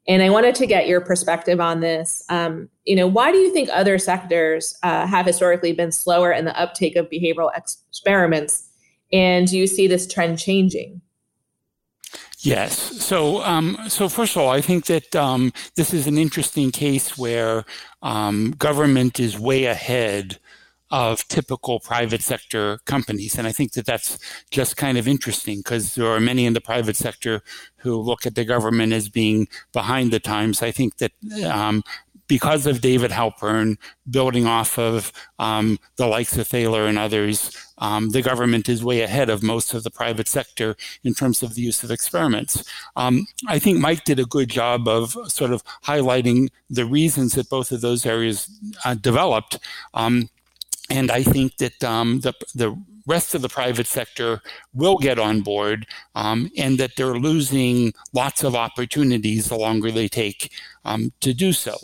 And 0.07 0.21
I 0.21 0.29
wanted 0.29 0.55
to 0.55 0.65
get 0.65 0.87
your 0.87 0.99
perspective 0.99 1.61
on 1.61 1.79
this. 1.79 2.23
Um, 2.29 2.69
you 2.85 2.95
know, 2.95 3.07
why 3.07 3.31
do 3.31 3.37
you 3.37 3.53
think 3.53 3.69
other 3.71 3.97
sectors 3.97 4.77
uh, 4.83 5.05
have 5.07 5.25
historically 5.25 5.73
been 5.73 5.91
slower 5.91 6.31
in 6.31 6.45
the 6.45 6.59
uptake 6.59 6.95
of 6.95 7.09
behavioral 7.09 7.51
experiments? 7.55 8.69
And 9.13 9.47
do 9.47 9.57
you 9.57 9.67
see 9.67 9.87
this 9.87 10.11
trend 10.11 10.39
changing? 10.39 11.01
Yes. 12.43 12.77
So, 13.01 13.41
um, 13.43 13.77
so 13.87 14.09
first 14.09 14.35
of 14.35 14.41
all, 14.41 14.49
I 14.49 14.59
think 14.59 14.85
that 14.87 15.15
um, 15.15 15.53
this 15.75 15.93
is 15.93 16.07
an 16.07 16.17
interesting 16.17 16.71
case 16.71 17.17
where 17.17 17.63
um, 18.01 18.51
government 18.57 19.17
is 19.17 19.39
way 19.39 19.63
ahead 19.63 20.39
of 20.91 21.25
typical 21.29 21.79
private 21.79 22.21
sector 22.21 22.79
companies. 22.85 23.37
And 23.37 23.47
I 23.47 23.53
think 23.53 23.71
that 23.73 23.85
that's 23.85 24.19
just 24.51 24.75
kind 24.75 24.97
of 24.97 25.07
interesting 25.07 25.59
because 25.59 25.95
there 25.95 26.05
are 26.07 26.19
many 26.19 26.45
in 26.45 26.51
the 26.51 26.61
private 26.61 26.97
sector 26.97 27.41
who 27.77 27.95
look 27.95 28.25
at 28.25 28.35
the 28.35 28.43
government 28.43 28.91
as 28.91 29.07
being 29.07 29.47
behind 29.71 30.11
the 30.11 30.19
times. 30.19 30.61
I 30.61 30.71
think 30.71 30.97
that 30.97 31.13
um, 31.49 31.81
because 32.27 32.65
of 32.65 32.81
David 32.81 33.11
Halpern 33.11 33.77
building 34.09 34.45
off 34.45 34.79
of 34.79 35.11
um, 35.39 35.79
the 35.97 36.07
likes 36.07 36.37
of 36.37 36.47
Thaler 36.47 36.85
and 36.85 36.97
others, 36.97 37.55
um, 37.79 38.09
the 38.09 38.21
government 38.21 38.69
is 38.69 38.83
way 38.83 39.01
ahead 39.01 39.29
of 39.29 39.43
most 39.43 39.73
of 39.73 39.83
the 39.83 39.91
private 39.91 40.27
sector 40.27 40.75
in 41.03 41.13
terms 41.13 41.43
of 41.43 41.55
the 41.55 41.61
use 41.61 41.83
of 41.83 41.91
experiments. 41.91 42.63
Um, 42.95 43.27
I 43.47 43.59
think 43.59 43.79
Mike 43.79 44.05
did 44.05 44.19
a 44.19 44.25
good 44.25 44.49
job 44.49 44.87
of 44.87 45.17
sort 45.27 45.51
of 45.51 45.63
highlighting 45.83 46.49
the 46.69 46.85
reasons 46.85 47.33
that 47.33 47.49
both 47.49 47.71
of 47.71 47.81
those 47.81 48.05
areas 48.05 48.49
uh, 48.85 48.95
developed. 48.95 49.59
Um, 49.93 50.29
and 50.89 51.11
I 51.11 51.23
think 51.23 51.57
that 51.57 51.83
um, 51.83 52.19
the, 52.21 52.33
the 52.53 52.77
rest 53.05 53.35
of 53.35 53.41
the 53.41 53.49
private 53.49 53.87
sector 53.87 54.41
will 54.73 54.97
get 54.97 55.19
on 55.19 55.41
board 55.41 55.85
um, 56.15 56.49
and 56.57 56.77
that 56.77 56.95
they're 56.95 57.15
losing 57.15 57.93
lots 58.13 58.43
of 58.43 58.55
opportunities 58.55 59.49
the 59.49 59.57
longer 59.57 59.91
they 59.91 60.07
take 60.07 60.51
um, 60.85 61.11
to 61.19 61.33
do 61.33 61.51
so. 61.53 61.75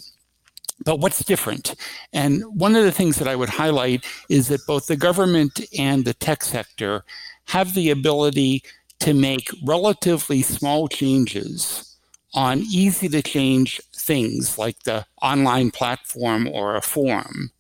But 0.86 1.00
what's 1.00 1.24
different? 1.24 1.76
And 2.14 2.44
one 2.58 2.76
of 2.76 2.84
the 2.84 2.92
things 2.92 3.18
that 3.18 3.28
I 3.28 3.36
would 3.36 3.50
highlight 3.50 4.06
is 4.30 4.48
that 4.48 4.66
both 4.66 4.88
the 4.88 4.96
government 4.96 5.62
and 5.78 6.06
the 6.06 6.14
tech 6.14 6.44
sector 6.44 7.04
have 7.48 7.74
the 7.74 7.90
ability 7.90 8.64
to 9.00 9.14
make 9.14 9.50
relatively 9.64 10.42
small 10.42 10.88
changes 10.88 11.98
on 12.34 12.60
easy 12.60 13.10
to 13.10 13.22
change 13.22 13.82
things 13.96 14.58
like 14.58 14.84
the 14.84 15.06
online 15.22 15.72
platform 15.72 16.48
or 16.48 16.76
a 16.76 16.82
form 16.82 17.52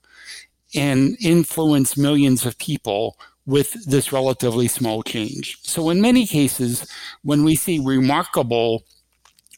and 0.75 1.17
influence 1.19 1.97
millions 1.97 2.45
of 2.45 2.57
people 2.59 3.17
with 3.45 3.73
this 3.85 4.11
relatively 4.11 4.67
small 4.67 5.01
change. 5.01 5.57
So, 5.63 5.89
in 5.89 5.99
many 5.99 6.27
cases, 6.27 6.87
when 7.23 7.43
we 7.43 7.55
see 7.55 7.79
remarkable 7.79 8.83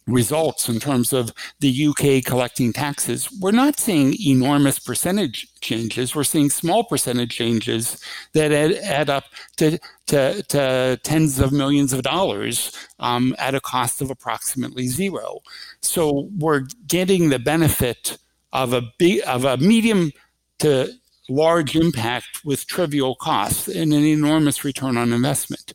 results 0.08 0.68
in 0.68 0.80
terms 0.80 1.14
of 1.14 1.32
the 1.60 1.88
UK 1.88 2.24
collecting 2.26 2.74
taxes, 2.74 3.30
we're 3.39 3.52
not 3.52 3.80
seeing 3.80 4.16
enormous 4.20 4.80
percentage 4.80 5.47
changes. 5.62 6.16
We're 6.16 6.24
seeing 6.24 6.49
small 6.49 6.84
percentage 6.84 7.32
changes 7.36 8.02
that 8.34 8.52
add, 8.52 8.74
add 8.74 9.10
up 9.10 9.26
to, 9.58 9.80
to, 10.08 10.43
to, 10.43 10.99
tens 11.04 11.39
of 11.39 11.52
millions 11.52 11.93
of 11.93 12.02
dollars 12.02 12.76
um, 12.99 13.36
at 13.38 13.56
a 13.56 13.62
cost 13.62 14.02
of 14.02 14.10
approximately 14.10 14.88
zero. 14.88 15.39
So 15.82 16.30
we're 16.38 16.66
getting 16.88 17.30
the 17.30 17.39
benefit 17.39 18.18
of 18.54 18.74
a 18.74 18.84
big, 18.97 19.22
of 19.28 19.45
a 19.45 19.58
medium 19.58 20.12
to 20.60 20.91
large 21.30 21.76
impact 21.76 22.43
with 22.43 22.68
trivial 22.68 23.16
costs 23.16 23.68
and 23.68 23.93
an 23.93 24.04
enormous 24.04 24.64
return 24.64 24.97
on 24.97 25.14
investment. 25.14 25.74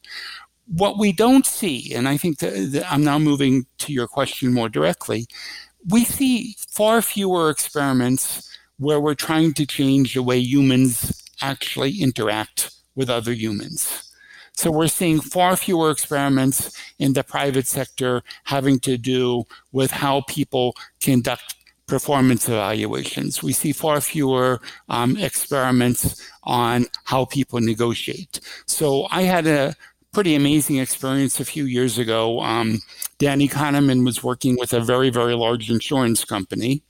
What 0.67 0.99
we 0.99 1.13
don't 1.13 1.47
see, 1.47 1.95
and 1.95 2.09
I 2.09 2.17
think 2.17 2.39
that, 2.39 2.73
that 2.73 2.93
I'm 2.93 3.05
now 3.05 3.19
moving 3.19 3.67
to 3.79 3.93
your 3.93 4.09
question 4.09 4.53
more 4.53 4.69
directly, 4.69 5.27
we 5.89 6.05
see 6.05 6.57
far 6.69 7.03
fewer 7.03 7.51
experiments 7.51 8.51
where 8.79 9.01
we're 9.01 9.15
trying 9.15 9.55
to 9.55 9.67
change 9.67 10.15
the 10.15 10.23
way 10.23 10.39
humans 10.39 11.23
actually 11.41 12.01
interact 12.01 12.71
with 12.95 13.09
other 13.09 13.33
humans. 13.33 14.11
So 14.55 14.71
we're 14.71 14.89
seeing 14.89 15.21
far 15.21 15.55
fewer 15.55 15.91
experiments 15.91 16.77
in 16.99 17.13
the 17.13 17.23
private 17.23 17.67
sector 17.67 18.23
having 18.45 18.81
to 18.81 18.97
do 18.97 19.45
with 19.73 19.91
how 19.91 20.23
people 20.23 20.75
conduct 21.01 21.55
performance 21.87 22.49
evaluations. 22.49 23.43
We 23.43 23.53
see 23.53 23.73
far 23.73 24.01
fewer 24.01 24.61
um, 24.89 25.17
experiments 25.17 26.27
on 26.43 26.87
how 27.05 27.27
people 27.27 27.61
negotiate. 27.61 28.41
So 28.67 29.07
I 29.11 29.23
had 29.23 29.47
a 29.47 29.75
pretty 30.17 30.35
amazing 30.35 30.79
experience 30.79 31.41
a 31.41 31.45
few 31.45 31.67
years 31.67 31.99
ago. 31.99 32.41
Um, 32.41 32.79
Danny 33.19 33.49
Kahneman 33.49 34.03
was 34.03 34.25
working 34.25 34.57
with 34.59 34.73
a 34.73 34.81
very, 34.81 35.11
very 35.11 35.35
large 35.35 35.71
insurance 35.71 36.25
company. 36.25 36.83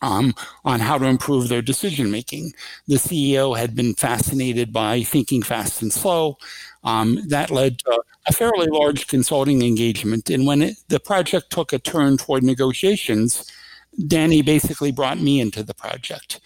Um, 0.00 0.32
on 0.64 0.78
how 0.78 0.96
to 0.96 1.06
improve 1.06 1.48
their 1.48 1.60
decision 1.60 2.10
making. 2.10 2.52
The 2.86 2.94
CEO 2.94 3.58
had 3.58 3.74
been 3.74 3.94
fascinated 3.94 4.72
by 4.72 5.02
thinking 5.02 5.42
fast 5.42 5.82
and 5.82 5.92
slow. 5.92 6.38
Um, 6.84 7.18
that 7.26 7.50
led 7.50 7.80
to 7.80 8.00
a 8.28 8.32
fairly 8.32 8.68
large 8.68 9.08
consulting 9.08 9.60
engagement. 9.62 10.30
And 10.30 10.46
when 10.46 10.62
it, 10.62 10.76
the 10.86 11.00
project 11.00 11.50
took 11.50 11.72
a 11.72 11.80
turn 11.80 12.16
toward 12.16 12.44
negotiations, 12.44 13.44
Danny 14.06 14.40
basically 14.40 14.92
brought 14.92 15.20
me 15.20 15.40
into 15.40 15.64
the 15.64 15.74
project 15.74 16.40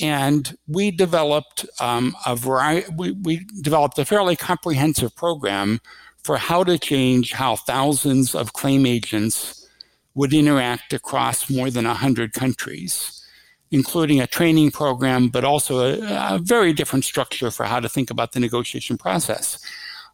and 0.00 0.56
we 0.66 0.90
developed 0.90 1.66
um, 1.80 2.14
a 2.26 2.36
variety. 2.36 2.86
We, 2.96 3.12
we 3.12 3.44
developed 3.62 3.98
a 3.98 4.04
fairly 4.04 4.36
comprehensive 4.36 5.14
program 5.16 5.80
for 6.22 6.36
how 6.36 6.64
to 6.64 6.78
change 6.78 7.32
how 7.32 7.56
thousands 7.56 8.34
of 8.34 8.52
claim 8.52 8.86
agents 8.86 9.66
would 10.14 10.34
interact 10.34 10.92
across 10.92 11.48
more 11.48 11.70
than 11.70 11.84
100 11.84 12.32
countries, 12.32 13.24
including 13.70 14.20
a 14.20 14.26
training 14.26 14.70
program, 14.70 15.28
but 15.28 15.44
also 15.44 15.78
a, 15.78 16.34
a 16.34 16.38
very 16.38 16.72
different 16.72 17.04
structure 17.04 17.50
for 17.50 17.64
how 17.64 17.80
to 17.80 17.88
think 17.88 18.10
about 18.10 18.32
the 18.32 18.40
negotiation 18.40 18.98
process. 18.98 19.58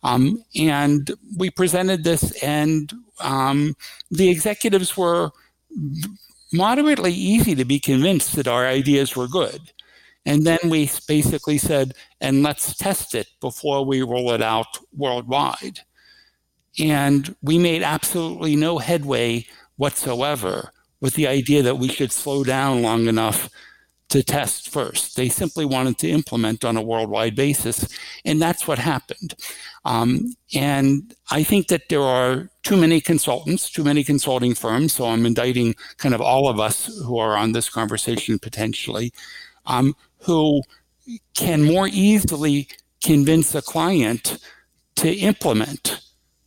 Um, 0.02 0.44
and 0.54 1.10
we 1.38 1.50
presented 1.50 2.04
this, 2.04 2.32
and 2.42 2.92
um, 3.20 3.74
the 4.10 4.28
executives 4.28 4.96
were 4.96 5.30
moderately 6.52 7.12
easy 7.12 7.54
to 7.54 7.64
be 7.64 7.80
convinced 7.80 8.36
that 8.36 8.46
our 8.46 8.66
ideas 8.66 9.16
were 9.16 9.26
good. 9.26 9.72
And 10.26 10.46
then 10.46 10.58
we 10.64 10.90
basically 11.06 11.58
said, 11.58 11.94
and 12.20 12.42
let's 12.42 12.76
test 12.76 13.14
it 13.14 13.28
before 13.40 13.84
we 13.84 14.02
roll 14.02 14.32
it 14.32 14.42
out 14.42 14.78
worldwide. 14.92 15.80
And 16.78 17.34
we 17.42 17.58
made 17.58 17.82
absolutely 17.82 18.56
no 18.56 18.78
headway 18.78 19.46
whatsoever 19.76 20.72
with 21.00 21.14
the 21.14 21.26
idea 21.26 21.62
that 21.62 21.78
we 21.78 21.88
should 21.88 22.12
slow 22.12 22.44
down 22.44 22.82
long 22.82 23.06
enough 23.06 23.50
to 24.08 24.22
test 24.22 24.68
first. 24.70 25.16
They 25.16 25.28
simply 25.28 25.64
wanted 25.64 25.98
to 25.98 26.08
implement 26.08 26.64
on 26.64 26.76
a 26.76 26.82
worldwide 26.82 27.34
basis. 27.34 27.88
And 28.24 28.40
that's 28.40 28.66
what 28.66 28.78
happened. 28.78 29.34
Um, 29.84 30.34
and 30.54 31.14
I 31.30 31.42
think 31.42 31.68
that 31.68 31.88
there 31.88 32.02
are 32.02 32.48
too 32.62 32.76
many 32.76 33.00
consultants, 33.00 33.70
too 33.70 33.84
many 33.84 34.04
consulting 34.04 34.54
firms. 34.54 34.94
So 34.94 35.06
I'm 35.06 35.26
indicting 35.26 35.74
kind 35.98 36.14
of 36.14 36.20
all 36.20 36.48
of 36.48 36.60
us 36.60 36.86
who 37.04 37.18
are 37.18 37.36
on 37.36 37.52
this 37.52 37.68
conversation 37.68 38.38
potentially, 38.38 39.12
um, 39.66 39.96
who 40.24 40.62
can 41.34 41.62
more 41.62 41.88
easily 41.88 42.68
convince 43.02 43.54
a 43.54 43.62
client 43.62 44.38
to 44.96 45.12
implement 45.12 46.00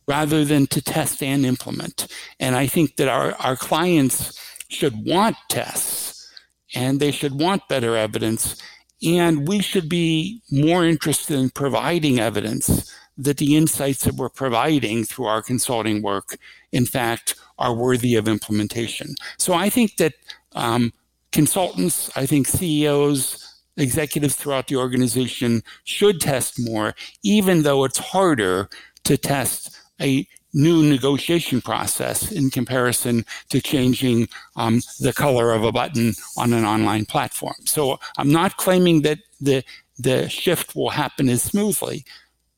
rather 0.06 0.44
than 0.44 0.66
to 0.66 0.80
test 0.80 1.22
and 1.22 1.44
implement. 1.44 2.06
And 2.40 2.56
I 2.56 2.66
think 2.66 2.96
that 2.96 3.08
our, 3.08 3.34
our 3.34 3.56
clients 3.56 4.40
should 4.68 5.06
want 5.06 5.36
tests 5.48 6.30
and 6.74 6.98
they 6.98 7.10
should 7.10 7.38
want 7.38 7.68
better 7.68 7.96
evidence. 7.96 8.60
And 9.06 9.46
we 9.46 9.60
should 9.60 9.88
be 9.88 10.42
more 10.50 10.84
interested 10.84 11.38
in 11.38 11.50
providing 11.50 12.18
evidence 12.18 12.92
that 13.16 13.36
the 13.36 13.56
insights 13.56 14.04
that 14.04 14.14
we're 14.14 14.28
providing 14.28 15.04
through 15.04 15.26
our 15.26 15.42
consulting 15.42 16.02
work, 16.02 16.38
in 16.72 16.86
fact, 16.86 17.34
are 17.58 17.74
worthy 17.74 18.14
of 18.14 18.28
implementation. 18.28 19.14
So 19.36 19.54
I 19.54 19.68
think 19.70 19.96
that 19.96 20.14
um, 20.52 20.92
consultants, 21.32 22.16
I 22.16 22.26
think 22.26 22.46
CEOs, 22.46 23.47
executives 23.78 24.34
throughout 24.34 24.68
the 24.68 24.76
organization 24.76 25.62
should 25.84 26.20
test 26.20 26.58
more, 26.58 26.94
even 27.22 27.62
though 27.62 27.84
it's 27.84 27.98
harder 27.98 28.68
to 29.04 29.16
test 29.16 29.78
a 30.00 30.26
new 30.54 30.82
negotiation 30.82 31.60
process 31.60 32.32
in 32.32 32.50
comparison 32.50 33.24
to 33.50 33.60
changing 33.60 34.28
um, 34.56 34.80
the 35.00 35.12
color 35.12 35.52
of 35.52 35.62
a 35.62 35.72
button 35.72 36.12
on 36.36 36.52
an 36.52 36.64
online 36.64 37.04
platform. 37.04 37.54
So 37.64 37.98
I'm 38.16 38.32
not 38.32 38.56
claiming 38.56 39.02
that 39.02 39.18
the 39.40 39.64
the 39.98 40.28
shift 40.28 40.76
will 40.76 40.90
happen 40.90 41.28
as 41.28 41.42
smoothly, 41.42 42.04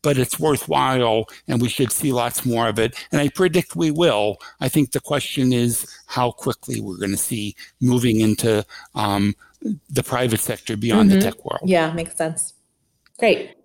but 0.02 0.18
it's 0.18 0.38
worthwhile 0.38 1.24
and 1.48 1.60
we 1.60 1.70
should 1.70 1.90
see 1.90 2.12
lots 2.12 2.44
more 2.44 2.68
of 2.68 2.78
it. 2.78 2.94
And 3.12 3.20
I 3.20 3.28
predict 3.30 3.76
we 3.76 3.90
will. 3.90 4.36
I 4.60 4.68
think 4.68 4.92
the 4.92 5.00
question 5.00 5.52
is 5.52 5.86
how 6.06 6.32
quickly 6.32 6.80
we're 6.80 6.98
going 6.98 7.12
to 7.12 7.16
see 7.16 7.56
moving 7.80 8.20
into 8.20 8.64
um, 8.94 9.34
the 9.62 10.02
private 10.02 10.40
sector 10.40 10.76
beyond 10.76 11.10
mm-hmm. 11.10 11.20
the 11.20 11.24
tech 11.24 11.44
world. 11.44 11.62
Yeah, 11.64 11.92
makes 11.92 12.16
sense. 12.16 12.54
Great. 13.18 13.56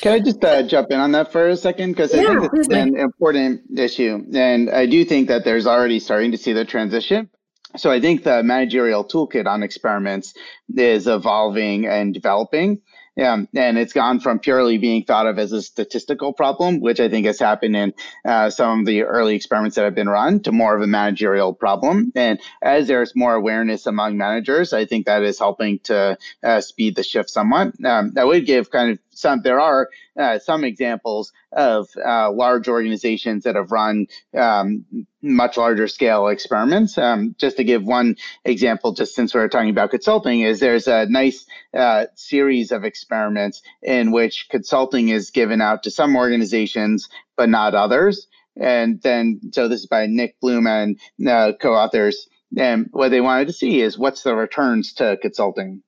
Can 0.00 0.12
I 0.12 0.18
just 0.18 0.44
uh, 0.44 0.62
jump 0.64 0.90
in 0.90 0.98
on 0.98 1.12
that 1.12 1.30
for 1.30 1.48
a 1.48 1.56
second? 1.56 1.92
Because 1.92 2.14
I 2.14 2.22
yeah, 2.22 2.40
think 2.40 2.52
it's 2.54 2.68
an 2.68 2.96
important 2.96 3.78
issue. 3.78 4.24
And 4.34 4.68
I 4.70 4.86
do 4.86 5.04
think 5.04 5.28
that 5.28 5.44
there's 5.44 5.66
already 5.66 6.00
starting 6.00 6.32
to 6.32 6.38
see 6.38 6.52
the 6.52 6.64
transition. 6.64 7.30
So 7.76 7.90
I 7.90 8.00
think 8.00 8.24
the 8.24 8.42
managerial 8.42 9.04
toolkit 9.04 9.46
on 9.46 9.62
experiments 9.62 10.34
is 10.76 11.06
evolving 11.06 11.86
and 11.86 12.12
developing. 12.12 12.80
Um, 13.20 13.48
and 13.54 13.76
it's 13.76 13.92
gone 13.92 14.20
from 14.20 14.38
purely 14.38 14.78
being 14.78 15.04
thought 15.04 15.26
of 15.26 15.38
as 15.38 15.52
a 15.52 15.60
statistical 15.60 16.32
problem, 16.32 16.80
which 16.80 16.98
I 16.98 17.08
think 17.08 17.26
has 17.26 17.38
happened 17.38 17.76
in 17.76 17.94
uh, 18.24 18.48
some 18.48 18.80
of 18.80 18.86
the 18.86 19.02
early 19.02 19.34
experiments 19.36 19.76
that 19.76 19.84
have 19.84 19.94
been 19.94 20.08
run, 20.08 20.40
to 20.40 20.52
more 20.52 20.74
of 20.74 20.82
a 20.82 20.86
managerial 20.86 21.52
problem. 21.52 22.12
And 22.14 22.40
as 22.62 22.88
there's 22.88 23.14
more 23.14 23.34
awareness 23.34 23.86
among 23.86 24.16
managers, 24.16 24.72
I 24.72 24.86
think 24.86 25.06
that 25.06 25.22
is 25.22 25.38
helping 25.38 25.80
to 25.80 26.16
uh, 26.42 26.60
speed 26.62 26.96
the 26.96 27.02
shift 27.02 27.28
somewhat. 27.28 27.72
Um, 27.84 28.14
I 28.16 28.24
would 28.24 28.46
give 28.46 28.70
kind 28.70 28.92
of 28.92 28.98
some, 29.14 29.42
there 29.42 29.60
are 29.60 29.88
uh, 30.18 30.38
some 30.38 30.64
examples 30.64 31.32
of 31.52 31.88
uh, 32.04 32.30
large 32.30 32.68
organizations 32.68 33.44
that 33.44 33.56
have 33.56 33.72
run 33.72 34.06
um, 34.36 34.84
much 35.20 35.56
larger 35.56 35.88
scale 35.88 36.28
experiments. 36.28 36.98
Um, 36.98 37.34
just 37.38 37.56
to 37.58 37.64
give 37.64 37.84
one 37.84 38.16
example, 38.44 38.92
just 38.92 39.14
since 39.14 39.34
we're 39.34 39.48
talking 39.48 39.70
about 39.70 39.90
consulting, 39.90 40.40
is 40.40 40.60
there's 40.60 40.88
a 40.88 41.06
nice 41.06 41.46
uh, 41.74 42.06
series 42.14 42.72
of 42.72 42.84
experiments 42.84 43.62
in 43.82 44.12
which 44.12 44.48
consulting 44.50 45.08
is 45.08 45.30
given 45.30 45.60
out 45.60 45.82
to 45.84 45.90
some 45.90 46.16
organizations 46.16 47.08
but 47.36 47.48
not 47.48 47.74
others. 47.74 48.26
And 48.56 49.00
then, 49.02 49.40
so 49.52 49.68
this 49.68 49.80
is 49.80 49.86
by 49.86 50.06
Nick 50.06 50.38
Bloom 50.40 50.66
and 50.66 51.00
uh, 51.26 51.52
co-authors. 51.60 52.28
And 52.56 52.88
what 52.90 53.08
they 53.08 53.20
wanted 53.20 53.46
to 53.46 53.52
see 53.52 53.80
is 53.80 53.98
what's 53.98 54.22
the 54.22 54.34
returns 54.34 54.92
to 54.94 55.16
consulting. 55.22 55.82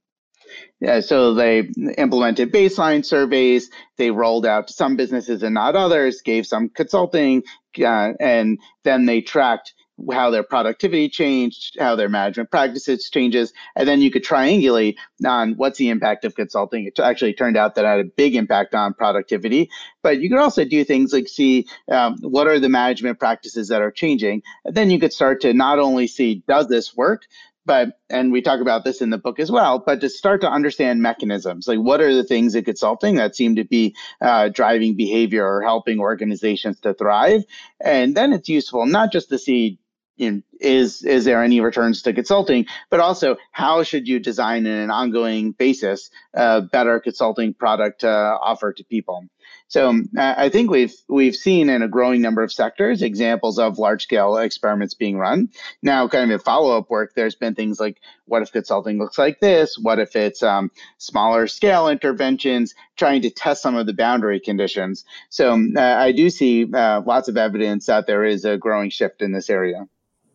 So 1.03 1.35
they 1.35 1.61
implemented 1.97 2.53
baseline 2.53 3.05
surveys. 3.05 3.71
They 3.97 4.11
rolled 4.11 4.47
out 4.47 4.69
to 4.69 4.73
some 4.73 4.97
businesses 4.97 5.43
and 5.43 5.55
not 5.55 5.77
others, 5.77 6.21
gave 6.23 6.47
some 6.47 6.69
consulting, 6.69 7.43
uh, 7.79 8.13
and 8.21 8.59
then 8.83 9.07
they 9.07 9.21
tracked 9.21 9.75
how 10.13 10.31
their 10.31 10.43
productivity 10.43 11.09
changed, 11.09 11.77
how 11.79 11.95
their 11.95 12.09
management 12.09 12.51
practices 12.51 13.09
changes, 13.11 13.53
and 13.77 13.87
then 13.87 14.01
you 14.01 14.11
could 14.11 14.25
triangulate 14.25 14.97
on 15.25 15.55
what's 15.55 15.79
the 15.79 15.89
impact 15.89 16.25
of 16.25 16.35
consulting. 16.35 16.85
It 16.85 16.99
actually 16.99 17.35
turned 17.35 17.57
out 17.57 17.77
that 17.77 17.85
it 17.85 17.89
had 17.89 18.01
a 18.01 18.05
big 18.05 18.35
impact 18.35 18.75
on 18.75 18.95
productivity, 18.95 19.71
but 20.03 20.21
you 20.21 20.29
could 20.29 20.41
also 20.41 20.65
do 20.65 20.85
things 20.85 21.13
like 21.13 21.29
see 21.29 21.67
um, 21.89 22.17
what 22.23 22.49
are 22.49 22.59
the 22.59 22.69
management 22.69 23.19
practices 23.21 23.69
that 23.69 23.83
are 23.83 23.93
changing, 23.93 24.43
and 24.65 24.75
then 24.75 24.91
you 24.91 24.99
could 24.99 25.13
start 25.13 25.41
to 25.43 25.55
not 25.55 25.79
only 25.79 26.07
see 26.09 26.43
does 26.49 26.67
this 26.67 26.97
work, 26.97 27.23
but 27.67 28.01
and 28.11 28.33
we 28.33 28.43
talk 28.43 28.61
about 28.61 28.85
this 28.85 29.01
in 29.01 29.11
the 29.11 29.19
book 29.19 29.39
as 29.39 29.51
well 29.51 29.79
but 29.79 30.01
to 30.01 30.09
start 30.09 30.41
to 30.41 30.51
understand 30.51 31.03
mechanisms 31.03 31.67
like 31.67 31.79
what 31.79 32.01
are 32.01 32.15
the 32.15 32.25
things 32.25 32.55
in 32.55 32.65
consulting 32.65 33.17
that 33.17 33.37
seem 33.37 33.57
to 33.57 33.65
be 33.65 33.95
uh, 34.21 34.49
driving 34.49 34.97
behavior 34.97 35.47
or 35.47 35.63
helping 35.63 36.01
organizations 36.01 36.81
to 36.81 36.95
thrive? 36.95 37.43
And 37.81 38.17
then 38.17 38.33
it's 38.33 38.49
useful 38.49 38.87
not 38.87 39.13
just 39.13 39.29
to 39.31 39.39
see 39.39 39.79
you 40.17 40.31
know, 40.31 40.41
is 40.61 41.03
is 41.03 41.25
there 41.25 41.43
any 41.43 41.61
returns 41.61 42.03
to 42.03 42.13
consulting 42.13 42.67
but 42.89 43.01
also 43.01 43.37
how 43.51 43.83
should 43.83 44.07
you 44.07 44.21
design 44.21 44.65
in 44.65 44.73
an 44.73 44.91
ongoing 44.91 45.51
basis 45.51 46.09
a 46.35 46.63
better 46.63 47.01
consulting 47.01 47.53
product 47.53 48.03
to 48.03 48.09
offer 48.09 48.73
to 48.73 48.85
people 48.85 49.25
so 49.69 49.89
um, 49.89 50.09
I 50.17 50.49
think 50.51 50.71
we've 50.71 50.95
we've 51.09 51.35
seen 51.35 51.69
in 51.69 51.83
a 51.83 51.89
growing 51.89 52.21
number 52.21 52.43
of 52.43 52.53
sectors 52.53 53.03
examples 53.03 53.59
of 53.59 53.79
large 53.79 54.05
scale 54.05 54.37
experiments 54.37 54.95
being 54.95 55.19
run. 55.19 55.49
Now, 55.83 56.07
kind 56.07 56.31
of 56.31 56.35
in 56.35 56.39
follow 56.45 56.77
up 56.77 56.91
work, 56.91 57.15
there's 57.15 57.35
been 57.35 57.55
things 57.55 57.81
like 57.81 58.01
what 58.27 58.43
if 58.43 58.53
consulting 58.53 58.99
looks 58.99 59.19
like 59.19 59.41
this? 59.41 59.77
What 59.79 59.99
if 59.99 60.15
it's 60.17 60.43
um, 60.43 60.71
smaller 60.99 61.47
scale 61.47 61.89
interventions, 61.89 62.75
trying 62.97 63.23
to 63.23 63.31
test 63.31 63.63
some 63.63 63.75
of 63.75 63.87
the 63.87 63.95
boundary 63.95 64.39
conditions. 64.39 65.05
So 65.31 65.53
um, 65.53 65.75
uh, 65.77 65.81
I 65.81 66.13
do 66.13 66.31
see 66.31 66.73
uh, 66.73 67.03
lots 67.03 67.29
of 67.29 67.37
evidence 67.37 67.87
that 67.87 68.07
there 68.07 68.25
is 68.25 68.45
a 68.45 68.57
growing 68.57 68.91
shift 68.91 69.23
in 69.23 69.33
this 69.33 69.51
area. 69.51 69.89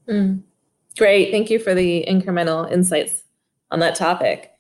Mm. 0.08 0.42
Great, 0.98 1.32
thank 1.32 1.50
you 1.50 1.60
for 1.60 1.74
the 1.74 2.04
incremental 2.08 2.70
insights 2.70 3.24
on 3.72 3.80
that 3.80 3.96
topic. 3.96 4.52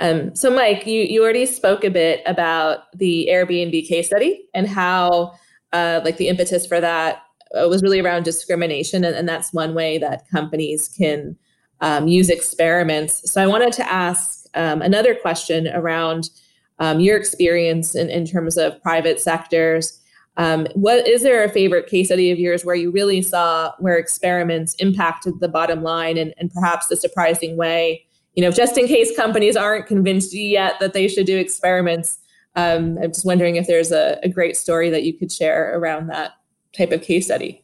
Um, 0.00 0.34
so, 0.34 0.50
Mike, 0.50 0.86
you, 0.86 1.02
you 1.02 1.22
already 1.22 1.46
spoke 1.46 1.84
a 1.84 1.90
bit 1.90 2.22
about 2.26 2.90
the 2.96 3.28
Airbnb 3.30 3.86
case 3.86 4.08
study 4.08 4.44
and 4.52 4.66
how, 4.66 5.34
uh, 5.72 6.00
like, 6.04 6.16
the 6.16 6.28
impetus 6.28 6.66
for 6.66 6.80
that 6.80 7.22
uh, 7.54 7.68
was 7.68 7.82
really 7.82 8.00
around 8.00 8.24
discrimination, 8.24 9.04
and, 9.04 9.14
and, 9.14 9.28
that's 9.28 9.52
one 9.52 9.74
way 9.74 9.98
that 9.98 10.28
companies 10.28 10.88
can 10.88 11.36
um, 11.80 12.08
use 12.08 12.28
experiments. 12.28 13.30
So, 13.30 13.40
I 13.42 13.46
wanted 13.46 13.72
to 13.74 13.92
ask 13.92 14.46
um, 14.54 14.82
another 14.82 15.14
question 15.14 15.68
around 15.68 16.30
um, 16.80 17.00
your 17.00 17.16
experience 17.16 17.94
in, 17.94 18.10
in 18.10 18.26
terms 18.26 18.56
of 18.56 18.80
private 18.82 19.20
sectors. 19.20 20.00
Um, 20.36 20.66
what 20.74 21.06
is 21.06 21.22
there 21.22 21.44
a 21.44 21.48
favorite 21.48 21.86
case 21.86 22.08
study 22.08 22.32
of 22.32 22.38
yours 22.40 22.64
where 22.64 22.74
you 22.74 22.90
really 22.90 23.22
saw 23.22 23.72
where 23.78 23.96
experiments 23.96 24.74
impacted 24.74 25.38
the 25.38 25.48
bottom 25.48 25.82
line 25.84 26.18
and, 26.18 26.34
and 26.38 26.52
perhaps 26.52 26.88
the 26.88 26.96
surprising 26.96 27.56
way? 27.56 28.04
You 28.34 28.42
know, 28.42 28.50
just 28.50 28.76
in 28.76 28.86
case 28.86 29.16
companies 29.16 29.56
aren't 29.56 29.86
convinced 29.86 30.34
yet 30.34 30.74
that 30.80 30.92
they 30.92 31.08
should 31.08 31.26
do 31.26 31.36
experiments, 31.36 32.18
um, 32.56 32.98
I'm 33.02 33.12
just 33.12 33.24
wondering 33.24 33.56
if 33.56 33.66
there's 33.66 33.92
a, 33.92 34.18
a 34.22 34.28
great 34.28 34.56
story 34.56 34.90
that 34.90 35.02
you 35.04 35.12
could 35.12 35.32
share 35.32 35.76
around 35.78 36.08
that 36.08 36.32
type 36.76 36.92
of 36.92 37.02
case 37.02 37.26
study. 37.26 37.63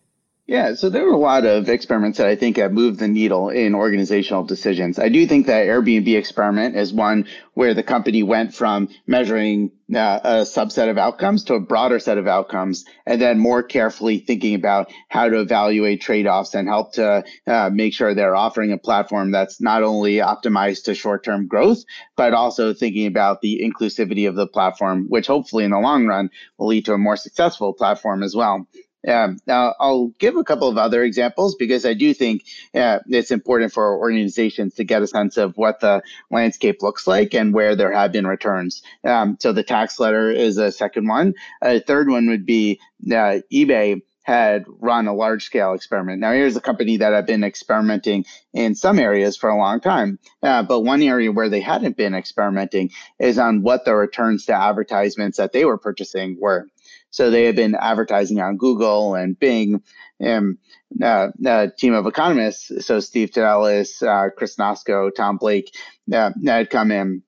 Yeah, 0.51 0.75
so 0.75 0.91
there 0.91 1.05
were 1.05 1.13
a 1.13 1.17
lot 1.17 1.47
of 1.47 1.69
experiments 1.69 2.19
that 2.19 2.27
I 2.27 2.35
think 2.35 2.57
have 2.57 2.73
moved 2.73 2.99
the 2.99 3.07
needle 3.07 3.51
in 3.51 3.73
organizational 3.73 4.43
decisions. 4.43 4.99
I 4.99 5.09
do 5.09 5.25
think 5.25 5.47
that 5.47 5.69
Airbnb 5.69 6.13
experiment 6.19 6.75
is 6.75 6.93
one 6.93 7.29
where 7.55 7.73
the 7.73 7.85
company 7.85 8.25
went 8.25 8.53
from 8.53 8.89
measuring 9.07 9.71
uh, 9.95 10.19
a 10.25 10.31
subset 10.41 10.91
of 10.91 10.99
outcomes 10.99 11.45
to 11.45 11.55
a 11.55 11.61
broader 11.61 12.01
set 12.01 12.19
of 12.19 12.27
outcomes, 12.27 12.85
and 13.07 13.23
then 13.23 13.39
more 13.39 13.63
carefully 13.63 14.19
thinking 14.19 14.57
about 14.57 14.93
how 15.09 15.29
to 15.29 15.39
evaluate 15.39 16.01
trade 16.01 16.27
offs 16.27 16.57
and 16.57 16.67
help 16.67 16.95
to 16.95 17.23
uh, 17.47 17.71
make 17.73 17.95
sure 17.95 18.13
they're 18.13 18.35
offering 18.35 18.73
a 18.73 18.77
platform 18.77 19.31
that's 19.31 19.61
not 19.61 19.85
only 19.85 20.15
optimized 20.15 20.83
to 20.83 20.97
short 20.97 21.23
term 21.23 21.47
growth, 21.47 21.85
but 22.17 22.35
also 22.35 22.75
thinking 22.75 23.07
about 23.07 23.41
the 23.41 23.63
inclusivity 23.63 24.29
of 24.29 24.35
the 24.35 24.49
platform, 24.49 25.07
which 25.09 25.29
hopefully 25.29 25.63
in 25.63 25.71
the 25.71 25.79
long 25.79 26.07
run 26.07 26.29
will 26.59 26.67
lead 26.67 26.87
to 26.87 26.93
a 26.93 26.99
more 26.99 27.17
successful 27.17 27.73
platform 27.73 28.25
as 28.25 28.35
well. 28.35 28.67
Um, 29.07 29.39
now, 29.47 29.75
I'll 29.81 30.09
give 30.19 30.37
a 30.37 30.45
couple 30.45 30.69
of 30.69 30.77
other 30.77 31.03
examples 31.03 31.55
because 31.55 31.87
I 31.87 31.95
do 31.95 32.13
think 32.13 32.45
uh, 32.75 32.99
it's 33.09 33.31
important 33.31 33.73
for 33.73 33.97
organizations 33.97 34.75
to 34.75 34.85
get 34.85 35.03
a 35.03 35.07
sense 35.07 35.37
of 35.37 35.57
what 35.57 35.81
the 35.81 36.03
landscape 36.31 36.83
looks 36.83 37.07
like 37.07 37.35
and 37.35 37.55
where 37.55 37.77
there 37.77 37.93
have 37.93 38.13
been 38.13 38.27
returns. 38.27 38.83
Um, 39.05 39.39
so 39.41 39.53
the 39.53 39.63
tax 39.63 39.99
letter 39.99 40.31
is 40.31 40.59
a 40.59 40.71
second 40.71 41.09
one. 41.09 41.35
A 41.63 41.81
third 41.81 42.09
one 42.09 42.29
would 42.29 42.45
be 42.45 42.79
uh, 43.07 43.41
eBay 43.53 44.03
had 44.23 44.65
run 44.79 45.09
a 45.09 45.15
large 45.15 45.45
scale 45.45 45.73
experiment. 45.73 46.21
Now, 46.21 46.33
here's 46.33 46.57
a 46.57 46.61
company 46.61 46.99
that 46.99 47.13
had 47.13 47.27
been 47.27 47.43
experimenting 47.43 48.27
in 48.53 48.75
some 48.75 48.99
areas 48.99 49.37
for 49.37 49.49
a 49.49 49.57
long 49.57 49.81
time. 49.81 50.19
Uh, 50.43 50.63
but 50.63 50.81
one 50.81 51.03
area 51.03 51.33
where 51.33 51.49
they 51.49 51.61
hadn't 51.61 51.97
been 51.97 52.15
experimenting 52.15 52.91
is 53.19 53.39
on 53.39 53.63
what 53.63 53.85
the 53.85 53.95
returns 53.95 54.45
to 54.47 54.55
advertisements 54.55 55.39
that 55.39 55.53
they 55.53 55.65
were 55.65 55.79
purchasing 55.79 56.37
were. 56.39 56.69
So 57.11 57.31
they 57.31 57.45
have 57.45 57.57
been 57.57 57.75
advertising 57.75 58.41
on 58.41 58.57
Google 58.57 59.15
and 59.15 59.39
Bing. 59.39 59.83
And 60.19 60.59
uh, 61.03 61.29
a 61.45 61.69
team 61.71 61.95
of 61.95 62.07
economists, 62.07 62.87
so 62.87 63.01
Steve 63.01 63.31
Tadelis, 63.31 64.03
uh, 64.03 64.31
Chris 64.37 64.57
Nosko, 64.57 65.15
Tom 65.15 65.37
Blake, 65.39 65.75
uh, 66.13 66.31
had 66.45 66.71
come 66.71 66.91
in 66.91 67.23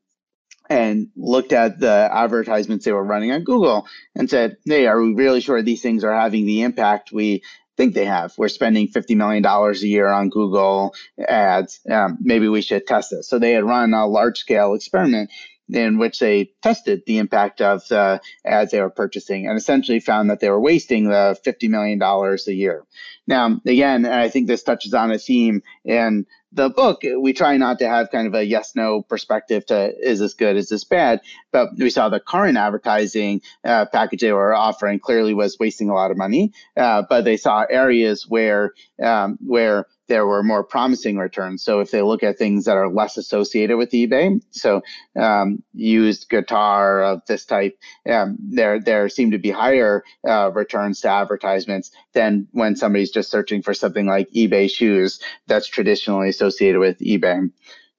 and 0.69 1.09
looked 1.17 1.53
at 1.53 1.79
the 1.81 2.09
advertisements 2.13 2.85
they 2.85 2.93
were 2.93 3.05
running 3.05 3.33
on 3.33 3.45
Google 3.45 3.87
and 4.15 4.29
said, 4.29 4.57
"Hey, 4.65 4.87
are 4.87 5.01
we 5.01 5.15
really 5.15 5.41
sure 5.41 5.63
these 5.63 5.83
things 5.83 6.05
are 6.05 6.15
having 6.15 6.47
the 6.47 6.63
impact 6.63 7.13
we 7.13 7.43
think 7.77 7.95
they 7.95 8.05
have? 8.05 8.33
We're 8.39 8.49
spending 8.49 8.89
fifty 8.89 9.15
million 9.15 9.43
dollars 9.43 9.83
a 9.83 9.89
year 9.89 10.09
on 10.09 10.31
Google 10.31 10.95
ads. 11.19 11.81
Um, 11.91 12.19
maybe 12.21 12.49
we 12.49 12.63
should 12.63 12.87
test 12.87 13.11
this." 13.11 13.29
So 13.29 13.39
they 13.39 13.53
had 13.53 13.65
run 13.65 13.95
a 13.95 14.07
large 14.07 14.39
scale 14.39 14.75
experiment 14.75 15.31
in 15.69 15.99
which 15.99 16.19
they 16.19 16.51
tested 16.63 17.03
the 17.07 17.19
impact 17.19 17.61
of 17.61 17.87
the 17.89 18.21
ads 18.45 18.73
they 18.73 18.81
were 18.81 18.91
purchasing 18.91 19.47
and 19.47 19.57
essentially 19.57 20.01
found 20.01 20.31
that 20.31 20.41
they 20.41 20.51
were 20.51 20.61
wasting 20.61 21.05
the 21.05 21.37
$50 21.45 21.69
million 21.69 22.03
a 22.03 22.53
year. 22.53 22.85
Now, 23.27 23.61
again, 23.65 24.05
I 24.05 24.29
think 24.29 24.49
this 24.49 24.63
touches 24.63 24.95
on 24.95 25.13
a 25.13 25.19
theme 25.19 25.63
in 25.85 26.27
the 26.53 26.69
book. 26.69 27.03
We 27.03 27.33
try 27.33 27.57
not 27.57 27.79
to 27.79 27.89
have 27.89 28.11
kind 28.11 28.27
of 28.27 28.35
a 28.35 28.45
yes 28.45 28.73
no 28.75 29.03
perspective 29.03 29.65
to 29.67 29.95
is 29.99 30.19
this 30.19 30.35
good, 30.35 30.57
is 30.57 30.69
this 30.69 30.85
bad? 30.85 31.21
But 31.53 31.71
we 31.79 31.89
saw 31.89 32.09
the 32.09 32.21
current 32.21 32.59
advertising 32.59 33.41
uh, 33.65 33.87
package 33.87 34.21
they 34.21 34.33
were 34.33 34.55
offering 34.55 34.99
clearly 34.99 35.35
was 35.35 35.59
wasting 35.59 35.89
a 35.89 35.95
lot 35.95 36.11
of 36.11 36.17
money. 36.17 36.53
Uh, 36.77 37.05
but 37.09 37.25
they 37.25 37.37
saw 37.37 37.65
areas 37.71 38.27
where 38.29 38.73
um, 39.03 39.39
where 39.41 39.87
there 40.13 40.27
were 40.27 40.43
more 40.43 40.63
promising 40.63 41.17
returns. 41.17 41.65
So 41.65 41.81
if 41.81 41.91
they 41.91 42.03
look 42.03 42.23
at 42.23 42.37
things 42.37 42.67
that 42.67 42.77
are 42.77 42.93
less 42.93 43.17
associated 43.17 43.79
with 43.79 43.93
eBay, 43.93 44.43
so 44.51 44.83
um, 45.17 45.63
used 45.73 46.29
guitar 46.29 47.03
of 47.03 47.23
this 47.25 47.47
type, 47.47 47.79
um, 48.07 48.37
there 48.39 48.79
there 48.79 49.09
seem 49.09 49.31
to 49.31 49.39
be 49.39 49.51
higher 49.51 50.05
uh, 50.29 50.51
returns 50.53 51.01
to 51.01 51.09
advertisements 51.09 51.93
than 52.13 52.47
when 52.53 52.77
somebody's 52.77 53.11
just 53.11 53.31
searching 53.31 53.63
for 53.63 53.73
something 53.73 54.07
like 54.07 54.31
eBay 54.33 54.71
shoes 54.71 55.19
that's 55.47 55.67
traditionally 55.67 56.29
associated 56.29 56.79
with 56.79 56.99
eBay. 56.99 57.51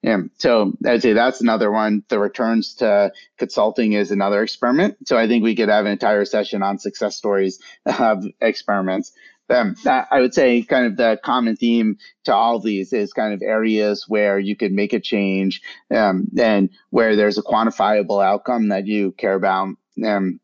Yeah. 0.04 0.18
So 0.38 0.74
I'd 0.86 1.02
say 1.02 1.14
that's 1.14 1.42
another 1.42 1.72
one. 1.72 2.04
The 2.10 2.20
returns 2.20 2.76
to 2.76 3.12
consulting 3.40 3.94
is 3.94 4.12
another 4.12 4.44
experiment. 4.44 5.08
So 5.08 5.18
I 5.18 5.28
think 5.28 5.44
we 5.44 5.56
could 5.56 5.70
have 5.70 5.86
an 5.86 5.94
entire 5.94 6.26
session 6.26 6.62
on 6.62 6.78
success 6.78 7.16
stories 7.16 7.60
of 7.86 8.24
experiments. 8.40 9.14
Um, 9.54 9.76
I 9.86 10.20
would 10.20 10.34
say 10.34 10.62
kind 10.64 10.86
of 10.86 10.98
the 10.98 11.20
common 11.24 11.56
theme 11.56 11.98
to 12.26 12.34
all 12.34 12.60
these 12.60 12.94
is 12.94 13.14
kind 13.14 13.34
of 13.34 13.42
areas 13.42 14.06
where 14.08 14.40
you 14.40 14.56
could 14.56 14.72
make 14.72 14.94
a 14.94 15.00
change 15.00 15.62
um, 15.94 16.28
and 16.38 16.70
where 16.90 17.16
there's 17.16 17.38
a 17.38 17.44
quantifiable 17.44 18.24
outcome 18.24 18.70
that 18.70 18.88
you 18.88 19.12
care 19.12 19.36
about. 19.36 19.70
Um, 20.04 20.40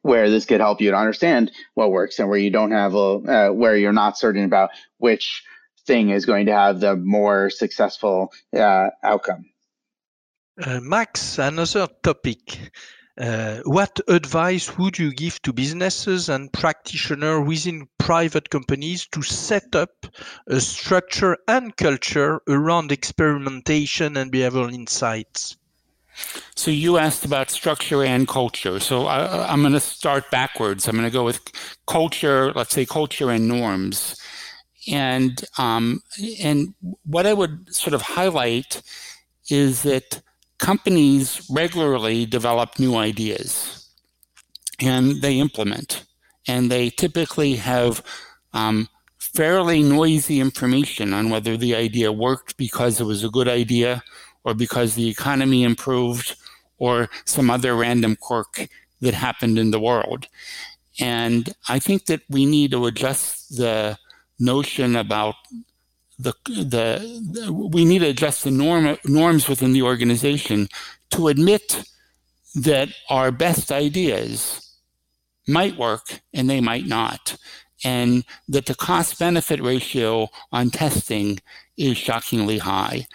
where 0.00 0.30
this 0.30 0.46
could 0.46 0.60
help 0.60 0.80
you 0.80 0.90
to 0.90 0.96
understand 0.96 1.52
what 1.74 1.92
works 1.92 2.18
and 2.18 2.28
where 2.28 2.38
you 2.38 2.50
don't 2.50 2.72
have 2.72 2.94
a 2.94 2.98
uh, 2.98 3.48
where 3.50 3.76
you're 3.76 3.92
not 3.92 4.18
certain 4.18 4.44
about 4.44 4.70
which 4.98 5.44
thing 5.86 6.10
is 6.10 6.26
going 6.26 6.46
to 6.46 6.52
have 6.52 6.80
the 6.80 6.96
more 6.96 7.50
successful 7.50 8.32
uh, 8.56 8.88
outcome. 9.02 9.44
Uh, 10.60 10.80
Max, 10.80 11.38
another 11.38 11.88
topic. 12.02 12.72
Uh, 13.18 13.60
what 13.64 14.00
advice 14.08 14.78
would 14.78 14.98
you 14.98 15.12
give 15.12 15.40
to 15.42 15.52
businesses 15.52 16.30
and 16.30 16.52
practitioners 16.52 17.46
within 17.46 17.86
private 17.98 18.48
companies 18.48 19.06
to 19.06 19.20
set 19.20 19.74
up 19.74 20.06
a 20.46 20.58
structure 20.60 21.36
and 21.46 21.76
culture 21.76 22.40
around 22.48 22.90
experimentation 22.90 24.16
and 24.16 24.32
behavioral 24.32 24.72
insights? 24.72 25.56
So 26.54 26.70
you 26.70 26.98
asked 26.98 27.24
about 27.24 27.50
structure 27.50 28.02
and 28.02 28.28
culture. 28.28 28.80
So 28.80 29.06
I, 29.06 29.52
am 29.52 29.60
going 29.60 29.72
to 29.72 29.80
start 29.80 30.30
backwards. 30.30 30.86
I'm 30.86 30.96
going 30.96 31.08
to 31.08 31.12
go 31.12 31.24
with 31.24 31.40
culture. 31.86 32.52
Let's 32.52 32.74
say 32.74 32.86
culture 32.86 33.30
and 33.30 33.48
norms. 33.48 34.20
And 34.90 35.44
um, 35.58 36.02
and 36.40 36.74
what 37.04 37.26
I 37.26 37.34
would 37.34 37.74
sort 37.74 37.94
of 37.94 38.02
highlight 38.02 38.82
is 39.48 39.82
that 39.82 40.20
companies 40.62 41.44
regularly 41.50 42.24
develop 42.24 42.78
new 42.78 42.94
ideas 42.94 43.88
and 44.78 45.20
they 45.20 45.40
implement. 45.40 46.04
And 46.46 46.70
they 46.70 46.88
typically 46.88 47.56
have 47.56 48.00
um, 48.52 48.88
fairly 49.18 49.82
noisy 49.82 50.38
information 50.38 51.12
on 51.12 51.30
whether 51.30 51.56
the 51.56 51.74
idea 51.74 52.12
worked 52.12 52.56
because 52.56 53.00
it 53.00 53.04
was 53.04 53.24
a 53.24 53.28
good 53.28 53.48
idea 53.48 54.04
or 54.44 54.54
because 54.54 54.94
the 54.94 55.08
economy 55.08 55.64
improved 55.64 56.36
or 56.78 57.10
some 57.24 57.50
other 57.50 57.74
random 57.74 58.14
quirk 58.14 58.68
that 59.00 59.14
happened 59.14 59.58
in 59.58 59.72
the 59.72 59.80
world. 59.80 60.28
And 61.00 61.52
I 61.68 61.80
think 61.80 62.06
that 62.06 62.22
we 62.28 62.46
need 62.46 62.70
to 62.70 62.86
adjust 62.86 63.56
the 63.56 63.98
notion 64.38 64.94
about 64.94 65.34
the, 66.18 66.34
the, 66.46 67.20
the 67.32 67.52
we 67.52 67.84
need 67.84 68.00
to 68.00 68.08
adjust 68.08 68.44
the 68.44 68.50
norm, 68.50 68.96
norms 69.04 69.48
within 69.48 69.72
the 69.72 69.82
organization 69.82 70.68
to 71.10 71.28
admit 71.28 71.84
that 72.54 72.90
our 73.08 73.30
best 73.30 73.72
ideas 73.72 74.76
might 75.48 75.76
work 75.76 76.20
and 76.32 76.48
they 76.48 76.60
might 76.60 76.86
not 76.86 77.36
and 77.84 78.24
that 78.48 78.66
the 78.66 78.74
cost 78.74 79.18
benefit 79.18 79.60
ratio 79.60 80.28
on 80.52 80.70
testing 80.70 81.40
is 81.76 81.96
shockingly 81.96 82.58
high. 82.58 83.06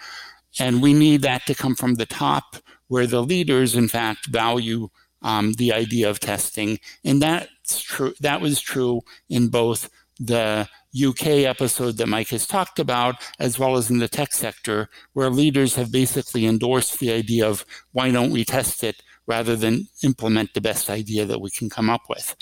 And 0.58 0.82
we 0.82 0.92
need 0.92 1.22
that 1.22 1.46
to 1.46 1.54
come 1.54 1.74
from 1.74 1.94
the 1.94 2.06
top 2.06 2.56
where 2.88 3.06
the 3.06 3.22
leaders 3.22 3.74
in 3.74 3.88
fact 3.88 4.26
value 4.26 4.88
um, 5.22 5.54
the 5.54 5.72
idea 5.72 6.08
of 6.08 6.20
testing. 6.20 6.78
And 7.04 7.22
that's 7.22 7.80
true 7.80 8.14
that 8.20 8.40
was 8.40 8.60
true 8.60 9.02
in 9.28 9.48
both 9.48 9.90
the 10.18 10.68
UK 11.06 11.26
episode 11.46 11.96
that 11.96 12.08
Mike 12.08 12.28
has 12.28 12.46
talked 12.46 12.78
about, 12.78 13.16
as 13.38 13.58
well 13.58 13.76
as 13.76 13.90
in 13.90 13.98
the 13.98 14.08
tech 14.08 14.32
sector, 14.32 14.88
where 15.12 15.30
leaders 15.30 15.74
have 15.76 15.92
basically 15.92 16.46
endorsed 16.46 16.98
the 16.98 17.12
idea 17.12 17.48
of 17.48 17.64
why 17.92 18.10
don't 18.10 18.30
we 18.30 18.44
test 18.44 18.82
it 18.82 19.02
rather 19.26 19.56
than 19.56 19.86
implement 20.02 20.54
the 20.54 20.60
best 20.60 20.88
idea 20.88 21.24
that 21.24 21.40
we 21.40 21.50
can 21.50 21.68
come 21.68 21.90
up 21.90 22.02
with. 22.08 22.34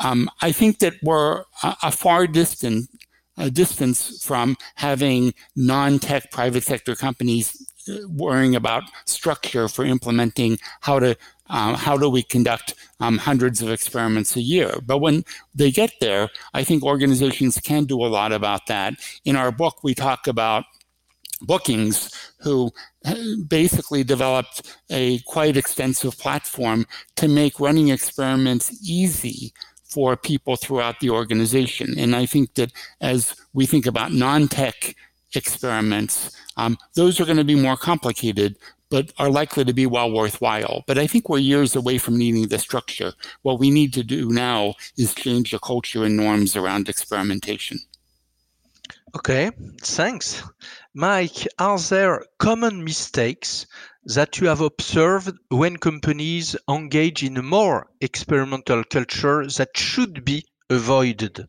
Um, 0.00 0.28
I 0.42 0.52
think 0.52 0.78
that 0.80 0.94
we're 1.02 1.44
a, 1.62 1.76
a 1.84 1.92
far 1.92 2.26
distant 2.26 2.88
a 3.38 3.50
distance 3.50 4.22
from 4.24 4.56
having 4.74 5.32
non-tech 5.54 6.30
private 6.32 6.64
sector 6.64 6.96
companies 6.96 7.56
uh, 7.88 7.96
worrying 8.08 8.56
about 8.56 8.82
structure 9.06 9.68
for 9.68 9.84
implementing 9.84 10.58
how 10.80 10.98
to 10.98 11.16
um, 11.50 11.74
how 11.74 11.96
do 11.96 12.08
we 12.08 12.22
conduct 12.22 12.74
um, 13.00 13.18
hundreds 13.18 13.62
of 13.62 13.70
experiments 13.70 14.36
a 14.36 14.40
year? 14.40 14.80
But 14.84 14.98
when 14.98 15.24
they 15.54 15.70
get 15.70 15.92
there, 16.00 16.30
I 16.54 16.64
think 16.64 16.82
organizations 16.82 17.58
can 17.58 17.84
do 17.84 18.04
a 18.04 18.08
lot 18.08 18.32
about 18.32 18.66
that. 18.66 18.94
In 19.24 19.36
our 19.36 19.52
book, 19.52 19.82
we 19.82 19.94
talk 19.94 20.26
about 20.26 20.64
bookings 21.40 22.10
who 22.40 22.70
uh, 23.04 23.14
basically 23.46 24.02
developed 24.04 24.76
a 24.90 25.20
quite 25.20 25.56
extensive 25.56 26.18
platform 26.18 26.86
to 27.16 27.28
make 27.28 27.60
running 27.60 27.88
experiments 27.88 28.76
easy 28.82 29.52
for 29.84 30.16
people 30.16 30.56
throughout 30.56 31.00
the 31.00 31.10
organization. 31.10 31.98
And 31.98 32.14
I 32.14 32.26
think 32.26 32.54
that 32.54 32.72
as 33.00 33.34
we 33.54 33.66
think 33.66 33.86
about 33.86 34.12
non-tech 34.12 34.94
experiments, 35.34 36.36
um, 36.56 36.76
those 36.94 37.20
are 37.20 37.24
going 37.24 37.38
to 37.38 37.44
be 37.44 37.54
more 37.54 37.76
complicated, 37.76 38.56
but 38.90 39.12
are 39.18 39.30
likely 39.30 39.64
to 39.64 39.72
be 39.72 39.86
well 39.86 40.10
worthwhile. 40.10 40.84
But 40.86 40.98
I 40.98 41.06
think 41.06 41.28
we're 41.28 41.38
years 41.38 41.76
away 41.76 41.98
from 41.98 42.16
needing 42.16 42.48
the 42.48 42.58
structure. 42.58 43.12
What 43.42 43.58
we 43.58 43.70
need 43.70 43.92
to 43.94 44.02
do 44.02 44.30
now 44.30 44.74
is 44.96 45.14
change 45.14 45.50
the 45.50 45.58
culture 45.58 46.04
and 46.04 46.16
norms 46.16 46.56
around 46.56 46.88
experimentation. 46.88 47.78
Okay, 49.16 49.50
thanks. 49.80 50.42
Mike, 50.94 51.46
are 51.58 51.78
there 51.78 52.24
common 52.38 52.84
mistakes 52.84 53.66
that 54.04 54.38
you 54.38 54.48
have 54.48 54.60
observed 54.60 55.36
when 55.48 55.76
companies 55.76 56.56
engage 56.68 57.22
in 57.22 57.36
a 57.36 57.42
more 57.42 57.86
experimental 58.00 58.84
culture 58.84 59.46
that 59.46 59.70
should 59.76 60.24
be 60.24 60.44
avoided? 60.70 61.46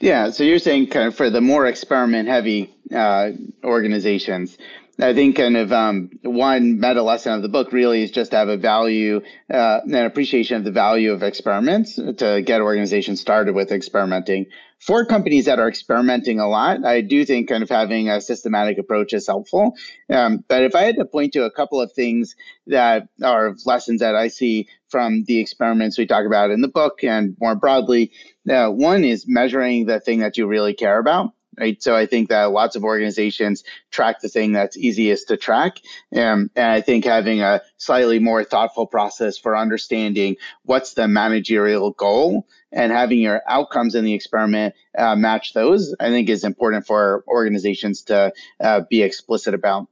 Yeah, 0.00 0.30
so 0.30 0.44
you're 0.44 0.58
saying 0.58 0.88
kind 0.88 1.08
of 1.08 1.14
for 1.14 1.30
the 1.30 1.40
more 1.40 1.66
experiment 1.66 2.28
heavy 2.28 2.74
uh, 2.94 3.30
organizations, 3.62 4.58
I 5.00 5.12
think 5.12 5.36
kind 5.36 5.56
of 5.56 5.72
um, 5.72 6.10
one 6.22 6.78
meta 6.78 7.02
lesson 7.02 7.32
of 7.32 7.42
the 7.42 7.48
book 7.48 7.72
really 7.72 8.04
is 8.04 8.12
just 8.12 8.30
to 8.30 8.36
have 8.36 8.48
a 8.48 8.56
value, 8.56 9.22
uh, 9.52 9.80
an 9.84 9.94
appreciation 9.94 10.56
of 10.56 10.64
the 10.64 10.70
value 10.70 11.12
of 11.12 11.24
experiments 11.24 11.96
to 11.96 12.42
get 12.42 12.60
organizations 12.60 13.20
started 13.20 13.54
with 13.54 13.72
experimenting. 13.72 14.46
For 14.78 15.04
companies 15.04 15.46
that 15.46 15.58
are 15.58 15.68
experimenting 15.68 16.38
a 16.38 16.46
lot, 16.46 16.84
I 16.84 17.00
do 17.00 17.24
think 17.24 17.48
kind 17.48 17.62
of 17.62 17.70
having 17.70 18.08
a 18.08 18.20
systematic 18.20 18.78
approach 18.78 19.14
is 19.14 19.26
helpful. 19.26 19.74
Um, 20.10 20.44
but 20.46 20.62
if 20.62 20.76
I 20.76 20.82
had 20.82 20.96
to 20.96 21.04
point 21.04 21.32
to 21.32 21.44
a 21.44 21.50
couple 21.50 21.80
of 21.80 21.92
things 21.92 22.36
that 22.68 23.08
are 23.22 23.56
lessons 23.64 24.00
that 24.00 24.14
I 24.14 24.28
see 24.28 24.68
from 24.88 25.24
the 25.24 25.40
experiments 25.40 25.98
we 25.98 26.06
talk 26.06 26.24
about 26.24 26.50
in 26.50 26.60
the 26.60 26.68
book 26.68 27.02
and 27.02 27.36
more 27.40 27.56
broadly, 27.56 28.12
uh, 28.48 28.68
one 28.68 29.02
is 29.02 29.26
measuring 29.26 29.86
the 29.86 29.98
thing 29.98 30.20
that 30.20 30.36
you 30.36 30.46
really 30.46 30.74
care 30.74 31.00
about 31.00 31.33
right? 31.58 31.82
So 31.82 31.94
I 31.94 32.06
think 32.06 32.28
that 32.28 32.50
lots 32.50 32.76
of 32.76 32.84
organizations 32.84 33.64
track 33.90 34.20
the 34.20 34.28
thing 34.28 34.52
that's 34.52 34.76
easiest 34.76 35.28
to 35.28 35.36
track. 35.36 35.80
Um, 36.14 36.50
and 36.56 36.66
I 36.66 36.80
think 36.80 37.04
having 37.04 37.42
a 37.42 37.62
slightly 37.76 38.18
more 38.18 38.44
thoughtful 38.44 38.86
process 38.86 39.38
for 39.38 39.56
understanding 39.56 40.36
what's 40.64 40.94
the 40.94 41.08
managerial 41.08 41.90
goal 41.92 42.46
and 42.72 42.92
having 42.92 43.18
your 43.18 43.42
outcomes 43.48 43.94
in 43.94 44.04
the 44.04 44.14
experiment 44.14 44.74
uh, 44.96 45.16
match 45.16 45.52
those, 45.52 45.94
I 45.98 46.08
think 46.08 46.28
is 46.28 46.44
important 46.44 46.86
for 46.86 47.24
organizations 47.28 48.02
to 48.04 48.32
uh, 48.60 48.80
be 48.88 49.02
explicit 49.02 49.54
about. 49.54 49.88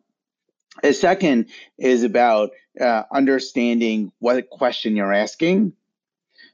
A 0.82 0.92
second 0.92 1.46
is 1.78 2.02
about 2.02 2.50
uh, 2.80 3.02
understanding 3.12 4.10
what 4.18 4.48
question 4.48 4.96
you're 4.96 5.12
asking 5.12 5.74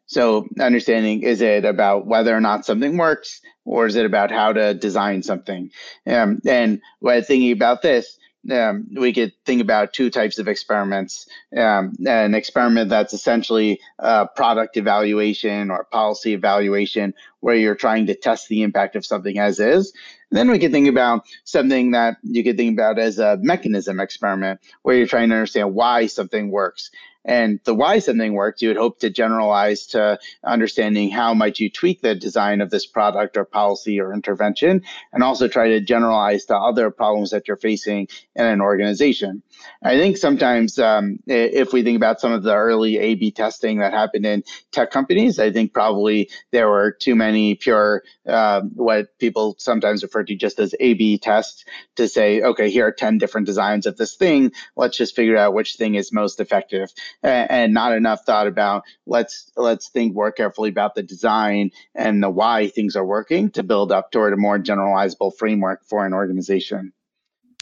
so 0.09 0.49
understanding 0.59 1.23
is 1.23 1.43
it 1.43 1.67
about 1.67 2.07
whether 2.07 2.35
or 2.35 2.41
not 2.41 2.65
something 2.65 2.97
works, 2.97 3.43
or 3.67 3.87
is 3.87 3.95
it 3.95 4.07
about 4.07 4.31
how 4.31 4.55
to 4.55 4.73
design 4.73 5.23
something? 5.23 5.71
Um, 6.07 6.41
and 6.47 6.81
when 7.01 7.23
thinking 7.23 7.53
about 7.53 7.83
this, 7.83 8.19
um, 8.51 8.87
we 8.97 9.13
could 9.13 9.33
think 9.45 9.61
about 9.61 9.93
two 9.93 10.09
types 10.09 10.39
of 10.39 10.49
experiments. 10.49 11.29
Um, 11.55 11.95
an 12.07 12.35
experiment 12.35 12.89
that's 12.89 13.13
essentially 13.13 13.81
a 13.99 14.27
product 14.27 14.79
evaluation 14.79 15.71
or 15.71 15.85
policy 15.85 16.33
evaluation, 16.33 17.13
where 17.41 17.57
you're 17.57 17.75
trying 17.75 18.07
to 18.07 18.15
test 18.15 18.49
the 18.49 18.63
impact 18.63 18.97
of 18.97 19.05
something 19.05 19.39
as 19.39 19.61
is. 19.61 19.93
Then 20.31 20.51
we 20.51 20.59
could 20.59 20.73
think 20.73 20.89
about 20.89 21.27
something 21.45 21.91
that 21.91 22.17
you 22.23 22.43
could 22.43 22.57
think 22.57 22.73
about 22.73 22.99
as 22.99 23.19
a 23.19 23.37
mechanism 23.43 24.01
experiment, 24.01 24.61
where 24.83 24.97
you're 24.97 25.07
trying 25.07 25.29
to 25.29 25.35
understand 25.35 25.75
why 25.75 26.07
something 26.07 26.51
works 26.51 26.91
and 27.25 27.61
the 27.65 27.75
why 27.75 27.99
something 27.99 28.33
works, 28.33 28.63
you 28.63 28.69
would 28.69 28.77
hope 28.77 29.01
to 29.01 29.11
generalize 29.11 29.87
to 29.89 30.19
understanding 30.45 31.11
how 31.11 31.35
might 31.35 31.61
you 31.61 31.71
tweak 31.71 32.01
the 32.01 32.15
design 32.15 32.61
of 32.61 32.71
this 32.71 32.87
product 32.87 33.37
or 33.37 33.45
policy 33.45 34.01
or 34.01 34.13
intervention, 34.13 34.83
and 35.13 35.23
also 35.23 35.49
try 35.49 35.69
to 35.69 35.81
generalize 35.81 36.47
to 36.47 36.57
other 36.57 36.91
problems 36.91 37.31
that 37.31 37.49
you're 37.49 37.57
facing 37.57 38.09
in 38.35 38.47
an 38.47 38.61
organization. 38.61 39.43
I 39.83 39.97
think 39.99 40.17
sometimes 40.17 40.79
um, 40.79 41.19
if 41.27 41.73
we 41.73 41.83
think 41.83 41.97
about 41.97 42.21
some 42.21 42.33
of 42.33 42.43
the 42.43 42.55
early 42.55 42.99
A/B 42.99 43.33
testing 43.33 43.79
that 43.79 43.93
happened 43.93 44.25
in 44.25 44.45
tech 44.73 44.91
companies, 44.91 45.39
I 45.39 45.51
think 45.51 45.73
probably 45.73 46.31
there 46.53 46.69
were 46.69 46.93
too 46.93 47.15
many 47.15 47.57
pure 47.57 48.03
uh, 48.27 48.63
what 48.75 49.19
people 49.19 49.57
sometimes 49.59 50.03
refer 50.03 50.23
to 50.25 50.35
just 50.37 50.59
as 50.59 50.75
A 50.81 50.95
B 50.95 51.19
tests 51.19 51.65
to 51.97 52.09
say, 52.09 52.41
okay, 52.43 52.71
here 52.71 52.87
are 52.87 52.93
10 52.93 53.19
different 53.19 53.47
designs 53.47 53.87
of 53.87 53.97
this 53.97 54.15
thing. 54.15 54.53
Let's 54.77 54.97
just 54.97 55.17
figure 55.17 55.37
out 55.37 55.55
which 55.55 55.75
thing 55.75 55.95
is 55.95 56.13
most 56.13 56.41
effective. 56.41 56.93
And, 57.23 57.51
and 57.51 57.75
not 57.75 57.93
enough 57.93 58.25
thought 58.25 58.47
about 58.47 58.85
let's 59.07 59.51
let's 59.57 59.89
think 59.89 60.15
more 60.15 60.33
carefully 60.33 60.71
about 60.71 60.95
the 60.95 61.03
design 61.03 61.71
and 61.95 62.23
the 62.23 62.31
why 62.31 62.69
things 62.69 62.97
are 62.97 63.05
working 63.05 63.51
to 63.51 63.63
build 63.63 63.93
up 63.93 64.11
toward 64.11 64.33
a 64.33 64.37
more 64.37 64.59
generalizable 64.59 65.37
framework 65.37 65.85
for 65.85 66.07
an 66.07 66.13
organization. 66.13 66.93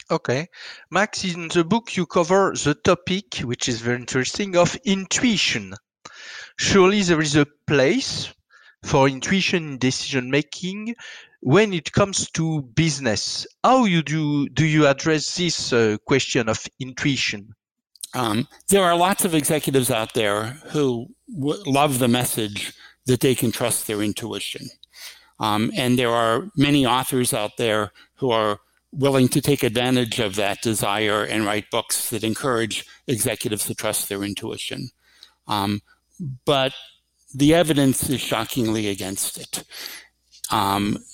Okay. 0.08 0.46
Max, 0.90 1.24
in 1.24 1.48
the 1.48 1.64
book, 1.64 1.96
you 1.96 2.06
cover 2.06 2.54
the 2.54 2.74
topic, 2.74 3.38
which 3.38 3.68
is 3.68 3.80
very 3.80 3.96
interesting, 3.96 4.56
of 4.56 4.76
intuition. 4.84 5.74
Surely 6.56 7.02
there 7.02 7.20
is 7.20 7.34
a 7.34 7.46
place 7.66 8.32
for 8.84 9.08
intuition 9.08 9.72
in 9.72 9.78
decision 9.78 10.30
making 10.30 10.94
when 11.40 11.72
it 11.72 11.92
comes 11.92 12.30
to 12.30 12.62
business. 12.62 13.46
How 13.64 13.84
you 13.84 14.02
do 14.02 14.48
do 14.48 14.64
you 14.64 14.86
address 14.86 15.34
this 15.34 15.72
uh, 15.72 15.96
question 16.06 16.48
of 16.48 16.64
intuition? 16.78 17.54
Um, 18.16 18.48
there 18.70 18.82
are 18.82 18.96
lots 18.96 19.26
of 19.26 19.34
executives 19.34 19.90
out 19.90 20.14
there 20.14 20.58
who 20.72 21.08
w- 21.38 21.62
love 21.66 21.98
the 21.98 22.08
message 22.08 22.72
that 23.04 23.20
they 23.20 23.34
can 23.34 23.52
trust 23.52 23.86
their 23.86 24.00
intuition. 24.00 24.68
Um, 25.38 25.70
and 25.76 25.98
there 25.98 26.10
are 26.10 26.48
many 26.56 26.86
authors 26.86 27.34
out 27.34 27.58
there 27.58 27.92
who 28.14 28.30
are 28.30 28.58
willing 28.90 29.28
to 29.28 29.42
take 29.42 29.62
advantage 29.62 30.18
of 30.18 30.34
that 30.36 30.62
desire 30.62 31.24
and 31.24 31.44
write 31.44 31.70
books 31.70 32.08
that 32.08 32.24
encourage 32.24 32.86
executives 33.06 33.66
to 33.66 33.74
trust 33.74 34.08
their 34.08 34.22
intuition. 34.22 34.88
Um, 35.46 35.82
but 36.46 36.72
the 37.34 37.52
evidence 37.52 38.08
is 38.08 38.22
shockingly 38.22 38.88
against 38.88 39.36
it. 39.36 39.64
Um, 40.50 41.04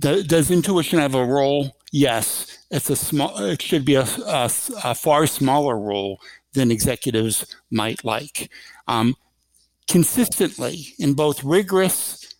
does 0.00 0.50
intuition 0.50 0.98
have 0.98 1.14
a 1.14 1.24
role? 1.24 1.76
Yes, 1.92 2.58
it's 2.72 2.90
a 2.90 2.96
small. 2.96 3.36
It 3.38 3.62
should 3.62 3.84
be 3.84 3.94
a, 3.94 4.06
a, 4.26 4.50
a 4.84 4.94
far 4.94 5.26
smaller 5.26 5.78
role 5.78 6.18
than 6.52 6.70
executives 6.70 7.46
might 7.70 8.04
like. 8.04 8.50
Um, 8.88 9.14
consistently, 9.88 10.94
in 10.98 11.14
both 11.14 11.44
rigorous 11.44 12.34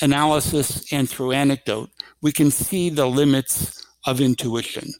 analysis 0.00 0.92
and 0.92 1.08
through 1.08 1.32
anecdote, 1.32 1.90
we 2.22 2.32
can 2.32 2.50
see 2.50 2.90
the 2.90 3.06
limits 3.06 3.86
of 4.06 4.20
intuition. 4.20 4.92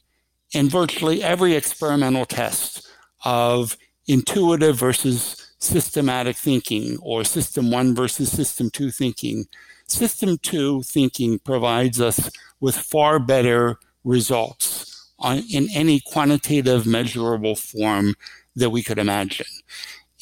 In 0.52 0.68
virtually 0.68 1.22
every 1.22 1.54
experimental 1.54 2.24
test 2.24 2.86
of 3.24 3.76
intuitive 4.06 4.76
versus 4.76 5.52
systematic 5.58 6.36
thinking 6.36 6.98
or 7.02 7.24
system 7.24 7.70
one 7.70 7.94
versus 7.94 8.30
system 8.30 8.70
two 8.70 8.90
thinking, 8.90 9.46
system 9.86 10.38
two 10.38 10.82
thinking 10.82 11.38
provides 11.38 12.00
us 12.00 12.30
with 12.60 12.76
far 12.76 13.18
better 13.18 13.78
results 14.04 14.97
on, 15.18 15.42
in 15.50 15.68
any 15.74 16.00
quantitative 16.00 16.86
measurable 16.86 17.56
form 17.56 18.14
that 18.56 18.70
we 18.70 18.82
could 18.82 18.98
imagine. 18.98 19.46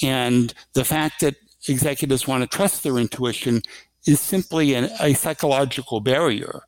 And 0.03 0.53
the 0.75 0.85
fact 0.85 1.21
that 1.21 1.37
executives 1.69 2.27
want 2.27 2.43
to 2.43 2.57
trust 2.57 2.83
their 2.83 2.99
intuition 2.99 3.63
is 4.07 4.21
simply 4.21 4.75
an, 4.75 4.91
a 5.01 5.15
psychological 5.15 6.01
barrier 6.01 6.61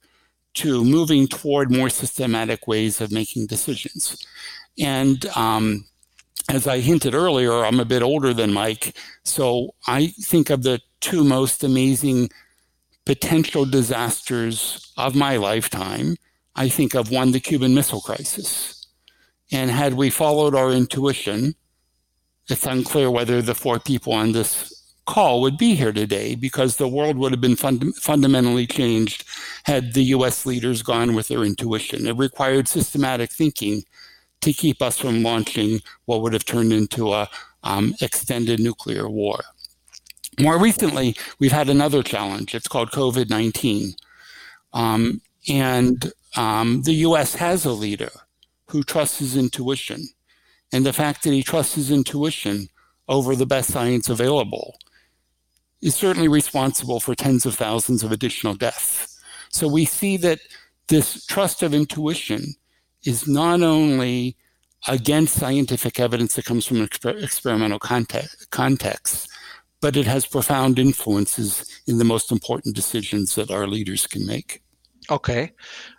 to 0.54 0.84
moving 0.84 1.28
toward 1.28 1.70
more 1.70 1.88
systematic 1.88 2.66
ways 2.66 3.00
of 3.00 3.12
making 3.12 3.46
decisions. 3.46 4.26
And 4.78 5.24
um, 5.36 5.84
as 6.48 6.66
I 6.66 6.80
hinted 6.80 7.14
earlier, 7.14 7.64
I'm 7.64 7.80
a 7.80 7.84
bit 7.84 8.02
older 8.02 8.32
than 8.32 8.52
Mike, 8.52 8.96
so 9.24 9.74
I 9.86 10.08
think 10.20 10.50
of 10.50 10.62
the 10.62 10.80
two 11.00 11.22
most 11.22 11.62
amazing 11.62 12.30
potential 13.04 13.64
disasters 13.64 14.92
of 14.96 15.14
my 15.14 15.36
lifetime. 15.36 16.16
I 16.58 16.68
think 16.68 16.94
of 16.94 17.12
one, 17.12 17.30
the 17.30 17.38
Cuban 17.38 17.72
Missile 17.72 18.00
Crisis. 18.00 18.88
And 19.52 19.70
had 19.70 19.94
we 19.94 20.10
followed 20.10 20.56
our 20.56 20.72
intuition, 20.72 21.54
it's 22.48 22.66
unclear 22.66 23.12
whether 23.12 23.40
the 23.40 23.54
four 23.54 23.78
people 23.78 24.12
on 24.12 24.32
this 24.32 24.74
call 25.06 25.40
would 25.40 25.56
be 25.56 25.76
here 25.76 25.92
today 25.92 26.34
because 26.34 26.76
the 26.76 26.88
world 26.88 27.16
would 27.16 27.30
have 27.30 27.40
been 27.40 27.54
fund- 27.54 27.94
fundamentally 27.94 28.66
changed 28.66 29.24
had 29.66 29.94
the 29.94 30.02
US 30.16 30.44
leaders 30.46 30.82
gone 30.82 31.14
with 31.14 31.28
their 31.28 31.44
intuition. 31.44 32.08
It 32.08 32.16
required 32.16 32.66
systematic 32.66 33.30
thinking 33.30 33.84
to 34.40 34.52
keep 34.52 34.82
us 34.82 34.98
from 34.98 35.22
launching 35.22 35.80
what 36.06 36.22
would 36.22 36.32
have 36.32 36.44
turned 36.44 36.72
into 36.72 37.12
a 37.12 37.30
um, 37.62 37.94
extended 38.00 38.58
nuclear 38.58 39.08
war. 39.08 39.38
More 40.40 40.58
recently, 40.58 41.16
we've 41.38 41.52
had 41.52 41.68
another 41.68 42.02
challenge. 42.02 42.52
It's 42.52 42.68
called 42.68 42.90
COVID 42.90 43.30
19. 43.30 43.94
Um, 44.72 45.20
and 45.48 46.12
um, 46.36 46.82
the 46.82 46.94
US 46.94 47.34
has 47.34 47.64
a 47.64 47.72
leader 47.72 48.10
who 48.68 48.82
trusts 48.82 49.18
his 49.18 49.36
intuition. 49.36 50.08
And 50.72 50.84
the 50.84 50.92
fact 50.92 51.22
that 51.22 51.32
he 51.32 51.42
trusts 51.42 51.74
his 51.74 51.90
intuition 51.90 52.68
over 53.08 53.34
the 53.34 53.46
best 53.46 53.72
science 53.72 54.08
available 54.08 54.76
is 55.80 55.94
certainly 55.94 56.28
responsible 56.28 57.00
for 57.00 57.14
tens 57.14 57.46
of 57.46 57.54
thousands 57.54 58.02
of 58.02 58.12
additional 58.12 58.54
deaths. 58.54 59.18
So 59.50 59.66
we 59.68 59.84
see 59.84 60.16
that 60.18 60.40
this 60.88 61.24
trust 61.26 61.62
of 61.62 61.72
intuition 61.72 62.54
is 63.04 63.26
not 63.26 63.62
only 63.62 64.36
against 64.86 65.34
scientific 65.34 65.98
evidence 65.98 66.34
that 66.34 66.44
comes 66.44 66.66
from 66.66 66.78
exper- 66.78 67.22
experimental 67.22 67.78
context, 67.78 68.50
context, 68.50 69.28
but 69.80 69.96
it 69.96 70.06
has 70.06 70.26
profound 70.26 70.78
influences 70.78 71.80
in 71.86 71.98
the 71.98 72.04
most 72.04 72.32
important 72.32 72.74
decisions 72.74 73.34
that 73.36 73.50
our 73.50 73.66
leaders 73.66 74.06
can 74.06 74.26
make. 74.26 74.62
Okay. 75.10 75.52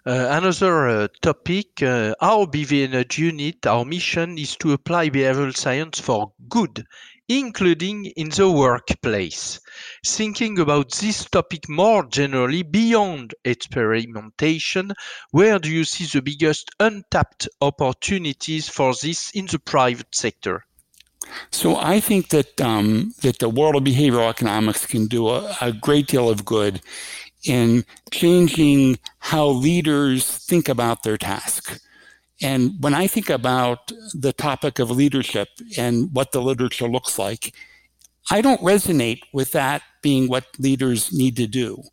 Uh, 0.05 0.27
another 0.29 0.87
uh, 0.87 1.07
topic, 1.21 1.81
uh, 1.81 2.13
our 2.21 2.45
BVA 2.45 2.91
Nudge 2.91 3.17
unit, 3.17 3.65
our 3.65 3.83
mission 3.83 4.37
is 4.37 4.55
to 4.57 4.73
apply 4.73 5.09
behavioral 5.09 5.55
science 5.55 5.99
for 5.99 6.31
good 6.47 6.85
including 7.29 8.07
in 8.17 8.29
the 8.29 8.49
workplace. 8.49 9.59
Thinking 10.05 10.59
about 10.59 10.91
this 10.93 11.25
topic 11.25 11.69
more 11.69 12.05
generally 12.07 12.63
beyond 12.63 13.35
experimentation, 13.45 14.91
where 15.31 15.59
do 15.59 15.69
you 15.69 15.85
see 15.85 16.05
the 16.05 16.21
biggest 16.21 16.71
untapped 16.79 17.47
opportunities 17.61 18.67
for 18.67 18.93
this 19.01 19.29
in 19.31 19.45
the 19.45 19.59
private 19.59 20.13
sector? 20.13 20.65
So 21.51 21.75
I 21.75 21.99
think 21.99 22.29
that 22.29 22.59
um, 22.59 23.13
that 23.21 23.37
the 23.37 23.49
world 23.49 23.75
of 23.75 23.83
behavioral 23.83 24.29
economics 24.29 24.87
can 24.87 25.05
do 25.05 25.29
a, 25.29 25.55
a 25.61 25.71
great 25.71 26.07
deal 26.07 26.27
of 26.27 26.43
good 26.43 26.81
in 27.45 27.85
changing 28.11 28.99
how 29.19 29.47
leaders 29.47 30.37
think 30.45 30.67
about 30.69 31.03
their 31.03 31.17
task. 31.17 31.79
And 32.41 32.73
when 32.79 32.93
I 32.93 33.07
think 33.07 33.29
about 33.29 33.91
the 34.13 34.33
topic 34.33 34.79
of 34.79 34.91
leadership 34.91 35.49
and 35.77 36.09
what 36.13 36.31
the 36.31 36.41
literature 36.41 36.87
looks 36.87 37.19
like, 37.19 37.53
I 38.31 38.41
don't 38.41 38.61
resonate 38.61 39.21
with 39.33 39.51
that 39.51 39.81
being 40.01 40.27
what 40.27 40.45
leaders 40.59 41.11
need 41.11 41.35
to 41.37 41.47
do. 41.47 41.83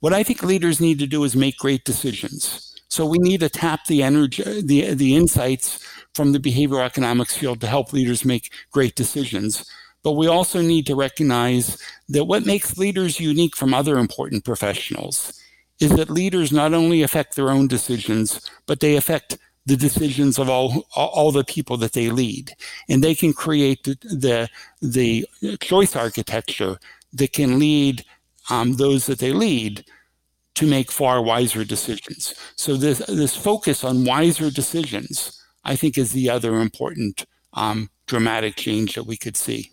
What 0.00 0.12
I 0.12 0.22
think 0.22 0.42
leaders 0.42 0.80
need 0.80 0.98
to 1.00 1.06
do 1.06 1.24
is 1.24 1.34
make 1.34 1.56
great 1.56 1.84
decisions. 1.84 2.74
So 2.88 3.04
we 3.04 3.18
need 3.18 3.40
to 3.40 3.48
tap 3.48 3.86
the 3.86 4.02
energy, 4.02 4.42
the, 4.62 4.94
the 4.94 5.16
insights 5.16 5.84
from 6.14 6.32
the 6.32 6.38
behavioral 6.38 6.84
economics 6.84 7.36
field 7.36 7.60
to 7.60 7.66
help 7.66 7.92
leaders 7.92 8.24
make 8.24 8.52
great 8.70 8.94
decisions. 8.94 9.68
But 10.06 10.12
we 10.12 10.28
also 10.28 10.62
need 10.62 10.86
to 10.86 10.94
recognize 10.94 11.82
that 12.10 12.26
what 12.26 12.46
makes 12.46 12.78
leaders 12.78 13.18
unique 13.18 13.56
from 13.56 13.74
other 13.74 13.98
important 13.98 14.44
professionals 14.44 15.32
is 15.80 15.90
that 15.96 16.08
leaders 16.08 16.52
not 16.52 16.72
only 16.72 17.02
affect 17.02 17.34
their 17.34 17.50
own 17.50 17.66
decisions, 17.66 18.48
but 18.66 18.78
they 18.78 18.94
affect 18.94 19.36
the 19.64 19.76
decisions 19.76 20.38
of 20.38 20.48
all 20.48 20.86
all 20.94 21.32
the 21.32 21.42
people 21.42 21.76
that 21.78 21.94
they 21.94 22.08
lead, 22.10 22.52
and 22.88 23.02
they 23.02 23.16
can 23.16 23.32
create 23.32 23.82
the 23.82 23.96
the, 24.04 24.48
the 24.80 25.56
choice 25.56 25.96
architecture 25.96 26.78
that 27.12 27.32
can 27.32 27.58
lead 27.58 28.04
um, 28.48 28.74
those 28.74 29.06
that 29.06 29.18
they 29.18 29.32
lead 29.32 29.84
to 30.54 30.68
make 30.68 30.92
far 30.92 31.20
wiser 31.20 31.64
decisions. 31.64 32.32
So 32.54 32.76
this 32.76 32.98
this 33.08 33.34
focus 33.34 33.82
on 33.82 34.04
wiser 34.04 34.52
decisions, 34.52 35.42
I 35.64 35.74
think, 35.74 35.98
is 35.98 36.12
the 36.12 36.30
other 36.30 36.60
important 36.60 37.26
um, 37.54 37.90
dramatic 38.06 38.54
change 38.54 38.94
that 38.94 39.08
we 39.08 39.16
could 39.16 39.36
see. 39.36 39.72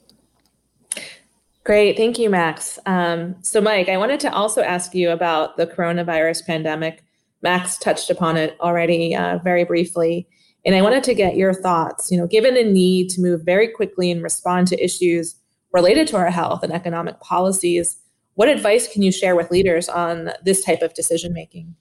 Great. 1.63 1.95
Thank 1.95 2.19
you, 2.19 2.29
Max. 2.29 2.77
Um, 2.85 3.35
so, 3.41 3.61
Mike, 3.61 3.87
I 3.87 3.97
wanted 3.97 4.19
to 4.21 4.33
also 4.33 4.61
ask 4.61 4.93
you 4.93 5.11
about 5.11 5.55
the 5.55 5.65
coronavirus 5.65 6.45
pandemic. 6.45 7.03
Max 7.41 7.77
touched 7.77 8.09
upon 8.09 8.35
it 8.35 8.57
already 8.59 9.15
uh, 9.15 9.39
very 9.43 9.63
briefly. 9.63 10.27
And 10.65 10.75
I 10.75 10.81
wanted 10.81 11.03
to 11.05 11.13
get 11.13 11.35
your 11.35 11.53
thoughts. 11.53 12.11
You 12.11 12.17
know, 12.17 12.27
given 12.27 12.55
the 12.55 12.63
need 12.63 13.09
to 13.11 13.21
move 13.21 13.41
very 13.45 13.69
quickly 13.69 14.11
and 14.11 14.21
respond 14.21 14.67
to 14.67 14.83
issues 14.83 15.35
related 15.71 16.07
to 16.07 16.17
our 16.17 16.29
health 16.29 16.63
and 16.63 16.73
economic 16.73 17.19
policies, 17.21 17.97
what 18.35 18.49
advice 18.49 18.91
can 18.91 19.01
you 19.01 19.11
share 19.11 19.35
with 19.35 19.51
leaders 19.51 19.87
on 19.87 20.31
this 20.43 20.63
type 20.63 20.81
of 20.81 20.93
decision 20.93 21.33
making? 21.33 21.75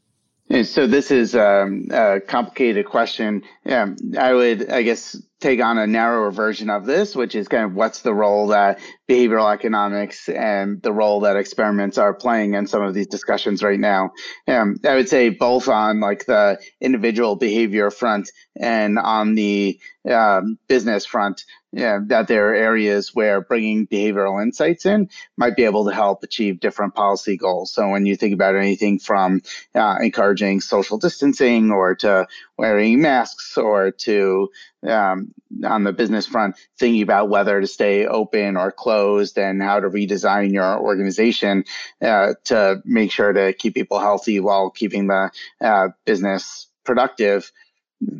So 0.64 0.86
this 0.86 1.10
is 1.10 1.34
um, 1.34 1.86
a 1.90 2.20
complicated 2.20 2.86
question. 2.86 3.42
Yeah, 3.64 3.94
I 4.18 4.34
would, 4.34 4.70
I 4.70 4.82
guess, 4.82 5.16
take 5.42 5.60
on 5.60 5.76
a 5.76 5.86
narrower 5.86 6.30
version 6.30 6.70
of 6.70 6.86
this, 6.86 7.16
which 7.16 7.34
is 7.34 7.48
kind 7.48 7.64
of 7.64 7.74
what's 7.74 8.02
the 8.02 8.14
role 8.14 8.46
that 8.48 8.78
behavioral 9.08 9.52
economics 9.52 10.28
and 10.28 10.80
the 10.82 10.92
role 10.92 11.20
that 11.20 11.36
experiments 11.36 11.98
are 11.98 12.14
playing 12.14 12.54
in 12.54 12.66
some 12.66 12.82
of 12.82 12.94
these 12.94 13.08
discussions 13.08 13.62
right 13.62 13.80
now. 13.80 14.12
Um, 14.46 14.76
I 14.84 14.94
would 14.94 15.08
say 15.08 15.28
both 15.28 15.68
on 15.68 16.00
like 16.00 16.24
the 16.26 16.58
individual 16.80 17.36
behavior 17.36 17.90
front 17.90 18.30
and 18.56 18.98
on 18.98 19.34
the 19.34 19.78
um, 20.08 20.58
business 20.68 21.04
front, 21.04 21.44
yeah, 21.72 22.00
that 22.06 22.28
there 22.28 22.50
are 22.50 22.54
areas 22.54 23.14
where 23.14 23.40
bringing 23.40 23.86
behavioral 23.86 24.42
insights 24.42 24.84
in 24.84 25.08
might 25.38 25.56
be 25.56 25.64
able 25.64 25.86
to 25.86 25.94
help 25.94 26.22
achieve 26.22 26.60
different 26.60 26.94
policy 26.94 27.36
goals. 27.36 27.72
So 27.72 27.88
when 27.88 28.04
you 28.04 28.14
think 28.14 28.34
about 28.34 28.56
anything 28.56 28.98
from 28.98 29.40
uh, 29.74 29.96
encouraging 30.00 30.60
social 30.60 30.98
distancing 30.98 31.70
or 31.70 31.94
to 31.96 32.26
wearing 32.62 33.00
masks 33.00 33.58
or 33.58 33.90
to 33.90 34.48
um, 34.86 35.34
on 35.64 35.82
the 35.82 35.92
business 35.92 36.26
front, 36.26 36.54
thinking 36.78 37.02
about 37.02 37.28
whether 37.28 37.60
to 37.60 37.66
stay 37.66 38.06
open 38.06 38.56
or 38.56 38.70
closed 38.70 39.36
and 39.36 39.60
how 39.60 39.80
to 39.80 39.88
redesign 39.90 40.52
your 40.52 40.78
organization 40.78 41.64
uh, 42.00 42.34
to 42.44 42.80
make 42.84 43.10
sure 43.10 43.32
to 43.32 43.52
keep 43.52 43.74
people 43.74 43.98
healthy 43.98 44.38
while 44.38 44.70
keeping 44.70 45.08
the 45.08 45.32
uh, 45.60 45.88
business 46.04 46.68
productive 46.84 47.50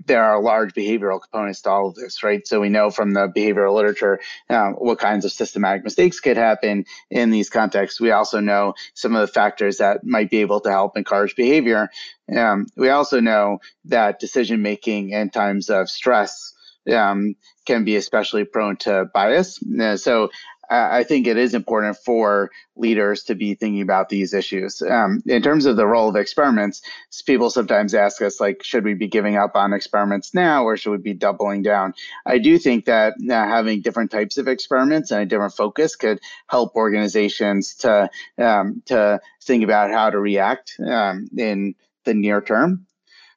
there 0.07 0.25
are 0.25 0.41
large 0.41 0.75
behavioral 0.75 1.21
components 1.21 1.63
to 1.63 1.71
all 1.71 1.89
of 1.89 1.95
this, 1.95 2.23
right? 2.23 2.47
So 2.47 2.61
we 2.61 2.69
know 2.69 2.91
from 2.91 3.13
the 3.13 3.29
behavioral 3.29 3.75
literature 3.75 4.21
um, 4.49 4.75
what 4.75 4.99
kinds 4.99 5.25
of 5.25 5.33
systematic 5.33 5.85
mistakes 5.85 6.21
could 6.21 6.37
happen 6.37 6.85
in 7.11 7.31
these 7.31 7.51
contexts. 7.51 8.01
We 8.01 8.11
also 8.11 8.41
know 8.41 8.75
some 8.95 9.15
of 9.15 9.21
the 9.21 9.33
factors 9.33 9.79
that 9.79 10.05
might 10.05 10.31
be 10.31 10.39
able 10.39 10.61
to 10.61 10.71
help 10.71 10.97
encourage 10.97 11.37
behavior. 11.37 11.91
Um, 12.35 12.67
we 12.77 12.91
also 12.91 13.21
know 13.21 13.59
that 13.87 14.21
decision 14.21 14.63
making 14.63 15.11
in 15.11 15.31
times 15.31 15.71
of 15.71 15.91
stress 15.91 16.55
um, 16.93 17.37
can 17.67 17.85
be 17.85 17.97
especially 17.97 18.45
prone 18.45 18.77
to 18.77 19.07
bias. 19.13 19.61
Uh, 19.81 19.97
so 19.97 20.31
I 20.71 21.05
think 21.05 21.27
it 21.27 21.37
is 21.37 21.55
important 21.55 21.97
for 21.99 22.51
leaders 22.77 23.25
to 23.25 23.35
be 23.35 23.55
thinking 23.55 23.83
about 23.83 24.09
these 24.09 24.33
issues. 24.33 24.81
Um, 24.81 25.23
in 25.27 25.43
terms 25.43 25.67
of 25.67 25.77
the 25.77 25.87
role 25.87 26.09
of 26.09 26.17
experiments, 26.17 26.83
people 27.27 27.51
sometimes 27.51 27.95
ask 27.95 28.23
us, 28.23 28.41
like, 28.41 28.63
should 28.63 28.85
we 28.85 28.95
be 28.95 29.09
giving 29.09 29.37
up 29.37 29.55
on 29.55 29.73
experiments 29.73 30.33
now 30.35 30.65
or 30.65 30.77
should 30.77 30.93
we 30.93 30.99
be 30.99 31.15
doubling 31.15 31.63
down? 31.63 31.95
I 32.25 32.39
do 32.39 32.59
think 32.59 32.87
that 32.87 33.15
uh, 33.15 33.33
having 33.33 33.83
different 33.83 34.11
types 34.11 34.39
of 34.39 34.49
experiments 34.49 35.11
and 35.11 35.21
a 35.21 35.27
different 35.27 35.55
focus 35.55 35.97
could 35.97 36.21
help 36.47 36.75
organizations 36.75 37.75
to 37.77 38.09
um, 38.39 38.83
to 38.87 39.21
think 39.43 39.65
about 39.65 39.91
how 39.91 40.11
to 40.11 40.19
react 40.19 40.77
um, 40.87 41.29
in 41.37 41.75
the 42.05 42.15
near 42.15 42.41
term. 42.41 42.87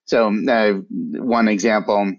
So, 0.05 0.27
uh, 0.27 0.73
one 1.19 1.47
example 1.47 2.13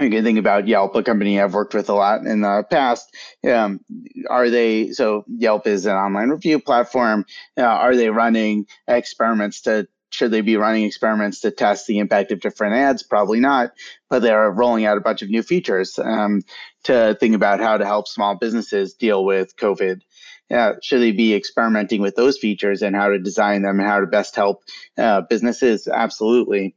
you 0.00 0.10
can 0.10 0.24
think 0.24 0.38
about 0.38 0.68
Yelp, 0.68 0.94
a 0.94 1.02
company 1.02 1.40
I've 1.40 1.54
worked 1.54 1.74
with 1.74 1.88
a 1.88 1.94
lot 1.94 2.20
in 2.26 2.42
the 2.42 2.64
past. 2.70 3.14
Um, 3.48 3.80
are 4.28 4.50
they 4.50 4.92
so 4.92 5.24
Yelp 5.28 5.66
is 5.66 5.86
an 5.86 5.96
online 5.96 6.30
review 6.30 6.60
platform? 6.60 7.24
Uh, 7.56 7.62
are 7.62 7.96
they 7.96 8.10
running 8.10 8.66
experiments 8.86 9.62
to 9.62 9.88
should 10.10 10.30
they 10.30 10.40
be 10.40 10.56
running 10.56 10.84
experiments 10.84 11.40
to 11.40 11.50
test 11.50 11.86
the 11.86 11.98
impact 11.98 12.30
of 12.30 12.40
different 12.40 12.74
ads? 12.74 13.02
Probably 13.02 13.40
not, 13.40 13.72
but 14.08 14.22
they're 14.22 14.50
rolling 14.50 14.86
out 14.86 14.96
a 14.96 15.02
bunch 15.02 15.22
of 15.22 15.28
new 15.28 15.42
features 15.42 15.98
um, 15.98 16.42
to 16.84 17.16
think 17.18 17.34
about 17.34 17.60
how 17.60 17.76
to 17.76 17.84
help 17.84 18.06
small 18.06 18.36
businesses 18.36 18.94
deal 18.94 19.24
with 19.24 19.56
COVID. 19.56 20.00
Uh, 20.48 20.74
should 20.80 21.00
they 21.00 21.10
be 21.10 21.34
experimenting 21.34 22.00
with 22.00 22.14
those 22.14 22.38
features 22.38 22.82
and 22.82 22.94
how 22.94 23.08
to 23.08 23.18
design 23.18 23.62
them 23.62 23.80
and 23.80 23.88
how 23.88 23.98
to 23.98 24.06
best 24.06 24.36
help 24.36 24.62
uh, 24.96 25.22
businesses? 25.22 25.88
Absolutely 25.88 26.76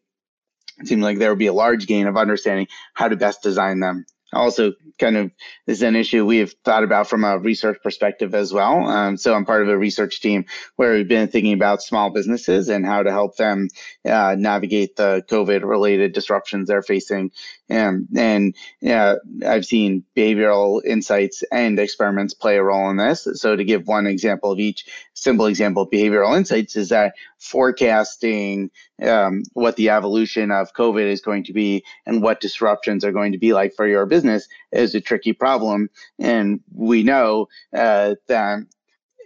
it 0.80 0.88
seemed 0.88 1.04
like 1.04 1.18
there 1.18 1.30
would 1.30 1.40
be 1.40 1.48
a 1.48 1.54
large 1.54 1.88
gain 1.88 2.08
of 2.08 2.18
understanding 2.18 2.68
how 2.94 3.08
to 3.08 3.16
best 3.16 3.42
design 3.44 3.80
them 3.80 4.06
also 4.34 4.74
kind 4.98 5.18
of 5.18 5.32
this 5.66 5.78
is 5.78 5.84
an 5.84 5.96
issue 5.96 6.26
we've 6.26 6.54
thought 6.64 6.84
about 6.84 7.08
from 7.08 7.24
a 7.24 7.38
research 7.38 7.80
perspective 7.82 8.36
as 8.36 8.54
well. 8.54 8.88
Um, 8.88 9.18
so 9.18 9.34
I'm 9.34 9.46
part 9.46 9.64
of 9.64 9.70
a 9.70 9.78
research 9.78 10.22
team 10.22 10.46
where 10.76 10.94
we've 10.94 11.08
been 11.08 11.30
thinking 11.30 11.54
about 11.54 11.82
small 11.82 12.10
businesses 12.12 12.70
and 12.70 12.86
how 12.86 13.04
to 13.04 13.12
help 13.12 13.38
them 13.38 13.70
uh, 14.06 14.36
navigate 14.38 14.96
the 14.96 15.24
COVID 15.30 15.64
related 15.64 16.14
disruptions 16.14 16.68
they're 16.68 16.82
facing. 16.82 17.32
Um, 17.70 18.08
and 18.16 18.56
uh, 18.88 19.16
I've 19.46 19.66
seen 19.66 20.04
behavioral 20.16 20.84
insights 20.84 21.44
and 21.52 21.80
experiments 21.80 22.34
play 22.34 22.58
a 22.58 22.64
role 22.64 22.90
in 22.90 22.98
this. 22.98 23.28
So 23.36 23.56
to 23.56 23.64
give 23.64 23.88
one 23.88 24.08
example 24.08 24.52
of 24.52 24.60
each, 24.60 24.86
simple 25.14 25.46
example 25.46 25.84
of 25.84 25.90
behavioral 25.90 26.36
insights 26.36 26.76
is 26.76 26.90
that 26.90 27.14
forecasting 27.38 28.72
um, 29.04 29.44
what 29.54 29.76
the 29.76 29.90
evolution 29.90 30.52
of 30.52 30.74
COVID 30.74 31.06
is 31.06 31.22
going 31.22 31.44
to 31.46 31.54
be 31.54 31.84
and 32.06 32.22
what 32.22 32.42
disruptions 32.42 33.06
are 33.06 33.12
going 33.12 33.34
to 33.34 33.38
be 33.38 33.54
like 33.54 33.74
for 33.76 33.88
your 33.88 34.06
business 34.06 34.48
is 34.72 34.96
a 34.96 35.02
tricky 35.02 35.34
problem. 35.34 35.90
And 36.18 36.62
we 36.74 37.04
know 37.04 37.48
uh, 37.74 38.16
that 38.28 38.60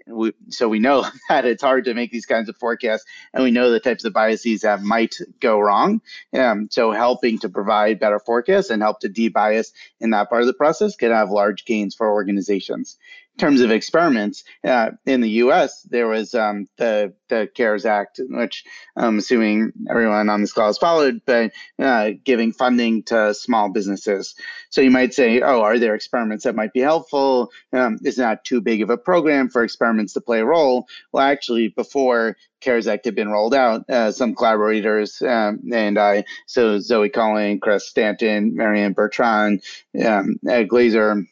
we, 0.05 0.33
so 0.49 0.67
we 0.69 0.79
know 0.79 1.05
that 1.29 1.45
it's 1.45 1.63
hard 1.63 1.85
to 1.85 1.93
make 1.93 2.11
these 2.11 2.25
kinds 2.25 2.49
of 2.49 2.57
forecasts, 2.57 3.05
and 3.33 3.43
we 3.43 3.51
know 3.51 3.69
the 3.69 3.79
types 3.79 4.03
of 4.05 4.13
biases 4.13 4.61
that 4.61 4.81
might 4.81 5.15
go 5.39 5.59
wrong. 5.59 6.01
Um, 6.33 6.67
so 6.71 6.91
helping 6.91 7.39
to 7.39 7.49
provide 7.49 7.99
better 7.99 8.19
forecasts 8.19 8.69
and 8.69 8.81
help 8.81 8.99
to 9.01 9.09
debias 9.09 9.71
in 9.99 10.11
that 10.11 10.29
part 10.29 10.41
of 10.41 10.47
the 10.47 10.53
process 10.53 10.95
can 10.95 11.11
have 11.11 11.29
large 11.29 11.65
gains 11.65 11.95
for 11.95 12.11
organizations 12.11 12.97
terms 13.37 13.61
of 13.61 13.71
experiments 13.71 14.43
uh, 14.63 14.91
in 15.05 15.21
the 15.21 15.29
U.S., 15.29 15.81
there 15.83 16.07
was 16.07 16.33
um, 16.35 16.67
the 16.77 17.13
the 17.29 17.49
CARES 17.55 17.85
Act, 17.85 18.19
which 18.29 18.63
I'm 18.95 19.17
assuming 19.17 19.73
everyone 19.89 20.29
on 20.29 20.41
this 20.41 20.53
call 20.53 20.67
has 20.67 20.77
followed, 20.77 21.21
but 21.25 21.51
uh, 21.79 22.11
giving 22.23 22.51
funding 22.51 23.03
to 23.03 23.33
small 23.33 23.69
businesses. 23.69 24.35
So 24.69 24.81
you 24.81 24.91
might 24.91 25.13
say, 25.13 25.41
"Oh, 25.41 25.61
are 25.61 25.79
there 25.79 25.95
experiments 25.95 26.43
that 26.43 26.55
might 26.55 26.73
be 26.73 26.81
helpful? 26.81 27.51
Um, 27.71 27.97
is 28.03 28.17
not 28.17 28.43
too 28.43 28.61
big 28.61 28.81
of 28.81 28.89
a 28.89 28.97
program 28.97 29.49
for 29.49 29.63
experiments 29.63 30.13
to 30.13 30.21
play 30.21 30.41
a 30.41 30.45
role?" 30.45 30.87
Well, 31.11 31.25
actually, 31.25 31.69
before 31.69 32.37
CARES 32.61 32.87
Act 32.87 33.05
had 33.05 33.15
been 33.15 33.29
rolled 33.29 33.55
out, 33.55 33.89
uh, 33.89 34.11
some 34.11 34.35
collaborators 34.35 35.21
um, 35.21 35.59
and 35.71 35.97
I, 35.97 36.23
so 36.45 36.79
Zoe 36.79 37.09
Cullen, 37.09 37.59
Chris 37.59 37.89
Stanton, 37.89 38.55
Marianne 38.55 38.93
Bertrand, 38.93 39.63
um, 40.05 40.39
Ed 40.47 40.69
Glaeser 40.69 41.25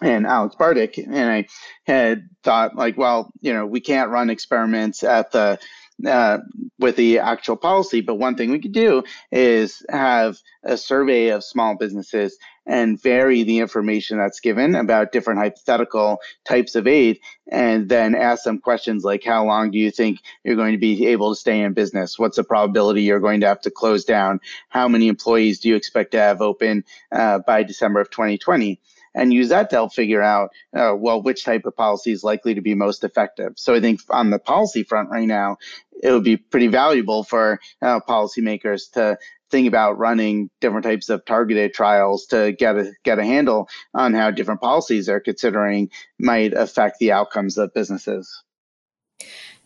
and 0.00 0.26
Alex 0.26 0.56
Bartik. 0.56 0.98
and 0.98 1.30
I 1.30 1.46
had 1.84 2.28
thought 2.42 2.76
like, 2.76 2.96
well, 2.96 3.32
you 3.40 3.52
know, 3.52 3.66
we 3.66 3.80
can't 3.80 4.10
run 4.10 4.30
experiments 4.30 5.02
at 5.02 5.32
the 5.32 5.58
uh, 6.04 6.38
with 6.78 6.96
the 6.96 7.20
actual 7.20 7.56
policy, 7.56 8.00
but 8.00 8.16
one 8.16 8.34
thing 8.34 8.50
we 8.50 8.58
could 8.58 8.72
do 8.72 9.04
is 9.30 9.84
have 9.88 10.36
a 10.64 10.76
survey 10.76 11.28
of 11.28 11.44
small 11.44 11.76
businesses 11.76 12.36
and 12.66 13.00
vary 13.00 13.42
the 13.42 13.58
information 13.58 14.18
that's 14.18 14.40
given 14.40 14.74
about 14.74 15.12
different 15.12 15.38
hypothetical 15.38 16.18
types 16.44 16.74
of 16.74 16.86
aid, 16.86 17.20
and 17.50 17.88
then 17.88 18.14
ask 18.14 18.42
them 18.44 18.58
questions 18.58 19.04
like, 19.04 19.22
how 19.22 19.44
long 19.44 19.70
do 19.70 19.78
you 19.78 19.90
think 19.90 20.18
you're 20.42 20.56
going 20.56 20.72
to 20.72 20.78
be 20.78 21.06
able 21.06 21.32
to 21.32 21.40
stay 21.40 21.60
in 21.60 21.74
business? 21.74 22.18
What's 22.18 22.36
the 22.36 22.44
probability 22.44 23.02
you're 23.02 23.20
going 23.20 23.40
to 23.42 23.46
have 23.46 23.60
to 23.62 23.70
close 23.70 24.04
down? 24.04 24.40
How 24.70 24.88
many 24.88 25.08
employees 25.08 25.60
do 25.60 25.68
you 25.68 25.76
expect 25.76 26.12
to 26.12 26.18
have 26.18 26.40
open 26.40 26.84
uh, 27.12 27.38
by 27.40 27.62
December 27.62 28.00
of 28.00 28.10
2020? 28.10 28.80
And 29.14 29.32
use 29.32 29.48
that 29.48 29.70
to 29.70 29.76
help 29.76 29.94
figure 29.94 30.22
out, 30.22 30.50
uh, 30.76 30.94
well, 30.96 31.22
which 31.22 31.44
type 31.44 31.64
of 31.64 31.76
policy 31.76 32.12
is 32.12 32.24
likely 32.24 32.54
to 32.54 32.60
be 32.60 32.74
most 32.74 33.04
effective. 33.04 33.52
So 33.56 33.74
I 33.74 33.80
think 33.80 34.00
on 34.10 34.30
the 34.30 34.38
policy 34.38 34.82
front 34.82 35.10
right 35.10 35.26
now, 35.26 35.56
it 36.02 36.10
would 36.10 36.24
be 36.24 36.36
pretty 36.36 36.66
valuable 36.66 37.24
for 37.24 37.60
uh, 37.80 38.00
policymakers 38.00 38.90
to 38.92 39.18
think 39.50 39.68
about 39.68 39.98
running 39.98 40.50
different 40.60 40.84
types 40.84 41.08
of 41.08 41.24
targeted 41.24 41.72
trials 41.72 42.26
to 42.26 42.52
get 42.52 42.76
a 42.76 42.92
get 43.04 43.18
a 43.18 43.24
handle 43.24 43.68
on 43.94 44.12
how 44.12 44.30
different 44.30 44.60
policies 44.60 45.06
they're 45.06 45.20
considering 45.20 45.88
might 46.18 46.52
affect 46.52 46.98
the 46.98 47.12
outcomes 47.12 47.56
of 47.56 47.72
businesses. 47.72 48.42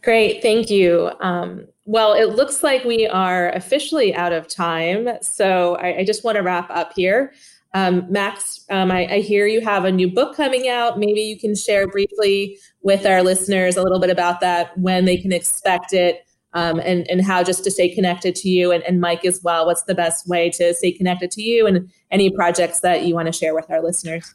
Great, 0.03 0.43
thank 0.43 0.71
you. 0.71 1.11
Um, 1.21 1.67
well, 1.87 2.13
it 2.13 2.37
looks 2.37 2.63
like 2.63 2.85
we 2.85 3.07
are 3.07 3.49
officially 3.51 4.15
out 4.15 4.33
of 4.33 4.47
time, 4.47 5.09
so 5.23 5.77
I, 5.77 5.99
I 5.99 6.05
just 6.05 6.23
want 6.23 6.37
to 6.37 6.43
wrap 6.43 6.71
up 6.71 6.93
here. 6.95 7.33
Um, 7.75 8.11
Max, 8.11 8.65
um, 8.71 8.91
I, 8.91 9.07
I, 9.07 9.19
hear 9.21 9.47
you 9.47 9.61
have 9.61 9.85
a 9.85 9.93
new 9.93 10.11
book 10.11 10.35
coming 10.35 10.69
out. 10.69 10.99
Maybe 10.99 11.21
you 11.21 11.39
can 11.39 11.55
share 11.55 11.87
briefly 11.87 12.59
with 12.83 13.05
our 13.05 13.23
listeners 13.23 13.77
a 13.77 13.83
little 13.83 14.01
bit 14.01 14.09
about 14.09 14.41
that, 14.41 14.77
when 14.79 15.05
they 15.05 15.19
can 15.19 15.33
expect 15.33 15.93
it, 15.93 16.25
um, 16.55 16.81
and, 16.81 17.07
and 17.11 17.23
how 17.23 17.43
just 17.43 17.65
to 17.65 17.71
stay 17.71 17.95
connected 17.95 18.35
to 18.37 18.49
you 18.49 18.73
and, 18.73 18.83
and 18.85 19.03
Mike 19.03 19.27
as 19.27 19.43
well. 19.43 19.67
What's 19.67 19.83
the 19.83 19.95
best 19.95 20.27
way 20.27 20.49
to 20.51 20.73
stay 20.73 20.93
connected 20.93 21.31
to 21.33 21.43
you 21.43 21.67
and 21.67 21.91
any 22.11 22.31
projects 22.31 22.81
that 22.81 23.05
you 23.05 23.15
want 23.15 23.27
to 23.27 23.33
share 23.33 23.55
with 23.55 23.71
our 23.71 23.83
listeners? 23.83 24.35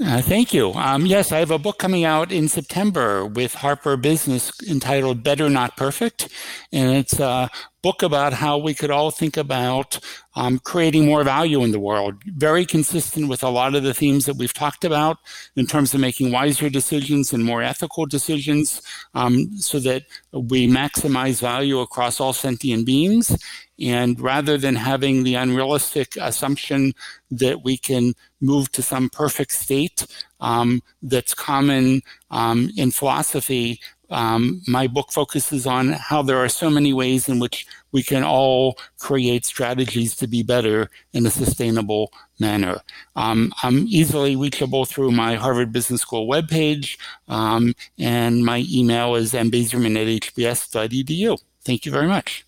Uh, 0.00 0.20
thank 0.20 0.52
you. 0.52 0.72
Um, 0.72 1.06
yes, 1.06 1.30
I 1.30 1.38
have 1.38 1.52
a 1.52 1.58
book 1.58 1.78
coming 1.78 2.04
out 2.04 2.32
in 2.32 2.48
September 2.48 3.24
with 3.24 3.54
Harper 3.54 3.96
Business 3.96 4.50
entitled 4.68 5.22
Better 5.22 5.48
Not 5.48 5.76
Perfect. 5.76 6.28
And 6.72 6.96
it's 6.96 7.20
a 7.20 7.48
book 7.80 8.02
about 8.02 8.32
how 8.32 8.58
we 8.58 8.74
could 8.74 8.90
all 8.90 9.12
think 9.12 9.36
about 9.36 10.00
um, 10.34 10.58
creating 10.58 11.06
more 11.06 11.22
value 11.22 11.62
in 11.62 11.70
the 11.70 11.78
world. 11.78 12.14
Very 12.26 12.66
consistent 12.66 13.28
with 13.28 13.44
a 13.44 13.48
lot 13.50 13.76
of 13.76 13.84
the 13.84 13.94
themes 13.94 14.26
that 14.26 14.36
we've 14.36 14.54
talked 14.54 14.84
about 14.84 15.18
in 15.54 15.66
terms 15.66 15.94
of 15.94 16.00
making 16.00 16.32
wiser 16.32 16.68
decisions 16.68 17.32
and 17.32 17.44
more 17.44 17.62
ethical 17.62 18.04
decisions 18.06 18.82
um, 19.14 19.48
so 19.58 19.78
that 19.78 20.04
we 20.32 20.66
maximize 20.66 21.40
value 21.40 21.78
across 21.78 22.20
all 22.20 22.32
sentient 22.32 22.84
beings. 22.84 23.36
And 23.80 24.20
rather 24.20 24.56
than 24.56 24.76
having 24.76 25.24
the 25.24 25.34
unrealistic 25.34 26.16
assumption 26.20 26.94
that 27.30 27.64
we 27.64 27.76
can 27.76 28.14
move 28.40 28.70
to 28.72 28.82
some 28.82 29.10
perfect 29.10 29.52
state 29.52 30.06
um, 30.40 30.82
that's 31.02 31.34
common 31.34 32.02
um, 32.30 32.70
in 32.76 32.90
philosophy, 32.90 33.80
um, 34.10 34.62
my 34.68 34.86
book 34.86 35.10
focuses 35.10 35.66
on 35.66 35.92
how 35.92 36.22
there 36.22 36.38
are 36.38 36.48
so 36.48 36.70
many 36.70 36.92
ways 36.92 37.28
in 37.28 37.38
which 37.38 37.66
we 37.90 38.02
can 38.02 38.22
all 38.22 38.78
create 38.98 39.44
strategies 39.44 40.14
to 40.16 40.26
be 40.26 40.42
better 40.42 40.90
in 41.12 41.26
a 41.26 41.30
sustainable 41.30 42.12
manner. 42.38 42.80
Um, 43.16 43.52
I'm 43.62 43.86
easily 43.88 44.36
reachable 44.36 44.84
through 44.84 45.12
my 45.12 45.36
Harvard 45.36 45.72
Business 45.72 46.02
School 46.02 46.28
webpage, 46.28 46.98
um, 47.28 47.74
and 47.98 48.44
my 48.44 48.64
email 48.70 49.14
is 49.14 49.32
mbazerman 49.32 49.96
at 49.96 50.06
hbs.edu. 50.06 51.38
Thank 51.64 51.86
you 51.86 51.92
very 51.92 52.06
much. 52.06 52.43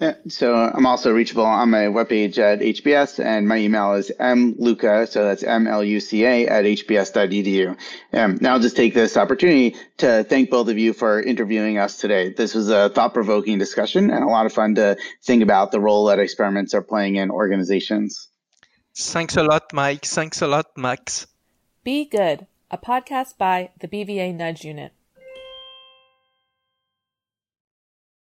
Yeah, 0.00 0.14
so 0.28 0.54
I'm 0.54 0.86
also 0.86 1.12
reachable 1.12 1.44
on 1.44 1.70
my 1.70 1.86
webpage 1.86 2.38
at 2.38 2.60
HBS, 2.60 3.18
and 3.24 3.48
my 3.48 3.56
email 3.56 3.94
is 3.94 4.12
mluca, 4.20 5.08
so 5.08 5.24
that's 5.24 5.42
M-L-U-C-A 5.42 6.46
at 6.46 6.64
hbs.edu. 6.64 7.76
Um, 8.12 8.38
now 8.40 8.52
I'll 8.52 8.60
just 8.60 8.76
take 8.76 8.94
this 8.94 9.16
opportunity 9.16 9.74
to 9.96 10.22
thank 10.22 10.50
both 10.50 10.68
of 10.68 10.78
you 10.78 10.92
for 10.92 11.20
interviewing 11.20 11.78
us 11.78 11.96
today. 11.96 12.32
This 12.32 12.54
was 12.54 12.70
a 12.70 12.90
thought-provoking 12.90 13.58
discussion 13.58 14.10
and 14.10 14.22
a 14.22 14.28
lot 14.28 14.46
of 14.46 14.52
fun 14.52 14.76
to 14.76 14.96
think 15.24 15.42
about 15.42 15.72
the 15.72 15.80
role 15.80 16.04
that 16.06 16.20
experiments 16.20 16.74
are 16.74 16.82
playing 16.82 17.16
in 17.16 17.32
organizations. 17.32 18.28
Thanks 18.96 19.36
a 19.36 19.42
lot, 19.42 19.72
Mike. 19.72 20.04
Thanks 20.04 20.40
a 20.42 20.46
lot, 20.46 20.66
Max. 20.76 21.26
Be 21.82 22.04
Good, 22.04 22.46
a 22.70 22.78
podcast 22.78 23.36
by 23.36 23.70
the 23.80 23.88
BVA 23.88 24.32
Nudge 24.32 24.64
Unit. 24.64 24.92